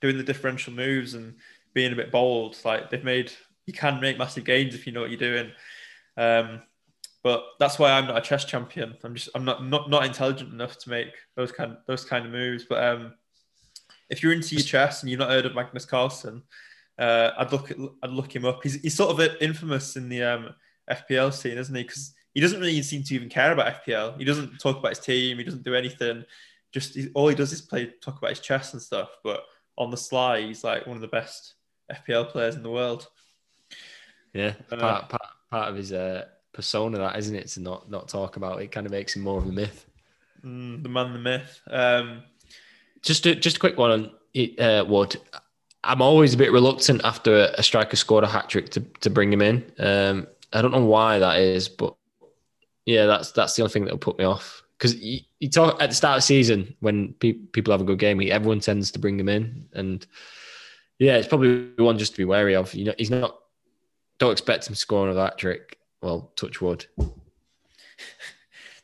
doing 0.00 0.16
the 0.16 0.22
differential 0.22 0.72
moves 0.72 1.14
and 1.14 1.34
being 1.74 1.92
a 1.92 1.96
bit 1.96 2.12
bold, 2.12 2.56
like 2.64 2.90
they've 2.90 3.02
made, 3.02 3.32
you 3.66 3.72
can 3.72 4.00
make 4.00 4.18
massive 4.18 4.44
gains 4.44 4.74
if 4.74 4.86
you 4.86 4.92
know 4.92 5.00
what 5.00 5.10
you're 5.10 5.18
doing. 5.18 5.50
Um, 6.16 6.62
but 7.22 7.44
that's 7.58 7.78
why 7.78 7.92
I'm 7.92 8.06
not 8.06 8.16
a 8.16 8.22
chess 8.22 8.44
champion. 8.44 8.96
I'm 9.04 9.14
just, 9.14 9.28
I'm 9.34 9.44
not 9.44 9.64
not 9.64 9.90
not 9.90 10.06
intelligent 10.06 10.52
enough 10.52 10.78
to 10.78 10.90
make 10.90 11.12
those 11.36 11.52
kind 11.52 11.76
those 11.86 12.04
kind 12.04 12.24
of 12.24 12.32
moves. 12.32 12.64
But 12.68 12.82
um, 12.82 13.14
if 14.08 14.22
you're 14.22 14.32
into 14.32 14.54
your 14.54 14.64
chess 14.64 15.02
and 15.02 15.10
you've 15.10 15.20
not 15.20 15.30
heard 15.30 15.46
of 15.46 15.54
Magnus 15.54 15.84
Carlsen, 15.84 16.42
uh, 16.98 17.30
I'd 17.38 17.52
look 17.52 17.70
at, 17.70 17.76
I'd 18.02 18.10
look 18.10 18.34
him 18.34 18.44
up. 18.44 18.62
He's, 18.62 18.74
he's 18.74 18.94
sort 18.94 19.18
of 19.18 19.36
infamous 19.40 19.96
in 19.96 20.08
the 20.08 20.22
um, 20.22 20.54
FPL 20.90 21.32
scene, 21.32 21.58
isn't 21.58 21.74
he? 21.74 21.82
Because 21.82 22.14
he 22.34 22.40
doesn't 22.40 22.60
really 22.60 22.82
seem 22.82 23.02
to 23.02 23.14
even 23.14 23.28
care 23.28 23.52
about 23.52 23.84
FPL. 23.84 24.18
He 24.18 24.24
doesn't 24.24 24.58
talk 24.58 24.78
about 24.78 24.90
his 24.90 24.98
team. 24.98 25.38
He 25.38 25.44
doesn't 25.44 25.64
do 25.64 25.74
anything. 25.74 26.24
Just 26.72 26.94
he, 26.94 27.08
all 27.14 27.28
he 27.28 27.34
does 27.34 27.52
is 27.52 27.60
play, 27.60 27.92
talk 28.00 28.18
about 28.18 28.30
his 28.30 28.40
chess 28.40 28.72
and 28.72 28.82
stuff. 28.82 29.10
But 29.22 29.44
on 29.76 29.90
the 29.90 29.96
sly, 29.96 30.42
he's 30.42 30.64
like 30.64 30.86
one 30.86 30.96
of 30.96 31.02
the 31.02 31.08
best 31.08 31.54
FPL 31.92 32.30
players 32.30 32.54
in 32.54 32.62
the 32.62 32.70
world. 32.70 33.08
Yeah, 34.32 34.54
Uh, 34.70 34.76
part, 34.76 35.08
part 35.08 35.22
part 35.50 35.68
of 35.70 35.76
his 35.76 35.92
uh, 35.92 36.26
persona, 36.52 36.98
that 36.98 37.18
isn't 37.18 37.34
it? 37.34 37.48
To 37.48 37.60
not 37.60 37.90
not 37.90 38.08
talk 38.08 38.36
about 38.36 38.60
it, 38.60 38.72
kind 38.72 38.86
of 38.86 38.92
makes 38.92 39.16
him 39.16 39.22
more 39.22 39.38
of 39.38 39.46
a 39.46 39.52
myth. 39.52 39.86
Mm, 40.44 40.82
the 40.82 40.88
man, 40.88 41.12
the 41.12 41.18
myth. 41.18 41.60
Um, 41.70 42.22
Just 43.02 43.24
a, 43.26 43.34
just 43.34 43.56
a 43.56 43.60
quick 43.60 43.78
one 43.78 43.90
on 44.36 44.58
uh, 44.58 44.84
Wood. 44.84 45.16
I'm 45.82 46.02
always 46.02 46.34
a 46.34 46.36
bit 46.36 46.52
reluctant 46.52 47.02
after 47.04 47.50
a 47.56 47.62
striker 47.62 47.96
scored 47.96 48.24
a 48.24 48.26
hat 48.26 48.50
trick 48.50 48.68
to, 48.70 48.80
to 49.00 49.08
bring 49.08 49.32
him 49.32 49.40
in. 49.40 49.72
Um, 49.78 50.26
I 50.52 50.60
don't 50.60 50.72
know 50.72 50.84
why 50.84 51.18
that 51.18 51.40
is, 51.40 51.68
but 51.68 51.96
yeah, 52.84 53.06
that's 53.06 53.32
that's 53.32 53.54
the 53.56 53.62
only 53.62 53.72
thing 53.72 53.84
that 53.86 53.92
will 53.92 53.98
put 53.98 54.18
me 54.18 54.24
off. 54.24 54.62
Because 54.76 54.96
you, 54.96 55.20
you 55.38 55.48
talk 55.48 55.80
at 55.80 55.88
the 55.88 55.96
start 55.96 56.16
of 56.16 56.18
the 56.18 56.26
season 56.26 56.76
when 56.80 57.14
pe- 57.14 57.32
people 57.32 57.72
have 57.72 57.80
a 57.80 57.84
good 57.84 57.98
game, 57.98 58.20
everyone 58.30 58.60
tends 58.60 58.90
to 58.92 58.98
bring 58.98 59.18
him 59.18 59.28
in, 59.28 59.66
and 59.72 60.06
yeah, 60.98 61.16
it's 61.16 61.28
probably 61.28 61.70
one 61.76 61.96
just 61.96 62.12
to 62.12 62.18
be 62.18 62.26
wary 62.26 62.54
of. 62.54 62.74
You 62.74 62.84
know, 62.86 62.94
he's 62.98 63.10
not. 63.10 63.38
Don't 64.18 64.32
expect 64.32 64.68
him 64.68 64.74
to 64.74 64.78
score 64.78 65.06
another 65.06 65.22
hat 65.22 65.38
trick. 65.38 65.78
Well, 66.02 66.32
touch 66.36 66.60
wood. 66.60 66.86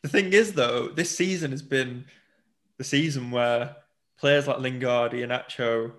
the 0.02 0.08
thing 0.08 0.32
is, 0.32 0.52
though, 0.52 0.88
this 0.88 1.16
season 1.16 1.50
has 1.50 1.62
been 1.62 2.04
the 2.78 2.84
season 2.84 3.30
where 3.30 3.76
players 4.18 4.46
like 4.46 4.58
Lingard, 4.58 5.12
Iheanacho, 5.12 5.92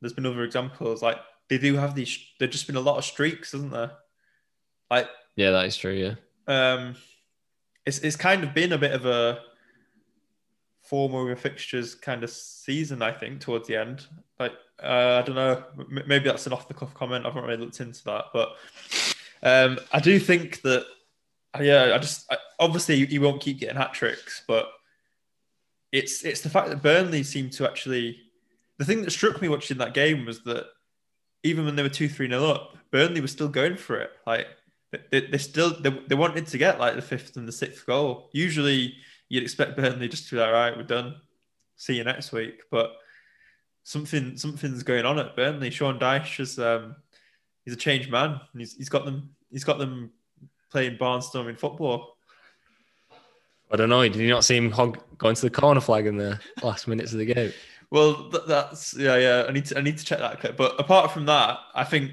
there's 0.00 0.12
been 0.12 0.26
other 0.26 0.44
examples. 0.44 1.02
Like 1.02 1.18
they 1.48 1.58
do 1.58 1.74
have 1.74 1.94
these. 1.94 2.18
There's 2.38 2.52
just 2.52 2.66
been 2.66 2.76
a 2.76 2.80
lot 2.80 2.98
of 2.98 3.04
streaks, 3.04 3.54
isn't 3.54 3.70
there? 3.72 3.92
Like 4.90 5.08
Yeah, 5.36 5.50
that 5.52 5.66
is 5.66 5.76
true. 5.76 5.92
Yeah. 5.92 6.14
um, 6.46 6.96
it's 7.84 7.98
it's 7.98 8.16
kind 8.16 8.42
of 8.44 8.52
been 8.54 8.72
a 8.72 8.78
bit 8.78 8.92
of 8.92 9.06
a 9.06 9.40
form 10.82 11.14
over 11.14 11.34
fixtures 11.36 11.94
kind 11.94 12.22
of 12.24 12.30
season, 12.30 13.02
I 13.02 13.12
think, 13.12 13.40
towards 13.40 13.68
the 13.68 13.76
end. 13.76 14.06
Like 14.38 14.52
uh, 14.82 15.20
I 15.22 15.26
don't 15.26 15.34
know, 15.36 15.64
maybe 16.06 16.24
that's 16.28 16.46
an 16.46 16.52
off 16.52 16.68
the 16.68 16.74
cuff 16.74 16.94
comment. 16.94 17.24
I 17.24 17.28
haven't 17.28 17.44
really 17.44 17.56
looked 17.64 17.80
into 17.80 18.04
that, 18.04 18.26
but 18.32 18.56
um, 19.46 19.78
I 19.92 20.00
do 20.00 20.18
think 20.18 20.60
that 20.62 20.84
yeah, 21.60 21.92
I 21.94 21.98
just 21.98 22.30
I, 22.30 22.36
obviously 22.58 23.06
he 23.06 23.20
won't 23.20 23.40
keep 23.40 23.60
getting 23.60 23.76
hat 23.76 23.94
tricks, 23.94 24.42
but 24.48 24.66
it's 25.92 26.24
it's 26.24 26.40
the 26.40 26.50
fact 26.50 26.68
that 26.68 26.82
Burnley 26.82 27.22
seemed 27.22 27.52
to 27.52 27.64
actually. 27.64 28.18
The 28.78 28.84
thing 28.84 29.02
that 29.02 29.10
struck 29.10 29.40
me 29.40 29.48
watching 29.48 29.78
that 29.78 29.94
game 29.94 30.26
was 30.26 30.42
that 30.44 30.66
even 31.44 31.64
when 31.64 31.76
they 31.76 31.84
were 31.84 31.88
two 31.88 32.08
three 32.08 32.26
nil 32.26 32.44
up, 32.44 32.76
Burnley 32.90 33.20
was 33.20 33.30
still 33.30 33.48
going 33.48 33.76
for 33.76 34.00
it. 34.00 34.10
Like 34.26 34.48
they, 35.10 35.20
they 35.28 35.38
still 35.38 35.80
they, 35.80 35.90
they 36.08 36.16
wanted 36.16 36.48
to 36.48 36.58
get 36.58 36.80
like 36.80 36.96
the 36.96 37.02
fifth 37.02 37.36
and 37.36 37.46
the 37.46 37.52
sixth 37.52 37.86
goal. 37.86 38.28
Usually 38.32 38.94
you'd 39.28 39.44
expect 39.44 39.76
Burnley 39.76 40.08
just 40.08 40.28
to 40.28 40.34
be 40.34 40.40
like, 40.40 40.48
all 40.48 40.54
right, 40.54 40.76
we're 40.76 40.82
done. 40.82 41.14
See 41.76 41.96
you 41.96 42.04
next 42.04 42.32
week. 42.32 42.62
But 42.70 42.96
something 43.84 44.36
something's 44.36 44.82
going 44.82 45.06
on 45.06 45.20
at 45.20 45.36
Burnley. 45.36 45.70
Sean 45.70 46.00
Dyche 46.00 46.40
is 46.40 46.58
um 46.58 46.96
he's 47.64 47.74
a 47.74 47.78
changed 47.78 48.10
man. 48.10 48.40
He's 48.56 48.74
he's 48.74 48.88
got 48.88 49.04
them 49.04 49.35
he's 49.50 49.64
got 49.64 49.78
them 49.78 50.10
playing 50.70 50.96
barnstorming 50.96 51.58
football. 51.58 52.16
I 53.70 53.76
don't 53.76 53.88
know. 53.88 54.02
Did 54.02 54.16
you 54.16 54.28
not 54.28 54.44
see 54.44 54.56
him 54.56 54.70
hog 54.70 55.02
going 55.18 55.34
to 55.34 55.42
the 55.42 55.50
corner 55.50 55.80
flag 55.80 56.06
in 56.06 56.16
the 56.16 56.38
last 56.62 56.86
minutes 56.86 57.12
of 57.12 57.18
the 57.18 57.26
game? 57.26 57.52
Well, 57.90 58.30
th- 58.30 58.44
that's 58.46 58.94
yeah, 58.96 59.16
yeah. 59.16 59.44
I 59.48 59.52
need 59.52 59.66
to 59.66 59.78
I 59.78 59.80
need 59.80 59.98
to 59.98 60.04
check 60.04 60.18
that 60.18 60.40
clip. 60.40 60.56
But 60.56 60.78
apart 60.78 61.10
from 61.10 61.26
that, 61.26 61.58
I 61.74 61.84
think 61.84 62.12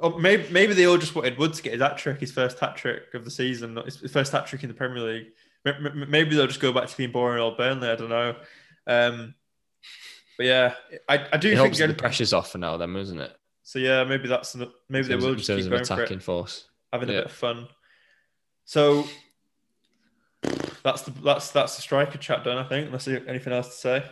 oh, 0.00 0.18
maybe 0.18 0.46
maybe 0.50 0.74
they 0.74 0.86
all 0.86 0.98
just 0.98 1.14
wanted 1.14 1.38
Wood 1.38 1.54
to 1.54 1.62
get 1.62 1.72
his 1.72 1.82
hat 1.82 1.98
trick, 1.98 2.20
his 2.20 2.32
first 2.32 2.58
hat 2.58 2.76
trick 2.76 3.14
of 3.14 3.24
the 3.24 3.30
season, 3.30 3.74
not 3.74 3.86
his 3.86 4.10
first 4.10 4.32
hat 4.32 4.46
trick 4.46 4.62
in 4.62 4.68
the 4.68 4.74
Premier 4.74 5.02
League. 5.02 5.26
Maybe 5.64 6.36
they'll 6.36 6.46
just 6.46 6.60
go 6.60 6.72
back 6.72 6.88
to 6.88 6.96
being 6.96 7.12
boring 7.12 7.40
old 7.40 7.56
Burnley. 7.56 7.88
I 7.88 7.96
don't 7.96 8.08
know. 8.08 8.34
Um, 8.86 9.34
but 10.38 10.46
yeah, 10.46 10.74
I, 11.06 11.26
I 11.34 11.36
do 11.36 11.50
It 11.50 11.58
think 11.58 11.76
the 11.76 11.94
pressure's 11.94 12.32
off 12.32 12.52
for 12.52 12.58
now, 12.58 12.78
then, 12.78 12.96
isn't 12.96 13.20
it? 13.20 13.36
So. 13.70 13.78
Yeah, 13.78 14.02
maybe 14.04 14.26
that's 14.26 14.54
an, 14.54 14.68
maybe 14.88 15.06
they 15.06 15.16
will 15.16 15.34
just 15.34 15.48
keep 15.48 15.70
going 15.70 15.84
for 15.84 16.02
it, 16.02 16.22
force. 16.22 16.68
having 16.92 17.08
a 17.08 17.12
bit 17.12 17.26
of 17.26 17.32
fun. 17.32 17.68
So 18.64 19.06
that's 20.82 21.02
the 21.02 21.12
that's 21.22 21.50
that's 21.52 21.76
the 21.76 21.82
striker 21.82 22.18
chat 22.18 22.42
done. 22.42 22.58
I 22.58 22.64
think. 22.64 22.86
Unless 22.86 23.06
you 23.06 23.22
anything 23.26 23.52
else 23.52 23.68
to 23.68 23.74
say. 23.74 24.04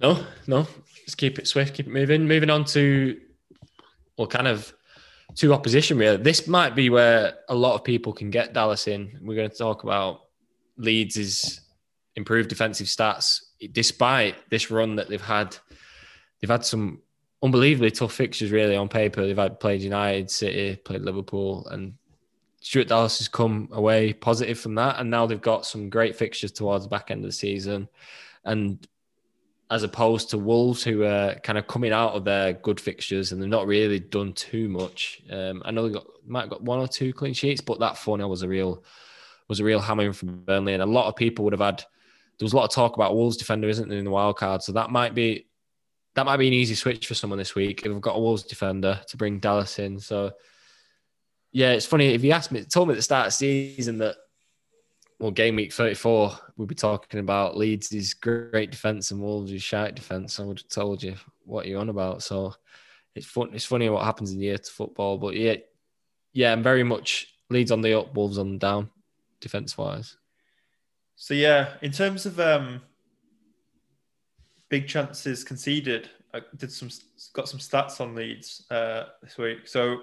No, 0.00 0.24
no. 0.46 0.66
Just 1.04 1.16
keep 1.16 1.38
it 1.38 1.48
swift, 1.48 1.74
keep 1.74 1.86
it 1.86 1.92
moving. 1.92 2.26
Moving 2.26 2.50
on 2.50 2.64
to, 2.66 3.20
well, 4.16 4.26
kind 4.26 4.48
of 4.48 4.72
to 5.36 5.52
opposition, 5.52 5.98
really. 5.98 6.16
This 6.16 6.46
might 6.46 6.74
be 6.74 6.90
where 6.90 7.34
a 7.48 7.54
lot 7.54 7.74
of 7.74 7.84
people 7.84 8.12
can 8.12 8.30
get 8.30 8.52
Dallas 8.52 8.88
in. 8.88 9.18
We're 9.22 9.36
going 9.36 9.50
to 9.50 9.56
talk 9.56 9.84
about 9.84 10.20
Leeds' 10.76 11.60
improved 12.16 12.48
defensive 12.48 12.88
stats. 12.88 13.40
Despite 13.70 14.34
this 14.50 14.70
run 14.70 14.96
that 14.96 15.08
they've 15.08 15.20
had, 15.20 15.56
they've 16.40 16.50
had 16.50 16.64
some 16.64 17.00
unbelievably 17.42 17.90
tough 17.90 18.12
fixtures, 18.12 18.52
really, 18.52 18.76
on 18.76 18.88
paper. 18.88 19.26
They've 19.26 19.36
had 19.36 19.60
played 19.60 19.82
United, 19.82 20.30
City, 20.30 20.76
played 20.76 21.02
Liverpool, 21.02 21.66
and 21.70 21.94
Stuart 22.60 22.88
Dallas 22.88 23.18
has 23.18 23.28
come 23.28 23.68
away 23.72 24.12
positive 24.12 24.58
from 24.58 24.76
that. 24.76 25.00
And 25.00 25.10
now 25.10 25.26
they've 25.26 25.40
got 25.40 25.66
some 25.66 25.90
great 25.90 26.14
fixtures 26.16 26.52
towards 26.52 26.84
the 26.84 26.90
back 26.90 27.10
end 27.10 27.24
of 27.24 27.28
the 27.28 27.32
season. 27.32 27.88
And 28.44 28.86
as 29.70 29.82
opposed 29.82 30.30
to 30.30 30.38
Wolves, 30.38 30.84
who 30.84 31.02
are 31.04 31.34
kind 31.36 31.58
of 31.58 31.66
coming 31.66 31.92
out 31.92 32.12
of 32.12 32.24
their 32.24 32.52
good 32.52 32.78
fixtures 32.78 33.32
and 33.32 33.40
they've 33.40 33.48
not 33.48 33.66
really 33.66 33.98
done 33.98 34.34
too 34.34 34.68
much. 34.68 35.22
Um, 35.30 35.62
I 35.64 35.70
know 35.70 35.88
they 35.88 35.94
got 35.94 36.06
might 36.26 36.42
have 36.42 36.50
got 36.50 36.62
one 36.62 36.78
or 36.78 36.86
two 36.86 37.12
clean 37.12 37.32
sheets, 37.32 37.62
but 37.62 37.80
that 37.80 37.96
4 37.96 38.18
0 38.18 38.28
was 38.28 38.42
a 38.42 38.48
real 38.48 38.84
was 39.48 39.60
a 39.60 39.64
real 39.64 39.80
hammering 39.80 40.12
from 40.12 40.44
Burnley. 40.44 40.74
And 40.74 40.82
a 40.82 40.86
lot 40.86 41.08
of 41.08 41.16
people 41.16 41.44
would 41.44 41.54
have 41.54 41.60
had 41.60 41.78
there 41.78 42.44
was 42.44 42.52
a 42.52 42.56
lot 42.56 42.64
of 42.64 42.70
talk 42.70 42.96
about 42.96 43.14
Wolves 43.16 43.36
defender, 43.36 43.68
isn't 43.68 43.88
there, 43.88 43.98
in 43.98 44.04
the 44.04 44.10
wild 44.10 44.36
card. 44.36 44.62
So 44.62 44.72
that 44.72 44.90
might 44.90 45.14
be 45.14 45.46
that 46.14 46.26
might 46.26 46.36
be 46.36 46.48
an 46.48 46.52
easy 46.52 46.74
switch 46.74 47.06
for 47.06 47.14
someone 47.14 47.38
this 47.38 47.54
week 47.54 47.82
we've 47.84 48.00
got 48.00 48.16
a 48.16 48.20
Wolves 48.20 48.42
defender 48.42 49.00
to 49.08 49.16
bring 49.16 49.38
Dallas 49.38 49.78
in. 49.78 49.98
So 49.98 50.32
yeah, 51.52 51.72
it's 51.72 51.86
funny 51.86 52.14
if 52.14 52.24
you 52.24 52.32
asked 52.32 52.52
me, 52.52 52.64
told 52.64 52.88
me 52.88 52.92
at 52.92 52.96
the 52.96 53.02
start 53.02 53.26
of 53.26 53.32
the 53.32 53.36
season 53.36 53.98
that 53.98 54.16
well, 55.22 55.30
game 55.30 55.54
week 55.54 55.72
34, 55.72 56.32
we'll 56.56 56.66
be 56.66 56.74
talking 56.74 57.20
about 57.20 57.56
Leeds' 57.56 57.92
is 57.92 58.12
great 58.12 58.72
defense 58.72 59.12
and 59.12 59.20
Wolves' 59.20 59.52
is 59.52 59.62
shite 59.62 59.94
defense. 59.94 60.40
I 60.40 60.42
would 60.42 60.58
have 60.58 60.68
told 60.68 61.00
you 61.00 61.14
what 61.44 61.66
you're 61.66 61.78
on 61.78 61.90
about. 61.90 62.24
So 62.24 62.54
it's 63.14 63.26
fun. 63.26 63.50
It's 63.52 63.64
funny 63.64 63.88
what 63.88 64.04
happens 64.04 64.32
in 64.32 64.38
the 64.38 64.46
year 64.46 64.58
to 64.58 64.70
football, 64.70 65.18
but 65.18 65.36
yeah, 65.36 65.56
yeah, 66.32 66.52
I'm 66.52 66.62
very 66.64 66.82
much 66.82 67.28
Leeds 67.50 67.70
on 67.70 67.82
the 67.82 67.96
up, 67.96 68.16
Wolves 68.16 68.36
on 68.36 68.50
the 68.50 68.58
down, 68.58 68.90
defense 69.40 69.78
wise. 69.78 70.16
So 71.14 71.34
yeah, 71.34 71.74
in 71.82 71.92
terms 71.92 72.26
of 72.26 72.40
um, 72.40 72.82
big 74.72 74.88
chances 74.88 75.44
conceded, 75.44 76.08
I 76.32 76.40
did 76.56 76.72
some 76.72 76.88
got 77.34 77.46
some 77.46 77.60
stats 77.60 78.00
on 78.00 78.14
Leeds 78.14 78.64
uh, 78.70 79.04
this 79.22 79.36
week. 79.36 79.68
So 79.68 79.98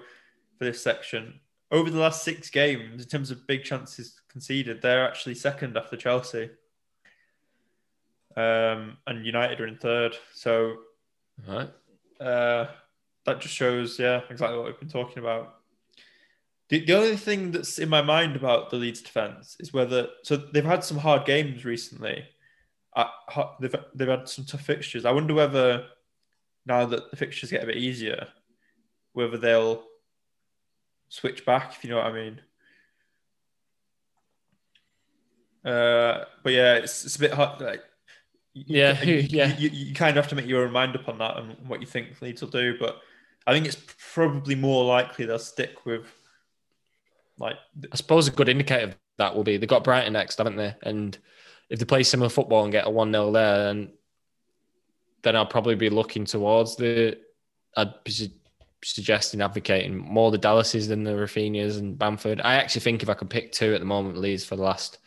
for 0.59 0.65
this 0.65 0.83
section, 0.83 1.39
over 1.71 1.89
the 1.89 1.97
last 1.97 2.23
six 2.23 2.51
games, 2.51 3.01
in 3.01 3.09
terms 3.09 3.31
of 3.31 3.47
big 3.47 3.63
chances 3.63 4.21
conceded, 4.29 4.79
they're 4.79 5.07
actually 5.07 5.33
second 5.33 5.75
after 5.75 5.97
Chelsea. 5.97 6.51
Um, 8.37 8.97
and 9.07 9.25
United 9.25 9.59
are 9.59 9.65
in 9.65 9.75
third. 9.77 10.15
So 10.35 10.75
All 11.47 11.57
right. 11.57 11.69
uh, 12.23 12.67
that 13.25 13.41
just 13.41 13.55
shows, 13.55 13.97
yeah, 13.97 14.21
exactly 14.29 14.55
what 14.55 14.67
we've 14.67 14.79
been 14.79 14.87
talking 14.87 15.17
about. 15.17 15.55
The, 16.69 16.85
the 16.85 16.93
only 16.93 17.17
thing 17.17 17.49
that's 17.49 17.79
in 17.79 17.89
my 17.89 18.03
mind 18.03 18.35
about 18.35 18.69
the 18.69 18.75
Leeds 18.75 19.01
defense 19.01 19.57
is 19.59 19.73
whether 19.73 20.09
so 20.21 20.37
they've 20.37 20.63
had 20.63 20.83
some 20.83 20.99
hard 20.99 21.25
games 21.25 21.65
recently. 21.65 22.23
They've 23.59 23.75
they've 23.95 24.07
had 24.07 24.27
some 24.29 24.45
tough 24.45 24.61
fixtures. 24.61 25.05
I 25.05 25.11
wonder 25.11 25.33
whether 25.33 25.85
now 26.65 26.85
that 26.85 27.11
the 27.11 27.17
fixtures 27.17 27.51
get 27.51 27.63
a 27.63 27.67
bit 27.67 27.77
easier, 27.77 28.27
whether 29.13 29.37
they'll 29.37 29.83
switch 31.09 31.45
back. 31.45 31.73
If 31.75 31.83
you 31.83 31.89
know 31.89 31.97
what 31.97 32.07
I 32.07 32.13
mean. 32.13 32.41
Uh, 35.65 36.23
but 36.43 36.53
yeah, 36.53 36.75
it's, 36.75 37.05
it's 37.05 37.17
a 37.17 37.19
bit 37.19 37.33
hard. 37.33 37.59
Like, 37.59 37.83
Yeah, 38.53 39.01
you, 39.01 39.15
yeah. 39.29 39.57
You, 39.57 39.69
you, 39.69 39.87
you 39.87 39.93
kind 39.93 40.17
of 40.17 40.23
have 40.23 40.29
to 40.29 40.35
make 40.35 40.47
your 40.47 40.65
own 40.65 40.71
mind 40.71 40.95
up 40.95 41.09
on 41.09 41.17
that 41.17 41.37
and 41.37 41.55
what 41.67 41.81
you 41.81 41.87
think 41.87 42.21
Leeds 42.21 42.41
will 42.41 42.49
do. 42.49 42.77
But 42.79 43.01
I 43.45 43.53
think 43.53 43.65
it's 43.65 43.77
probably 44.13 44.55
more 44.55 44.85
likely 44.85 45.25
they'll 45.25 45.39
stick 45.39 45.85
with 45.85 46.05
like 47.39 47.55
I 47.91 47.95
suppose 47.95 48.27
a 48.27 48.31
good 48.31 48.49
indicator 48.49 48.89
of 48.89 48.97
that 49.17 49.35
will 49.35 49.43
be 49.43 49.57
they've 49.57 49.67
got 49.67 49.83
Brighton 49.83 50.13
next, 50.13 50.37
haven't 50.37 50.57
they? 50.57 50.75
And 50.83 51.17
if 51.69 51.79
they 51.79 51.85
play 51.85 52.03
similar 52.03 52.29
football 52.29 52.63
and 52.63 52.71
get 52.71 52.87
a 52.87 52.89
1 52.89 53.11
0 53.11 53.31
there, 53.31 53.63
then, 53.65 53.91
then 55.21 55.35
I'll 55.35 55.45
probably 55.45 55.75
be 55.75 55.89
looking 55.89 56.25
towards 56.25 56.75
the. 56.75 57.17
I'd 57.77 58.03
be 58.03 58.11
su- 58.11 58.29
suggesting 58.83 59.41
advocating 59.41 59.97
more 59.97 60.31
the 60.31 60.37
Dallases 60.37 60.87
than 60.87 61.03
the 61.03 61.11
Raphinhas 61.11 61.77
and 61.77 61.97
Bamford. 61.97 62.41
I 62.41 62.55
actually 62.55 62.81
think 62.81 63.03
if 63.03 63.09
I 63.09 63.13
could 63.13 63.29
pick 63.29 63.51
two 63.51 63.73
at 63.73 63.79
the 63.79 63.85
moment, 63.85 64.17
Leeds 64.17 64.45
for 64.45 64.55
the 64.55 64.63
last 64.63 64.99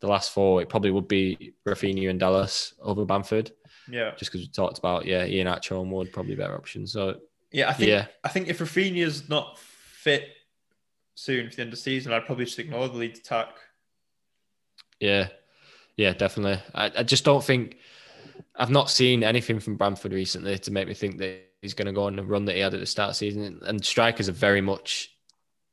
the 0.00 0.08
last 0.08 0.32
four, 0.32 0.60
it 0.60 0.68
probably 0.68 0.90
would 0.90 1.08
be 1.08 1.54
Raphinha 1.66 2.10
and 2.10 2.18
Dallas 2.18 2.74
over 2.82 3.04
Bamford, 3.04 3.52
yeah, 3.88 4.10
just 4.16 4.32
because 4.32 4.46
we 4.46 4.48
talked 4.48 4.78
about 4.78 5.06
yeah, 5.06 5.24
Iheanacho 5.24 5.80
and 5.80 5.90
Wood 5.90 6.12
probably 6.12 6.34
better 6.34 6.56
option. 6.56 6.86
So 6.86 7.20
yeah. 7.52 7.70
I 7.70 7.72
think 7.72 7.88
yeah, 7.88 8.06
I 8.24 8.28
think 8.28 8.48
if 8.48 8.58
Raphinha's 8.58 9.28
not 9.28 9.58
fit 9.58 10.28
soon 11.14 11.48
for 11.48 11.56
the 11.56 11.62
end 11.62 11.68
of 11.68 11.78
the 11.78 11.82
season, 11.82 12.12
I'd 12.12 12.26
probably 12.26 12.46
just 12.46 12.58
ignore 12.58 12.88
the 12.88 12.96
Leeds 12.96 13.20
attack. 13.20 13.54
Yeah, 14.98 15.28
yeah, 15.96 16.12
definitely. 16.12 16.62
I, 16.74 16.90
I 16.98 17.02
just 17.02 17.24
don't 17.24 17.44
think 17.44 17.76
I've 18.56 18.70
not 18.70 18.90
seen 18.90 19.22
anything 19.22 19.60
from 19.60 19.76
Bamford 19.76 20.12
recently 20.12 20.58
to 20.58 20.70
make 20.70 20.88
me 20.88 20.94
think 20.94 21.18
that 21.18 21.40
he's 21.60 21.74
going 21.74 21.86
to 21.86 21.92
go 21.92 22.04
on 22.04 22.16
the 22.16 22.24
run 22.24 22.44
that 22.46 22.54
he 22.54 22.60
had 22.60 22.74
at 22.74 22.80
the 22.80 22.86
start 22.86 23.10
of 23.10 23.12
the 23.12 23.18
season. 23.18 23.60
And 23.64 23.84
strikers 23.84 24.28
are 24.28 24.32
very 24.32 24.60
much 24.60 25.10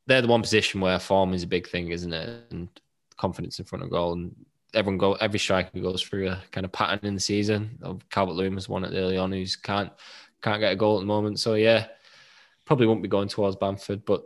they're 0.08 0.22
the 0.22 0.28
one 0.28 0.42
position 0.42 0.82
where 0.82 0.98
form 1.00 1.34
is 1.34 1.44
a 1.44 1.48
big 1.48 1.68
thing, 1.68 1.90
isn't 1.90 2.14
it? 2.14 2.46
And 2.52 2.68
confidence 3.18 3.60
in 3.60 3.66
front 3.66 3.84
of 3.84 3.92
goal. 3.92 4.14
And 4.14 4.36
everyone 4.74 4.98
go 4.98 5.14
every 5.14 5.40
striker 5.40 5.80
goes 5.80 6.02
through 6.02 6.30
a 6.30 6.42
kind 6.52 6.66
of 6.66 6.72
pattern 6.72 7.00
in 7.04 7.14
the 7.16 7.20
season. 7.20 7.78
Oh, 7.84 8.00
Calvert 8.10 8.36
Lewin 8.36 8.56
was 8.56 8.70
one 8.70 8.86
at 8.86 8.94
early 8.94 9.18
on 9.18 9.32
who's 9.32 9.56
can't 9.56 9.92
can't 10.42 10.62
get 10.62 10.74
a 10.74 10.76
goal 10.76 10.98
at 10.98 11.02
the 11.02 11.06
moment. 11.06 11.40
So 11.40 11.56
yeah, 11.56 11.88
probably 12.66 12.88
won't 12.88 13.02
be 13.02 13.08
going 13.08 13.28
towards 13.28 13.56
Bamford, 13.56 14.06
but 14.06 14.24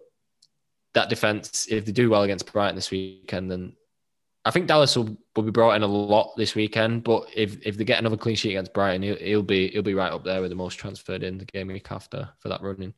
that 0.94 1.10
defense, 1.10 1.68
if 1.70 1.86
they 1.86 1.92
do 1.92 2.10
well 2.10 2.24
against 2.24 2.52
Brighton 2.52 2.76
this 2.76 2.92
weekend, 2.92 3.50
then 3.50 3.74
I 4.46 4.52
think 4.52 4.68
Dallas 4.68 4.96
will, 4.98 5.18
will 5.36 5.44
be 5.44 5.52
brought 5.52 5.76
in 5.76 5.84
a 5.84 5.88
lot 5.88 6.34
this 6.36 6.54
weekend. 6.54 7.04
But 7.04 7.28
if, 7.34 7.66
if 7.66 7.78
they 7.78 7.86
get 7.86 8.00
another 8.00 8.18
clean 8.18 8.36
sheet 8.36 8.52
against 8.52 8.74
Brighton, 8.74 9.02
he'll, 9.02 9.16
he'll 9.16 9.42
be 9.42 9.70
he'll 9.70 9.82
be 9.82 9.94
right 9.94 10.12
up 10.12 10.24
there 10.24 10.42
with 10.42 10.50
the 10.50 10.56
most 10.56 10.76
transferred 10.76 11.24
in 11.24 11.38
the 11.38 11.46
game 11.46 11.68
week 11.68 11.92
after 11.92 12.30
for 12.40 12.50
that 12.50 12.62
running. 12.62 12.94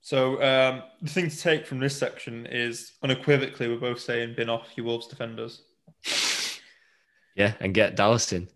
So 0.00 0.40
um, 0.40 0.84
the 1.02 1.10
thing 1.10 1.28
to 1.28 1.36
take 1.36 1.66
from 1.66 1.80
this 1.80 1.98
section 1.98 2.46
is 2.46 2.92
unequivocally 3.02 3.68
we're 3.68 3.80
both 3.80 3.98
saying 3.98 4.34
bin 4.36 4.48
off 4.48 4.68
your 4.76 4.86
Wolves 4.86 5.08
defenders. 5.08 5.62
Yeah, 7.36 7.52
and 7.60 7.74
get 7.74 7.96
Dallas 7.96 8.32
in. 8.32 8.48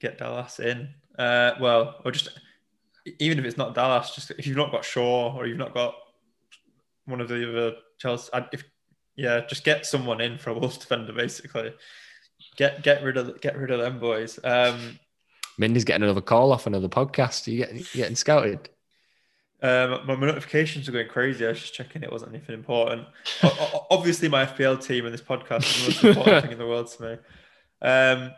Get 0.00 0.18
Dallas 0.18 0.58
in. 0.58 0.88
Uh, 1.18 1.52
well, 1.60 2.00
or 2.04 2.10
just 2.10 2.40
even 3.18 3.38
if 3.38 3.44
it's 3.44 3.58
not 3.58 3.74
Dallas, 3.74 4.14
just 4.14 4.30
if 4.32 4.46
you've 4.46 4.56
not 4.56 4.72
got 4.72 4.84
Shaw 4.84 5.36
or 5.36 5.46
you've 5.46 5.58
not 5.58 5.74
got 5.74 5.94
one 7.04 7.20
of 7.20 7.28
the 7.28 7.48
other 7.48 7.76
Chelsea, 7.98 8.30
if 8.52 8.64
yeah, 9.16 9.40
just 9.46 9.64
get 9.64 9.86
someone 9.86 10.20
in 10.20 10.38
for 10.38 10.50
a 10.50 10.54
Wolves 10.58 10.78
defender 10.78 11.12
basically. 11.12 11.72
Get 12.56 12.82
get 12.82 13.02
rid 13.02 13.16
of 13.16 13.40
get 13.40 13.56
rid 13.56 13.70
of 13.70 13.80
them 13.80 13.98
boys. 13.98 14.38
Um, 14.44 14.98
Mindy's 15.58 15.84
getting 15.84 16.04
another 16.04 16.20
call 16.20 16.52
off 16.52 16.66
another 16.66 16.88
podcast. 16.88 17.48
Are 17.48 17.50
you 17.50 17.58
getting, 17.58 17.78
you 17.78 17.86
getting 17.94 18.16
scouted? 18.16 18.68
Um, 19.62 20.06
my 20.06 20.14
notifications 20.14 20.86
are 20.88 20.92
going 20.92 21.08
crazy. 21.08 21.44
I 21.44 21.48
was 21.48 21.60
just 21.60 21.72
checking 21.72 22.02
it 22.02 22.12
wasn't 22.12 22.34
anything 22.34 22.54
important. 22.54 23.06
O- 23.42 23.86
obviously, 23.90 24.28
my 24.28 24.44
FPL 24.44 24.84
team 24.84 25.06
and 25.06 25.14
this 25.14 25.22
podcast 25.22 25.60
is 25.60 26.00
the 26.00 26.08
most 26.08 26.16
important 26.16 26.42
thing 26.42 26.52
in 26.52 26.58
the 26.58 26.66
world 26.66 26.88
to 26.88 27.02
me. 27.02 27.18
Um, 27.80 28.32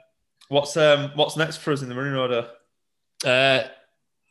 what's 0.48 0.76
um, 0.76 1.10
what's 1.16 1.36
next 1.36 1.56
for 1.56 1.72
us 1.72 1.82
in 1.82 1.88
the 1.88 1.96
running 1.96 2.14
order? 2.14 2.48
Uh, 3.24 3.68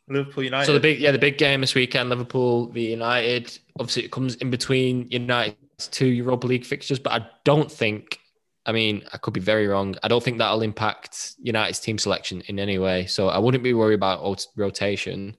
Liverpool 0.08 0.44
United. 0.44 0.66
So 0.66 0.72
the 0.72 0.80
big, 0.80 1.00
yeah, 1.00 1.10
the 1.10 1.18
big 1.18 1.38
game 1.38 1.60
this 1.60 1.74
weekend, 1.74 2.08
Liverpool 2.08 2.68
v 2.68 2.90
United. 2.90 3.58
Obviously, 3.78 4.04
it 4.04 4.10
comes 4.10 4.36
in 4.36 4.50
between 4.50 5.08
United's 5.10 5.88
two 5.90 6.06
Europa 6.06 6.46
League 6.46 6.64
fixtures, 6.64 6.98
but 6.98 7.12
I 7.12 7.26
don't 7.44 7.70
think. 7.70 8.20
I 8.66 8.72
mean, 8.72 9.02
I 9.14 9.16
could 9.16 9.32
be 9.32 9.40
very 9.40 9.66
wrong. 9.66 9.96
I 10.02 10.08
don't 10.08 10.22
think 10.22 10.36
that'll 10.36 10.60
impact 10.60 11.36
United's 11.42 11.80
team 11.80 11.96
selection 11.96 12.42
in 12.48 12.58
any 12.58 12.78
way. 12.78 13.06
So 13.06 13.28
I 13.28 13.38
wouldn't 13.38 13.64
be 13.64 13.72
worried 13.72 13.94
about 13.94 14.46
rotation. 14.56 15.38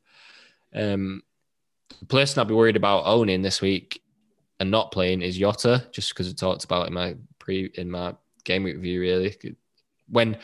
Um, 0.73 1.21
the 1.99 2.07
person 2.07 2.39
I'd 2.39 2.47
be 2.47 2.55
worried 2.55 2.75
about 2.75 3.05
owning 3.05 3.43
this 3.43 3.61
week 3.61 4.01
and 4.59 4.71
not 4.71 4.91
playing 4.91 5.21
is 5.21 5.37
Jota, 5.37 5.85
just 5.91 6.09
because 6.09 6.27
I 6.27 6.33
talked 6.33 6.63
about 6.63 6.87
in 6.87 6.93
my 6.93 7.15
pre 7.37 7.71
in 7.75 7.91
my 7.91 8.15
game 8.45 8.63
review. 8.63 8.99
Really, 8.99 9.35
when 10.11 10.37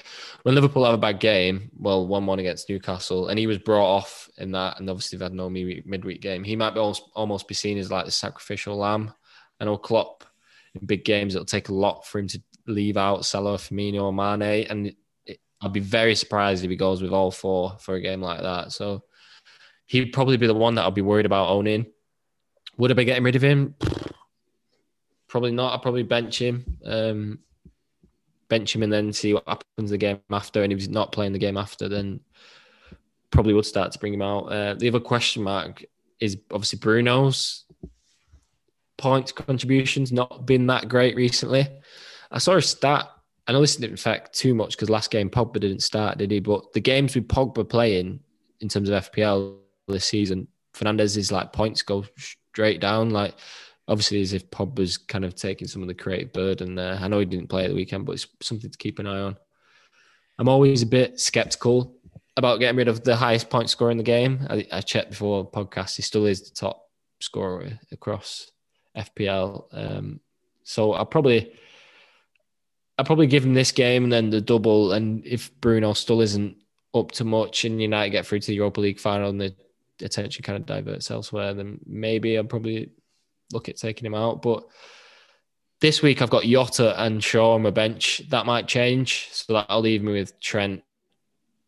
when 0.44 0.56
Liverpool 0.56 0.86
have 0.86 0.94
a 0.94 0.98
bad 0.98 1.20
game, 1.20 1.72
well, 1.78 2.06
one 2.08 2.26
one 2.26 2.40
against 2.40 2.70
Newcastle, 2.70 3.30
and 3.30 3.40
he 3.40 3.48
was 3.48 3.58
brought 3.58 3.96
off 3.96 4.30
in 4.38 4.52
that, 4.52 4.80
and 4.80 4.90
obviously 4.90 5.18
they've 5.18 5.26
had 5.26 5.34
no 5.34 5.50
midweek, 5.50 6.22
game. 6.22 6.44
He 6.44 6.56
might 6.56 6.74
be 6.74 6.80
almost 6.80 7.04
almost 7.14 7.48
be 7.48 7.54
seen 7.54 7.78
as 7.78 7.92
like 7.92 8.06
the 8.06 8.12
sacrificial 8.12 8.78
lamb. 8.78 9.14
I 9.60 9.66
know 9.66 9.78
Klopp 9.78 10.24
in 10.74 10.86
big 10.86 11.06
games 11.06 11.36
it'll 11.36 11.46
take 11.46 11.70
a 11.70 11.74
lot 11.74 12.06
for 12.06 12.20
him 12.20 12.28
to 12.28 12.42
leave 12.68 12.98
out 12.98 13.26
Salah, 13.26 13.58
Firmino, 13.58 14.04
or 14.04 14.14
Mane, 14.14 14.68
and 14.70 14.94
it, 15.26 15.40
I'd 15.62 15.74
be 15.74 15.80
very 15.80 16.16
surprised 16.16 16.64
if 16.64 16.70
he 16.70 16.76
goes 16.76 17.02
with 17.02 17.12
all 17.12 17.32
four 17.32 17.78
for 17.80 17.96
a 17.96 18.02
game 18.02 18.22
like 18.22 18.42
that. 18.42 18.72
So 18.72 19.04
he'd 19.88 20.14
probably 20.14 20.38
be 20.38 20.48
the 20.48 20.54
one 20.54 20.76
that 20.76 20.86
I'd 20.86 20.94
be 20.94 21.02
worried 21.02 21.26
about 21.26 21.50
owning. 21.50 21.86
Would 22.78 22.92
I 22.92 22.94
be 22.94 23.06
getting 23.06 23.24
rid 23.24 23.36
of 23.36 23.42
him? 23.42 23.76
Probably 25.28 25.52
not. 25.52 25.74
I'd 25.74 25.82
probably 25.82 26.04
bench 26.04 26.42
him. 26.42 26.78
Um, 26.86 27.40
bench 28.50 28.76
him 28.76 28.84
and 28.84 28.92
then 28.92 29.12
see 29.14 29.34
what 29.34 29.48
happens 29.48 29.90
the 29.90 29.98
game 29.98 30.20
after. 30.32 30.64
And 30.64 30.72
if 30.72 30.80
he's 30.80 30.90
not 30.90 31.12
playing 31.12 31.34
the 31.34 31.40
game 31.40 31.58
after, 31.58 31.90
then 31.90 32.20
probably 33.32 33.54
would 33.54 33.66
start 33.66 33.92
to 33.92 34.00
bring 34.00 34.14
him 34.14 34.22
out. 34.22 34.46
Uh, 34.46 34.74
the 34.76 34.88
other 34.88 35.00
question 35.00 35.44
mark 35.44 35.84
is 36.20 36.38
obviously 36.52 36.80
Bruno's 36.80 37.66
points 38.98 39.32
contributions 39.32 40.12
not 40.12 40.46
been 40.46 40.68
that 40.68 40.88
great 40.88 41.16
recently. 41.16 41.68
I 42.32 42.38
saw 42.38 42.56
a 42.56 42.62
stat. 42.62 43.10
I 43.48 43.52
know 43.52 43.62
this 43.62 43.76
didn't 43.76 44.00
affect 44.00 44.34
too 44.34 44.56
much 44.56 44.72
because 44.72 44.90
last 44.90 45.12
game 45.12 45.30
Pogba 45.30 45.60
didn't 45.60 45.84
start, 45.84 46.18
did 46.18 46.32
he? 46.32 46.40
But 46.40 46.74
the 46.74 46.80
games 46.80 47.14
with 47.14 47.28
Pogba 47.28 47.68
playing 47.68 48.20
in 48.62 48.70
terms 48.70 48.90
of 48.90 49.12
FPL 49.12 49.58
this 49.88 50.06
season, 50.06 50.48
Fernandes's 50.74 51.32
like 51.32 51.54
points 51.54 51.82
go 51.82 52.06
straight 52.18 52.80
down. 52.80 53.12
Like 53.12 53.36
obviously 53.88 54.22
as 54.22 54.34
if 54.34 54.50
Pogba's 54.50 54.98
kind 54.98 55.26
of 55.26 55.36
taking 55.36 55.68
some 55.68 55.82
of 55.82 55.88
the 55.88 55.94
creative 55.94 56.34
burden 56.34 56.76
there. 56.76 56.98
I 57.00 57.08
know 57.08 57.20
he 57.20 57.26
didn't 57.26 57.50
play 57.50 57.66
at 57.66 57.70
the 57.70 57.76
weekend, 57.76 58.06
but 58.06 58.14
it's 58.14 58.28
something 58.42 58.70
to 58.70 58.78
keep 58.78 59.00
an 59.00 59.08
eye 59.08 59.22
on. 59.22 59.38
I'm 60.38 60.50
always 60.50 60.82
a 60.82 60.88
bit 60.88 61.20
skeptical 61.20 61.96
about 62.38 62.60
getting 62.60 62.78
rid 62.78 62.88
of 62.88 63.04
the 63.04 63.16
highest 63.16 63.50
point 63.50 63.70
scorer 63.70 63.92
in 63.92 63.98
the 63.98 64.04
game. 64.04 64.46
I, 64.50 64.68
I 64.72 64.82
checked 64.82 65.12
before 65.12 65.50
podcast; 65.50 65.96
he 65.96 66.02
still 66.02 66.26
is 66.26 66.50
the 66.50 66.56
top 66.56 66.90
scorer 67.22 67.80
across 67.92 68.52
FPL. 68.98 69.66
Um, 69.72 70.20
so 70.64 70.94
I'll 70.94 71.06
probably, 71.06 71.54
I'll 72.98 73.06
probably 73.06 73.28
give 73.28 73.46
him 73.46 73.54
this 73.54 73.72
game 73.72 74.04
and 74.04 74.12
then 74.12 74.30
the 74.30 74.42
double. 74.42 74.92
And 74.92 75.26
if 75.26 75.54
Bruno 75.62 75.94
still 75.94 76.22
isn't 76.22 76.58
up 76.94 77.12
to 77.14 77.24
much, 77.24 77.64
and 77.64 77.82
United 77.82 78.10
get 78.10 78.26
through 78.26 78.40
to 78.40 78.48
the 78.48 78.56
Europa 78.56 78.82
League 78.82 79.00
final, 79.00 79.30
and 79.30 79.40
the 79.40 79.56
attention 80.02 80.44
kind 80.44 80.58
of 80.58 80.66
diverts 80.66 81.12
elsewhere, 81.12 81.54
then 81.54 81.80
maybe 81.86 82.38
I'll 82.38 82.44
probably 82.44 82.90
look 83.52 83.70
at 83.70 83.78
taking 83.78 84.06
him 84.06 84.16
out. 84.16 84.42
But 84.42 84.66
this 85.82 86.02
week 86.02 86.22
I've 86.22 86.30
got 86.30 86.44
Jota 86.44 87.00
and 87.02 87.24
Shaw 87.24 87.54
on 87.54 87.62
my 87.62 87.72
bench. 87.72 88.22
That 88.30 88.46
might 88.46 88.68
change. 88.68 89.30
So 89.32 89.54
that'll 89.54 89.82
leave 89.82 90.04
me 90.04 90.14
with 90.14 90.40
Trent, 90.40 90.84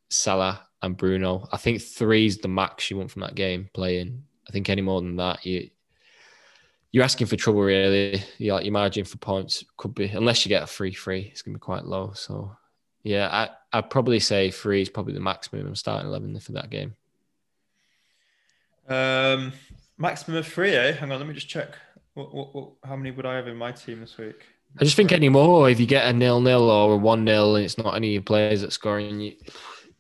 Salah, 0.10 0.68
and 0.82 0.98
Bruno. 0.98 1.48
I 1.52 1.58
think 1.58 1.82
three's 1.82 2.38
the 2.38 2.48
max 2.48 2.90
you 2.90 2.98
want 2.98 3.12
from 3.12 3.22
that 3.22 3.36
game 3.36 3.70
playing. 3.74 4.24
I 4.48 4.52
think 4.52 4.70
any 4.70 4.82
more 4.82 5.02
than 5.02 5.18
that, 5.18 5.46
you 5.46 5.70
you're 6.92 7.04
asking 7.04 7.28
for 7.28 7.36
trouble 7.36 7.62
really. 7.62 8.24
You 8.38 8.54
like 8.54 8.66
your 8.66 8.74
margin 8.74 9.06
for 9.06 9.18
points 9.18 9.64
could 9.76 9.94
be 9.94 10.08
unless 10.08 10.46
you 10.46 10.50
get 10.50 10.64
a 10.64 10.68
free 10.68 10.94
free, 10.94 11.30
it's 11.32 11.42
gonna 11.42 11.58
be 11.58 11.60
quite 11.60 11.86
low. 11.86 12.14
So 12.14 12.56
Yeah, 13.04 13.28
I 13.32 13.50
I'd 13.78 13.90
probably 13.90 14.20
say 14.20 14.52
three 14.52 14.82
is 14.82 14.90
probably 14.90 15.14
the 15.14 15.20
maximum 15.20 15.68
I'm 15.68 15.76
starting 15.76 16.08
eleven 16.08 16.40
for 16.40 16.54
that 16.54 16.70
game. 16.70 16.96
Um, 18.88 19.52
maximum 19.98 20.38
of 20.38 20.48
three, 20.48 20.76
eh? 20.76 20.94
Hang 20.94 21.12
on, 21.12 21.20
let 21.20 21.28
me 21.28 21.34
just 21.34 21.50
check. 21.50 21.76
What, 22.14 22.34
what, 22.34 22.56
what, 22.56 22.70
how 22.84 22.96
many 22.96 23.12
would 23.12 23.26
I 23.26 23.36
have 23.36 23.48
in 23.48 23.58
my 23.58 23.72
team 23.72 24.02
this 24.02 24.18
week? 24.18 24.44
I 24.80 24.84
just 24.84 24.96
think 24.96 25.12
anymore, 25.12 25.70
if 25.70 25.80
you 25.80 25.86
get 25.86 26.08
a 26.08 26.14
nil 26.14 26.42
nil 26.42 26.70
or 26.70 26.94
a 26.94 26.98
one 26.98 27.24
nil 27.24 27.56
and 27.56 27.66
it's 27.66 27.78
not 27.78 27.96
any 27.96 28.10
of 28.10 28.14
your 28.14 28.22
players 28.22 28.62
that 28.62 28.74
scoring, 28.74 29.20
you, 29.20 29.34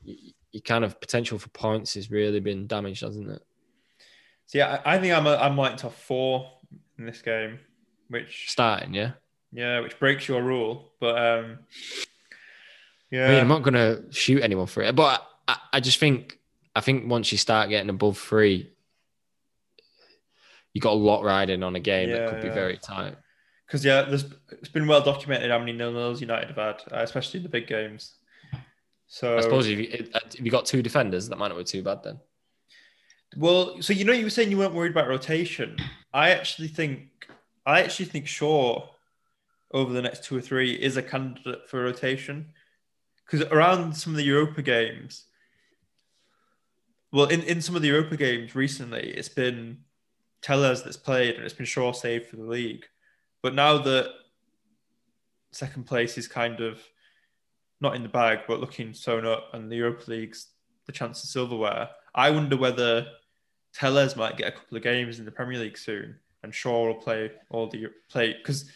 you, 0.03 0.33
you 0.51 0.61
kind 0.61 0.83
of 0.83 0.99
potential 0.99 1.39
for 1.39 1.49
points 1.49 1.93
has 1.95 2.11
really 2.11 2.39
been 2.39 2.67
damaged, 2.67 3.01
hasn't 3.01 3.29
it? 3.29 3.41
So 4.47 4.59
yeah, 4.59 4.81
I, 4.85 4.95
I 4.95 4.99
think 4.99 5.13
I'm 5.13 5.27
a, 5.27 5.35
I'm 5.35 5.57
like 5.57 5.77
top 5.77 5.93
four 5.93 6.51
in 6.97 7.05
this 7.05 7.21
game, 7.21 7.59
which 8.09 8.49
Starting, 8.49 8.93
yeah. 8.93 9.11
yeah, 9.51 9.79
which 9.79 9.99
breaks 9.99 10.27
your 10.27 10.43
rule, 10.43 10.91
but 10.99 11.17
um, 11.17 11.59
yeah, 13.09 13.25
I 13.25 13.29
mean, 13.29 13.39
I'm 13.39 13.47
not 13.47 13.63
going 13.63 13.73
to 13.73 14.03
shoot 14.11 14.41
anyone 14.41 14.67
for 14.67 14.83
it, 14.83 14.95
but 14.95 15.25
I, 15.47 15.57
I 15.73 15.79
just 15.79 15.99
think 15.99 16.39
I 16.75 16.81
think 16.81 17.09
once 17.09 17.31
you 17.31 17.37
start 17.37 17.69
getting 17.69 17.89
above 17.89 18.17
three, 18.17 18.71
you 20.77 20.81
got 20.81 20.93
a 20.93 21.03
lot 21.11 21.23
riding 21.23 21.63
on 21.63 21.75
a 21.75 21.79
game 21.79 22.09
Yeah, 22.09 22.17
that 22.17 22.29
could 22.29 22.41
be 22.43 22.49
very 22.49 22.77
tight. 22.77 23.15
because 23.65 23.83
yeah, 23.83 24.03
there's 24.03 24.25
it's 24.51 24.69
been 24.69 24.85
well 24.85 25.01
documented 25.01 25.49
how 25.49 25.57
many 25.57 25.73
nil 25.73 25.91
nils 25.91 26.21
United 26.21 26.49
have 26.49 26.57
had, 26.57 26.81
uh, 26.91 27.01
especially 27.01 27.39
in 27.39 27.43
the 27.43 27.49
big 27.49 27.65
games. 27.65 28.13
So 29.07 29.39
I 29.39 29.41
suppose 29.41 29.67
if 29.67 29.79
you, 29.79 29.87
if 29.91 30.39
you 30.39 30.51
got 30.51 30.67
two 30.67 30.83
defenders, 30.83 31.29
that 31.29 31.39
might 31.39 31.47
not 31.47 31.57
be 31.57 31.63
too 31.63 31.81
bad 31.81 32.03
then. 32.03 32.19
Well, 33.35 33.81
so 33.81 33.91
you 33.91 34.05
know, 34.05 34.13
you 34.13 34.25
were 34.25 34.29
saying 34.29 34.51
you 34.51 34.59
weren't 34.59 34.75
worried 34.75 34.91
about 34.91 35.07
rotation. 35.07 35.77
I 36.13 36.29
actually 36.29 36.67
think, 36.67 37.27
I 37.65 37.81
actually 37.81 38.05
think 38.05 38.27
Shaw 38.27 38.87
over 39.71 39.91
the 39.93 40.03
next 40.03 40.25
two 40.25 40.37
or 40.37 40.41
three 40.41 40.73
is 40.73 40.95
a 40.95 41.01
candidate 41.01 41.67
for 41.67 41.81
rotation 41.81 42.53
because 43.25 43.47
around 43.47 43.97
some 43.97 44.13
of 44.13 44.17
the 44.17 44.23
Europa 44.23 44.61
games, 44.61 45.25
well, 47.11 47.25
in, 47.25 47.41
in 47.43 47.61
some 47.61 47.75
of 47.75 47.81
the 47.81 47.87
Europa 47.87 48.15
games 48.15 48.53
recently, 48.53 49.09
it's 49.09 49.29
been 49.29 49.79
Telles 50.41 50.83
that's 50.83 50.97
played 50.97 51.35
and 51.35 51.43
it's 51.43 51.53
been 51.53 51.65
Shaw 51.65 51.91
saved 51.91 52.27
for 52.27 52.35
the 52.35 52.43
league. 52.43 52.85
But 53.41 53.53
now 53.53 53.77
that 53.79 54.11
second 55.51 55.85
place 55.85 56.17
is 56.17 56.27
kind 56.27 56.59
of 56.59 56.79
not 57.79 57.95
in 57.95 58.03
the 58.03 58.09
bag, 58.09 58.39
but 58.47 58.59
looking 58.59 58.93
sewn 58.93 59.25
up, 59.25 59.49
and 59.53 59.71
the 59.71 59.75
Europa 59.75 60.09
League's 60.09 60.47
the 60.85 60.91
chance 60.91 61.23
of 61.23 61.29
silverware. 61.29 61.89
I 62.15 62.31
wonder 62.31 62.57
whether 62.57 63.05
Telles 63.73 64.15
might 64.15 64.37
get 64.37 64.47
a 64.47 64.51
couple 64.51 64.77
of 64.77 64.83
games 64.83 65.19
in 65.19 65.25
the 65.25 65.31
Premier 65.31 65.59
League 65.59 65.77
soon, 65.77 66.15
and 66.43 66.53
Shaw 66.53 66.87
will 66.87 66.95
play 66.95 67.31
all 67.49 67.67
the 67.67 67.87
play 68.09 68.33
because 68.33 68.69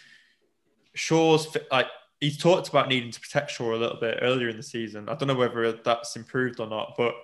Shaw's 0.93 1.55
like 1.71 1.87
he's 2.19 2.37
talked 2.37 2.69
about 2.69 2.89
needing 2.89 3.11
to 3.11 3.19
protect 3.19 3.51
Shaw 3.51 3.73
a 3.73 3.77
little 3.77 3.99
bit 3.99 4.19
earlier 4.21 4.49
in 4.49 4.57
the 4.57 4.63
season. 4.63 5.09
I 5.09 5.15
don't 5.15 5.27
know 5.27 5.35
whether 5.35 5.71
that's 5.71 6.15
improved 6.15 6.59
or 6.59 6.67
not, 6.67 6.93
but 6.97 7.15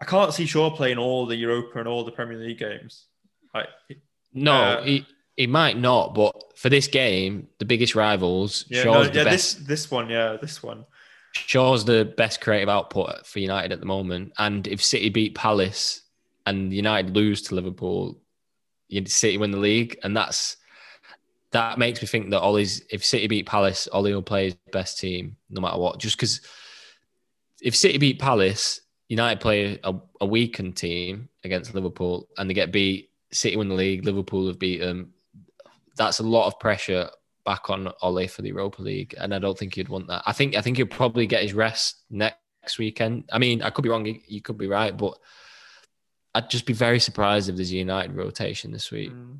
I 0.00 0.04
can't 0.04 0.34
see 0.34 0.46
Shaw 0.46 0.70
playing 0.70 0.98
all 0.98 1.26
the 1.26 1.36
Europa 1.36 1.78
and 1.78 1.86
all 1.86 2.04
the 2.04 2.10
Premier 2.10 2.38
League 2.38 2.58
games. 2.58 3.06
Like, 3.54 3.68
No, 4.32 4.52
Uh, 4.52 4.82
he, 4.82 5.06
he 5.36 5.46
might 5.46 5.78
not, 5.78 6.14
but 6.14 6.34
for 6.56 6.68
this 6.68 6.86
game, 6.86 7.48
the 7.58 7.64
biggest 7.64 7.94
rivals, 7.94 8.64
yeah, 8.68 8.82
Shaw's 8.82 9.06
no, 9.08 9.12
the 9.12 9.18
yeah, 9.18 9.24
best. 9.24 9.58
this 9.58 9.66
this 9.66 9.90
one, 9.90 10.08
yeah, 10.08 10.36
this 10.40 10.62
one. 10.62 10.84
Shaw's 11.34 11.84
the 11.84 12.12
best 12.16 12.40
creative 12.40 12.68
output 12.68 13.26
for 13.26 13.38
United 13.38 13.72
at 13.72 13.80
the 13.80 13.86
moment. 13.86 14.32
And 14.38 14.66
if 14.66 14.82
City 14.82 15.08
beat 15.08 15.34
Palace 15.34 16.02
and 16.44 16.72
United 16.72 17.16
lose 17.16 17.40
to 17.42 17.54
Liverpool, 17.54 18.20
you 18.88 19.04
City 19.06 19.38
win 19.38 19.50
the 19.50 19.58
league, 19.58 19.98
and 20.02 20.14
that's 20.16 20.58
that 21.52 21.78
makes 21.78 22.00
me 22.02 22.06
think 22.06 22.30
that 22.30 22.40
Ole's 22.42 22.82
if 22.90 23.04
City 23.04 23.26
beat 23.28 23.46
Palace, 23.46 23.88
Ole 23.92 24.12
will 24.12 24.22
play 24.22 24.44
his 24.46 24.56
best 24.72 24.98
team 24.98 25.36
no 25.48 25.60
matter 25.60 25.78
what. 25.78 25.98
Just 25.98 26.16
because 26.16 26.40
if 27.62 27.74
City 27.74 27.96
beat 27.98 28.18
Palace, 28.18 28.80
United 29.08 29.40
play 29.40 29.78
a, 29.84 29.94
a 30.20 30.26
weakened 30.26 30.76
team 30.76 31.28
against 31.44 31.74
Liverpool, 31.74 32.28
and 32.36 32.48
they 32.48 32.54
get 32.54 32.72
beat. 32.72 33.08
City 33.32 33.56
win 33.56 33.68
the 33.68 33.74
league. 33.74 34.04
Liverpool 34.04 34.46
have 34.46 34.58
beat 34.58 34.80
them. 34.80 35.12
That's 35.96 36.20
a 36.20 36.24
lot 36.24 36.46
of 36.46 36.58
pressure 36.58 37.10
back 37.44 37.70
on 37.70 37.92
Ole 38.02 38.28
for 38.28 38.42
the 38.42 38.48
Europa 38.48 38.82
League, 38.82 39.14
and 39.18 39.34
I 39.34 39.38
don't 39.38 39.58
think 39.58 39.74
he'd 39.74 39.88
want 39.88 40.08
that. 40.08 40.22
I 40.26 40.32
think 40.32 40.56
I 40.56 40.60
think 40.60 40.76
he'll 40.76 40.86
probably 40.86 41.26
get 41.26 41.42
his 41.42 41.54
rest 41.54 42.02
next 42.10 42.78
weekend. 42.78 43.24
I 43.32 43.38
mean, 43.38 43.62
I 43.62 43.70
could 43.70 43.82
be 43.82 43.88
wrong. 43.88 44.06
You- 44.26 44.40
could 44.40 44.58
be 44.58 44.68
right, 44.68 44.96
but 44.96 45.18
I'd 46.34 46.50
just 46.50 46.66
be 46.66 46.72
very 46.72 47.00
surprised 47.00 47.48
if 47.48 47.56
there's 47.56 47.72
a 47.72 47.76
United 47.76 48.14
rotation 48.14 48.70
this 48.72 48.90
week. 48.90 49.10
Mm. 49.10 49.38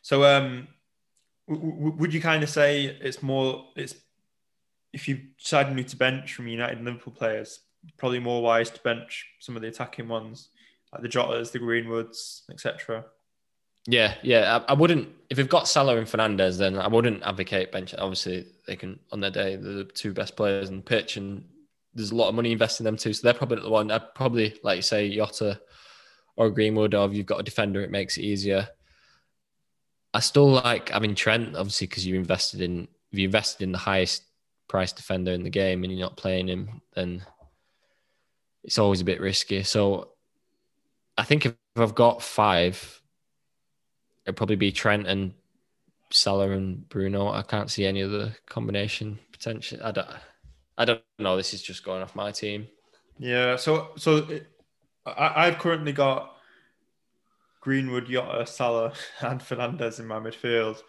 So, 0.00 0.24
um, 0.24 0.68
w- 1.48 1.72
w- 1.72 1.96
would 1.96 2.14
you 2.14 2.20
kind 2.20 2.42
of 2.42 2.48
say 2.48 2.84
it's 2.86 3.22
more 3.22 3.68
it's 3.76 3.94
if 4.92 5.08
you 5.08 5.20
decide 5.38 5.74
to 5.88 5.96
bench 5.96 6.34
from 6.34 6.48
United 6.48 6.76
and 6.76 6.86
Liverpool 6.86 7.14
players, 7.14 7.60
probably 7.96 8.18
more 8.20 8.42
wise 8.42 8.70
to 8.70 8.80
bench 8.82 9.26
some 9.40 9.56
of 9.56 9.62
the 9.62 9.68
attacking 9.68 10.08
ones 10.08 10.48
like 10.92 11.02
the 11.02 11.08
Jotas, 11.08 11.52
the 11.52 11.58
Greenwoods, 11.58 12.42
etc. 12.50 13.04
Yeah, 13.86 14.14
yeah. 14.22 14.60
I, 14.68 14.72
I 14.72 14.74
wouldn't 14.74 15.08
if 15.30 15.36
they've 15.36 15.48
got 15.48 15.66
Salah 15.66 15.96
and 15.96 16.06
Fernandes, 16.06 16.58
then 16.58 16.78
I 16.78 16.88
wouldn't 16.88 17.22
advocate 17.22 17.72
bench. 17.72 17.94
Obviously, 17.96 18.46
they 18.66 18.76
can 18.76 19.00
on 19.10 19.20
their 19.20 19.30
day 19.30 19.56
they're 19.56 19.72
the 19.72 19.84
two 19.84 20.12
best 20.12 20.36
players 20.36 20.68
on 20.68 20.76
the 20.76 20.82
pitch, 20.82 21.16
and 21.16 21.44
there's 21.94 22.12
a 22.12 22.16
lot 22.16 22.28
of 22.28 22.34
money 22.34 22.52
invested 22.52 22.82
in 22.82 22.84
them 22.84 22.96
too. 22.96 23.12
So 23.12 23.22
they're 23.22 23.34
probably 23.34 23.60
the 23.60 23.70
one. 23.70 23.90
I'd 23.90 24.14
probably 24.14 24.54
like 24.62 24.76
you 24.76 24.82
say 24.82 25.14
Jota 25.14 25.60
or 26.36 26.50
Greenwood, 26.50 26.94
or 26.94 27.06
if 27.06 27.14
you've 27.14 27.26
got 27.26 27.40
a 27.40 27.44
defender, 27.44 27.82
it 27.82 27.90
makes 27.90 28.16
it 28.16 28.22
easier. 28.22 28.68
I 30.14 30.20
still 30.20 30.50
like 30.50 30.90
having 30.90 31.14
Trent, 31.14 31.56
obviously, 31.56 31.86
because 31.86 32.06
you 32.06 32.14
invested 32.14 32.60
in 32.60 32.86
if 33.10 33.18
you 33.18 33.24
invested 33.24 33.64
in 33.64 33.72
the 33.72 33.78
highest 33.78 34.22
price 34.68 34.92
defender 34.92 35.32
in 35.32 35.42
the 35.42 35.50
game 35.50 35.82
and 35.82 35.92
you're 35.92 36.06
not 36.06 36.16
playing 36.16 36.48
him, 36.48 36.80
then 36.94 37.24
it's 38.64 38.78
always 38.78 39.00
a 39.00 39.04
bit 39.04 39.20
risky. 39.20 39.62
So 39.64 40.11
I 41.16 41.24
think 41.24 41.46
if 41.46 41.54
I've 41.76 41.94
got 41.94 42.22
five, 42.22 43.00
it'd 44.24 44.36
probably 44.36 44.56
be 44.56 44.72
Trent 44.72 45.06
and 45.06 45.34
Salah 46.10 46.50
and 46.50 46.88
Bruno. 46.88 47.28
I 47.28 47.42
can't 47.42 47.70
see 47.70 47.86
any 47.86 48.02
other 48.02 48.34
combination 48.46 49.18
potential. 49.32 49.78
I 49.82 49.92
don't. 49.92 50.08
I 50.78 50.84
don't 50.84 51.02
know. 51.18 51.36
This 51.36 51.52
is 51.52 51.62
just 51.62 51.84
going 51.84 52.02
off 52.02 52.16
my 52.16 52.32
team. 52.32 52.66
Yeah. 53.18 53.56
So, 53.56 53.90
so 53.96 54.16
it, 54.16 54.46
I, 55.04 55.46
I've 55.46 55.58
currently 55.58 55.92
got 55.92 56.36
Greenwood, 57.60 58.06
Jota, 58.06 58.46
Salah, 58.46 58.92
and 59.20 59.40
Fernandes 59.40 60.00
in 60.00 60.06
my 60.06 60.18
midfield. 60.18 60.82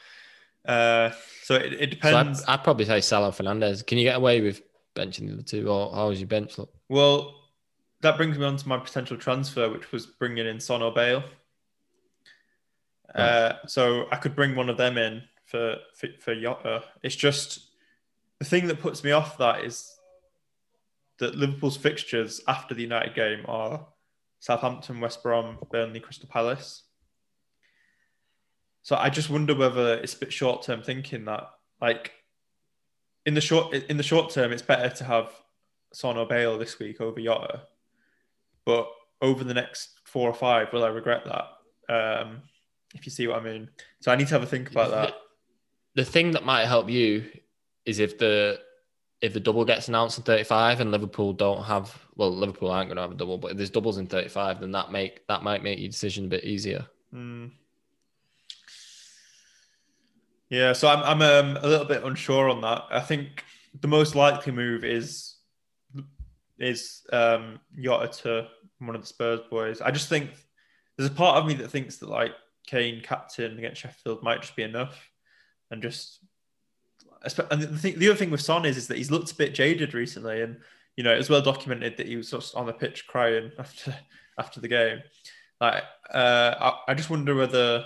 Uh, 0.66 1.12
so 1.44 1.56
it, 1.56 1.74
it 1.74 1.90
So 2.02 2.10
depends. 2.12 2.44
I'd, 2.48 2.60
I'd 2.60 2.64
probably 2.64 2.86
say 2.86 3.02
Salah 3.02 3.28
and 3.28 3.36
Fernandes. 3.36 3.86
Can 3.86 3.98
you 3.98 4.06
get 4.06 4.16
away 4.16 4.42
with 4.42 4.62
benching 4.96 5.28
the 5.28 5.34
other 5.34 5.44
two, 5.44 5.68
or 5.68 5.94
how 5.94 6.10
was 6.10 6.20
your 6.20 6.28
bench 6.28 6.58
look? 6.58 6.74
Well, 6.90 7.43
that 8.04 8.18
brings 8.18 8.38
me 8.38 8.46
on 8.46 8.58
to 8.58 8.68
my 8.68 8.78
potential 8.78 9.18
transfer, 9.18 9.70
which 9.70 9.92
was 9.92 10.06
bringing 10.06 10.46
in 10.46 10.60
Son 10.60 10.84
or 10.84 10.94
Bale. 10.94 11.24
Uh, 13.16 13.54
so 13.68 14.06
I 14.12 14.18
could 14.18 14.36
bring 14.36 14.56
one 14.56 14.70
of 14.70 14.78
them 14.78 14.98
in 14.98 15.24
for 15.46 15.78
for, 15.96 16.08
for 16.20 16.36
Jota. 16.36 16.84
It's 17.02 17.16
just 17.16 17.70
the 18.40 18.46
thing 18.46 18.68
that 18.68 18.80
puts 18.82 19.04
me 19.04 19.12
off 19.12 19.38
that 19.38 19.64
is 19.64 19.96
that 21.20 21.36
Liverpool's 21.36 21.78
fixtures 21.78 22.42
after 22.48 22.74
the 22.74 22.82
United 22.82 23.16
game 23.16 23.46
are 23.48 23.86
Southampton, 24.40 25.00
West 25.00 25.24
Brom, 25.24 25.58
Burnley, 25.72 26.00
Crystal 26.00 26.28
Palace. 26.28 26.84
So 28.82 28.98
I 28.98 29.10
just 29.10 29.30
wonder 29.30 29.56
whether 29.56 29.96
it's 29.96 30.16
a 30.16 30.20
bit 30.20 30.34
short 30.34 30.64
term 30.64 30.82
thinking 30.82 31.26
that 31.26 31.50
like 31.80 32.12
in 33.26 33.34
the 33.34 33.42
short 33.42 33.74
in 33.74 33.96
the 33.96 34.04
short 34.04 34.32
term 34.32 34.52
it's 34.52 34.62
better 34.62 34.94
to 34.98 35.04
have 35.06 35.30
Son 35.94 36.18
or 36.18 36.26
Bale 36.26 36.58
this 36.58 36.80
week 36.80 37.00
over 37.00 37.22
Jota. 37.22 37.68
But 38.66 38.90
over 39.22 39.44
the 39.44 39.54
next 39.54 40.00
four 40.06 40.30
or 40.30 40.34
five, 40.34 40.72
will 40.74 40.84
I 40.84 40.90
regret 40.90 41.24
that? 41.26 41.94
Um, 41.94 42.42
if 42.94 43.06
you 43.06 43.12
see 43.12 43.28
what 43.28 43.40
I 43.40 43.44
mean. 43.44 43.70
So 44.02 44.12
I 44.12 44.16
need 44.16 44.28
to 44.28 44.34
have 44.34 44.44
a 44.44 44.48
think 44.48 44.72
about 44.72 44.92
that. 44.92 45.16
The 45.96 46.06
thing 46.06 46.32
that 46.32 46.46
might 46.46 46.66
help 46.66 46.90
you 46.90 47.30
is 47.86 48.00
if 48.00 48.18
the 48.18 48.60
if 49.22 49.34
the 49.34 49.40
double 49.40 49.64
gets 49.64 49.88
announced 49.88 50.18
in 50.18 50.24
35 50.26 50.82
and 50.82 50.92
Liverpool 50.92 51.32
don't 51.32 51.64
have 51.64 51.98
well, 52.16 52.30
Liverpool 52.30 52.70
aren't 52.70 52.90
going 52.90 52.98
to 52.98 53.02
have 53.02 53.12
a 53.12 53.16
double, 53.16 53.38
but 53.38 53.52
if 53.52 53.58
there's 53.58 53.70
doubles 53.70 53.98
in 53.98 54.06
35, 54.06 54.60
then 54.60 54.72
that 54.72 54.92
make 54.92 55.26
that 55.28 55.44
might 55.44 55.64
make 55.64 55.80
your 55.80 55.90
decision 55.90 56.26
a 56.26 56.30
bit 56.30 56.44
easier. 56.44 56.86
Hmm. 57.12 57.48
Yeah, 60.50 60.74
so 60.74 60.88
I'm 60.88 61.04
I'm 61.04 61.22
um, 61.22 61.58
a 61.64 61.68
little 61.68 61.86
bit 61.86 62.04
unsure 62.04 62.50
on 62.50 62.62
that. 62.62 62.84
I 62.92 63.00
think 63.00 63.44
the 63.82 63.88
most 63.88 64.14
likely 64.14 64.52
move 64.52 64.84
is 64.84 65.33
is 66.60 67.02
um, 67.12 67.60
Jota 67.80 68.08
to 68.24 68.48
one 68.80 68.96
of 68.96 69.02
the 69.02 69.08
Spurs 69.08 69.42
boys. 69.50 69.82
I 69.82 69.92
just 69.92 70.10
think 70.10 70.32
there's 70.98 71.10
a 71.10 71.14
part 71.14 71.38
of 71.38 71.46
me 71.46 71.54
that 71.56 71.70
thinks 71.70 71.98
that 71.98 72.10
like 72.10 72.32
Kane 72.68 73.02
captain 73.02 73.58
against 73.58 73.82
Sheffield 73.82 74.24
might 74.24 74.42
just 74.42 74.56
be 74.56 74.64
enough, 74.64 75.10
and 75.72 75.82
just 75.82 76.20
and 77.52 77.62
the 77.62 77.78
thing, 77.78 77.98
the 77.98 78.10
other 78.10 78.18
thing 78.18 78.32
with 78.32 78.42
Son 78.42 78.66
is 78.66 78.78
is 78.78 78.88
that 78.88 78.98
he's 78.98 79.12
looked 79.12 79.32
a 79.32 79.36
bit 79.36 79.54
jaded 79.54 79.94
recently, 79.94 80.42
and 80.42 80.58
you 80.96 81.04
know 81.04 81.14
it's 81.14 81.30
well 81.30 81.42
documented 81.42 81.98
that 81.98 82.08
he 82.08 82.16
was 82.16 82.32
just 82.32 82.56
on 82.56 82.66
the 82.66 82.74
pitch 82.74 83.08
crying 83.08 83.52
after 83.60 83.96
after 84.38 84.60
the 84.60 84.68
game. 84.68 85.00
Like 85.60 85.84
uh, 86.14 86.56
I, 86.60 86.92
I 86.92 86.94
just 86.94 87.10
wonder 87.10 87.36
whether 87.36 87.86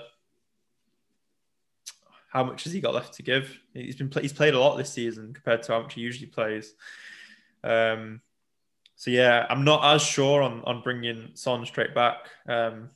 how 2.30 2.43
much 2.43 2.65
has 2.65 2.74
he 2.74 2.82
got 2.82 2.93
left 2.93 3.13
to 3.15 3.24
give? 3.24 3.57
He's 3.74 3.95
been 3.95 4.11
he's 4.22 4.34
played 4.34 4.53
a 4.53 4.59
lot 4.59 4.78
this 4.78 4.91
season 4.91 5.34
compared 5.34 5.63
to 5.63 5.74
how 5.74 5.82
much 5.82 5.93
he 5.93 6.01
usually 6.01 6.28
plays. 6.28 6.74
Um, 7.63 8.22
so 8.97 9.11
yeah, 9.11 9.45
I'm 9.49 9.63
not 9.63 9.95
as 9.95 10.01
sure 10.01 10.41
on 10.41 10.63
on 10.65 10.81
bringing 10.81 11.29
Son 11.35 11.65
straight 11.65 11.93
back 11.95 12.17
um, 12.49 12.89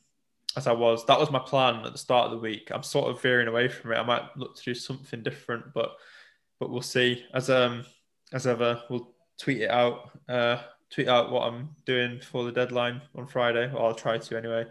as 0.57 0.67
I 0.67 0.73
was. 0.73 1.05
That 1.05 1.19
was 1.19 1.31
my 1.31 1.39
plan 1.39 1.85
at 1.85 1.93
the 1.93 1.97
start 1.97 2.25
of 2.25 2.31
the 2.31 2.37
week. 2.39 2.69
I'm 2.71 2.83
sort 2.83 3.09
of 3.09 3.21
veering 3.21 3.47
away 3.47 3.69
from 3.69 3.93
it. 3.93 3.97
I 3.97 4.03
might 4.03 4.23
look 4.35 4.55
to 4.57 4.63
do 4.63 4.73
something 4.73 5.21
different, 5.21 5.73
but 5.73 5.95
but 6.59 6.71
we'll 6.71 6.81
see. 6.81 7.23
As 7.33 7.49
um 7.49 7.85
as 8.33 8.47
ever, 8.47 8.81
we'll 8.89 9.13
tweet 9.37 9.61
it 9.61 9.69
out. 9.69 10.09
Uh, 10.27 10.57
tweet 10.89 11.07
out 11.07 11.31
what 11.31 11.43
I'm 11.43 11.69
doing 11.85 12.19
for 12.19 12.43
the 12.43 12.51
deadline 12.51 13.01
on 13.15 13.27
Friday, 13.27 13.71
I'll 13.77 13.95
try 13.95 14.17
to 14.17 14.37
anyway. 14.37 14.65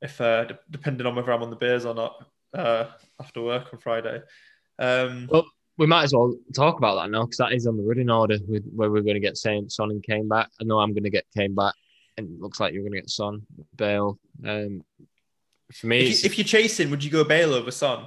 If 0.00 0.20
uh, 0.20 0.44
d- 0.44 0.54
depending 0.70 1.06
on 1.06 1.16
whether 1.16 1.32
I'm 1.32 1.42
on 1.42 1.50
the 1.50 1.56
beers 1.56 1.84
or 1.84 1.94
not 1.94 2.24
uh, 2.54 2.84
after 3.18 3.42
work 3.42 3.72
on 3.72 3.80
Friday. 3.80 4.22
Um, 4.78 5.28
Well, 5.30 5.46
we 5.78 5.86
might 5.86 6.02
as 6.02 6.12
well 6.12 6.34
talk 6.54 6.76
about 6.76 6.96
that 6.96 7.10
now 7.10 7.22
because 7.24 7.38
that 7.38 7.52
is 7.52 7.66
on 7.66 7.76
the 7.76 7.84
running 7.84 8.10
order 8.10 8.36
with 8.46 8.68
where 8.74 8.90
we're 8.90 9.02
going 9.02 9.14
to 9.14 9.20
get 9.20 9.36
Saint, 9.36 9.72
Son, 9.72 9.90
and 9.90 10.02
Kane 10.02 10.28
back. 10.28 10.48
I 10.60 10.64
know 10.64 10.80
I'm 10.80 10.92
going 10.92 11.04
to 11.04 11.10
get 11.10 11.24
Kane 11.36 11.54
back, 11.54 11.74
and 12.16 12.28
it 12.28 12.40
looks 12.40 12.58
like 12.58 12.74
you're 12.74 12.82
going 12.82 12.92
to 12.92 13.00
get 13.00 13.08
Son, 13.08 13.42
Bale. 13.76 14.18
Um, 14.44 14.84
for 15.72 15.86
me, 15.86 16.00
if, 16.00 16.24
you, 16.24 16.26
if 16.26 16.38
you're 16.38 16.44
chasing, 16.44 16.90
would 16.90 17.02
you 17.04 17.10
go 17.10 17.22
Bale 17.24 17.54
over 17.54 17.70
Son? 17.70 18.06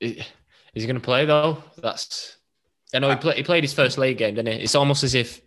is 0.00 0.24
he 0.74 0.86
going 0.86 0.96
to 0.96 1.00
play 1.00 1.24
though? 1.24 1.62
That's 1.78 2.36
I 2.92 2.98
know 2.98 3.10
he, 3.10 3.16
play, 3.16 3.36
he 3.36 3.42
played 3.44 3.62
his 3.62 3.72
first 3.72 3.98
league 3.98 4.18
game, 4.18 4.34
didn't 4.34 4.52
he? 4.52 4.62
It's 4.64 4.74
almost 4.74 5.04
as 5.04 5.14
if 5.14 5.40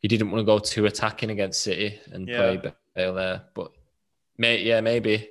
he 0.00 0.08
didn't 0.08 0.30
want 0.30 0.40
to 0.40 0.44
go 0.44 0.58
too 0.58 0.86
attacking 0.86 1.30
against 1.30 1.62
City 1.62 1.98
and 2.10 2.28
Yeah. 2.28 2.36
play 2.56 2.72
Bale 2.94 3.14
there. 3.14 3.42
But 3.54 3.72
may, 4.36 4.58
yeah, 4.62 4.80
maybe 4.82 5.30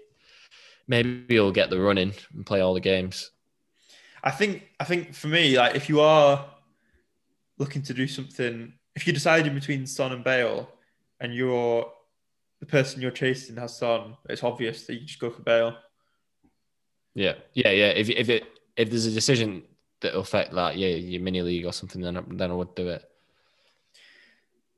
maybe 0.92 1.24
he'll 1.30 1.52
get 1.52 1.70
the 1.70 1.80
running 1.80 2.14
and 2.36 2.46
play 2.46 2.60
all 2.62 2.74
the 2.76 2.80
games. 2.94 3.32
I 4.24 4.30
think 4.30 4.52
I 4.80 4.84
think 4.84 5.16
for 5.16 5.28
me, 5.28 5.58
like 5.58 5.74
if 5.76 5.90
you 5.90 6.00
are 6.02 6.46
looking 7.58 7.82
to 7.84 7.94
do 7.94 8.08
something, 8.08 8.74
if 8.96 9.08
you're 9.08 9.14
deciding 9.22 9.54
between 9.56 9.88
Son 9.88 10.12
and 10.12 10.24
Bale, 10.24 10.70
and 11.22 11.34
you're 11.34 11.90
the 12.60 12.66
person 12.68 13.02
you're 13.02 13.10
chasing 13.24 13.56
has 13.58 13.78
Son, 13.78 14.16
it's 14.30 14.44
obvious 14.44 14.86
that 14.86 14.94
you 14.96 15.06
just 15.08 15.20
go 15.20 15.32
for 15.32 15.42
Bale. 15.42 15.76
Yeah, 17.16 17.36
yeah, 17.54 17.72
yeah. 17.72 17.90
If 18.02 18.10
if 18.10 18.30
it 18.30 18.44
if 18.76 18.90
there's 18.90 19.08
a 19.08 19.12
decision 19.12 19.64
that 20.02 20.14
will 20.14 20.22
affect 20.22 20.54
that, 20.54 20.78
yeah, 20.78 20.90
your 20.90 21.22
mini 21.22 21.42
league 21.42 21.66
or 21.66 21.74
something, 21.74 22.02
then 22.02 22.18
I- 22.18 22.24
then 22.40 22.52
I 22.52 22.54
would 22.54 22.76
do 22.76 22.90
it. 22.90 23.04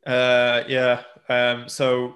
Uh, 0.06 0.64
yeah. 0.68 1.04
Um, 1.30 1.70
so 1.70 2.16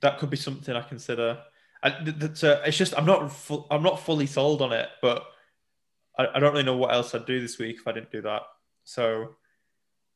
that 0.00 0.18
could 0.18 0.30
be 0.30 0.36
something 0.36 0.74
I 0.76 0.82
consider. 0.82 1.38
I, 1.84 1.90
th- 1.90 2.18
th- 2.18 2.36
so 2.36 2.62
it's 2.64 2.76
just 2.78 2.96
I'm 2.98 3.04
not 3.06 3.30
full, 3.30 3.66
I'm 3.70 3.82
not 3.82 4.00
fully 4.00 4.26
sold 4.26 4.62
on 4.62 4.72
it, 4.72 4.88
but 5.02 5.22
I, 6.18 6.26
I 6.34 6.40
don't 6.40 6.52
really 6.52 6.64
know 6.64 6.76
what 6.76 6.92
else 6.94 7.14
I'd 7.14 7.26
do 7.26 7.40
this 7.40 7.58
week 7.58 7.76
if 7.78 7.86
I 7.86 7.92
didn't 7.92 8.10
do 8.10 8.22
that. 8.22 8.42
So 8.84 9.36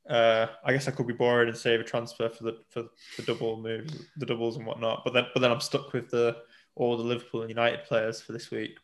uh, 0.09 0.47
I 0.64 0.73
guess 0.73 0.89
I 0.89 0.93
could 0.93 1.07
be 1.07 1.12
bored 1.12 1.49
and 1.49 1.57
save 1.57 1.81
a 1.81 1.85
transfer 1.85 2.31
for 2.31 2.45
the 2.45 2.57
for 2.71 2.85
the 3.16 3.23
double 3.23 3.61
moves, 3.61 3.95
the 4.16 4.25
doubles 4.27 4.57
and 4.57 4.64
whatnot. 4.66 5.03
But 5.05 5.12
then 5.12 5.27
but 5.35 5.41
then 5.41 5.53
I'm 5.53 5.61
stuck 5.61 5.93
with 5.93 6.09
the 6.09 6.39
all 6.75 6.97
the 6.97 7.03
Liverpool 7.03 7.43
and 7.43 7.51
United 7.51 7.85
players 7.85 8.21
for 8.23 8.33
this 8.33 8.51
week. 8.51 8.79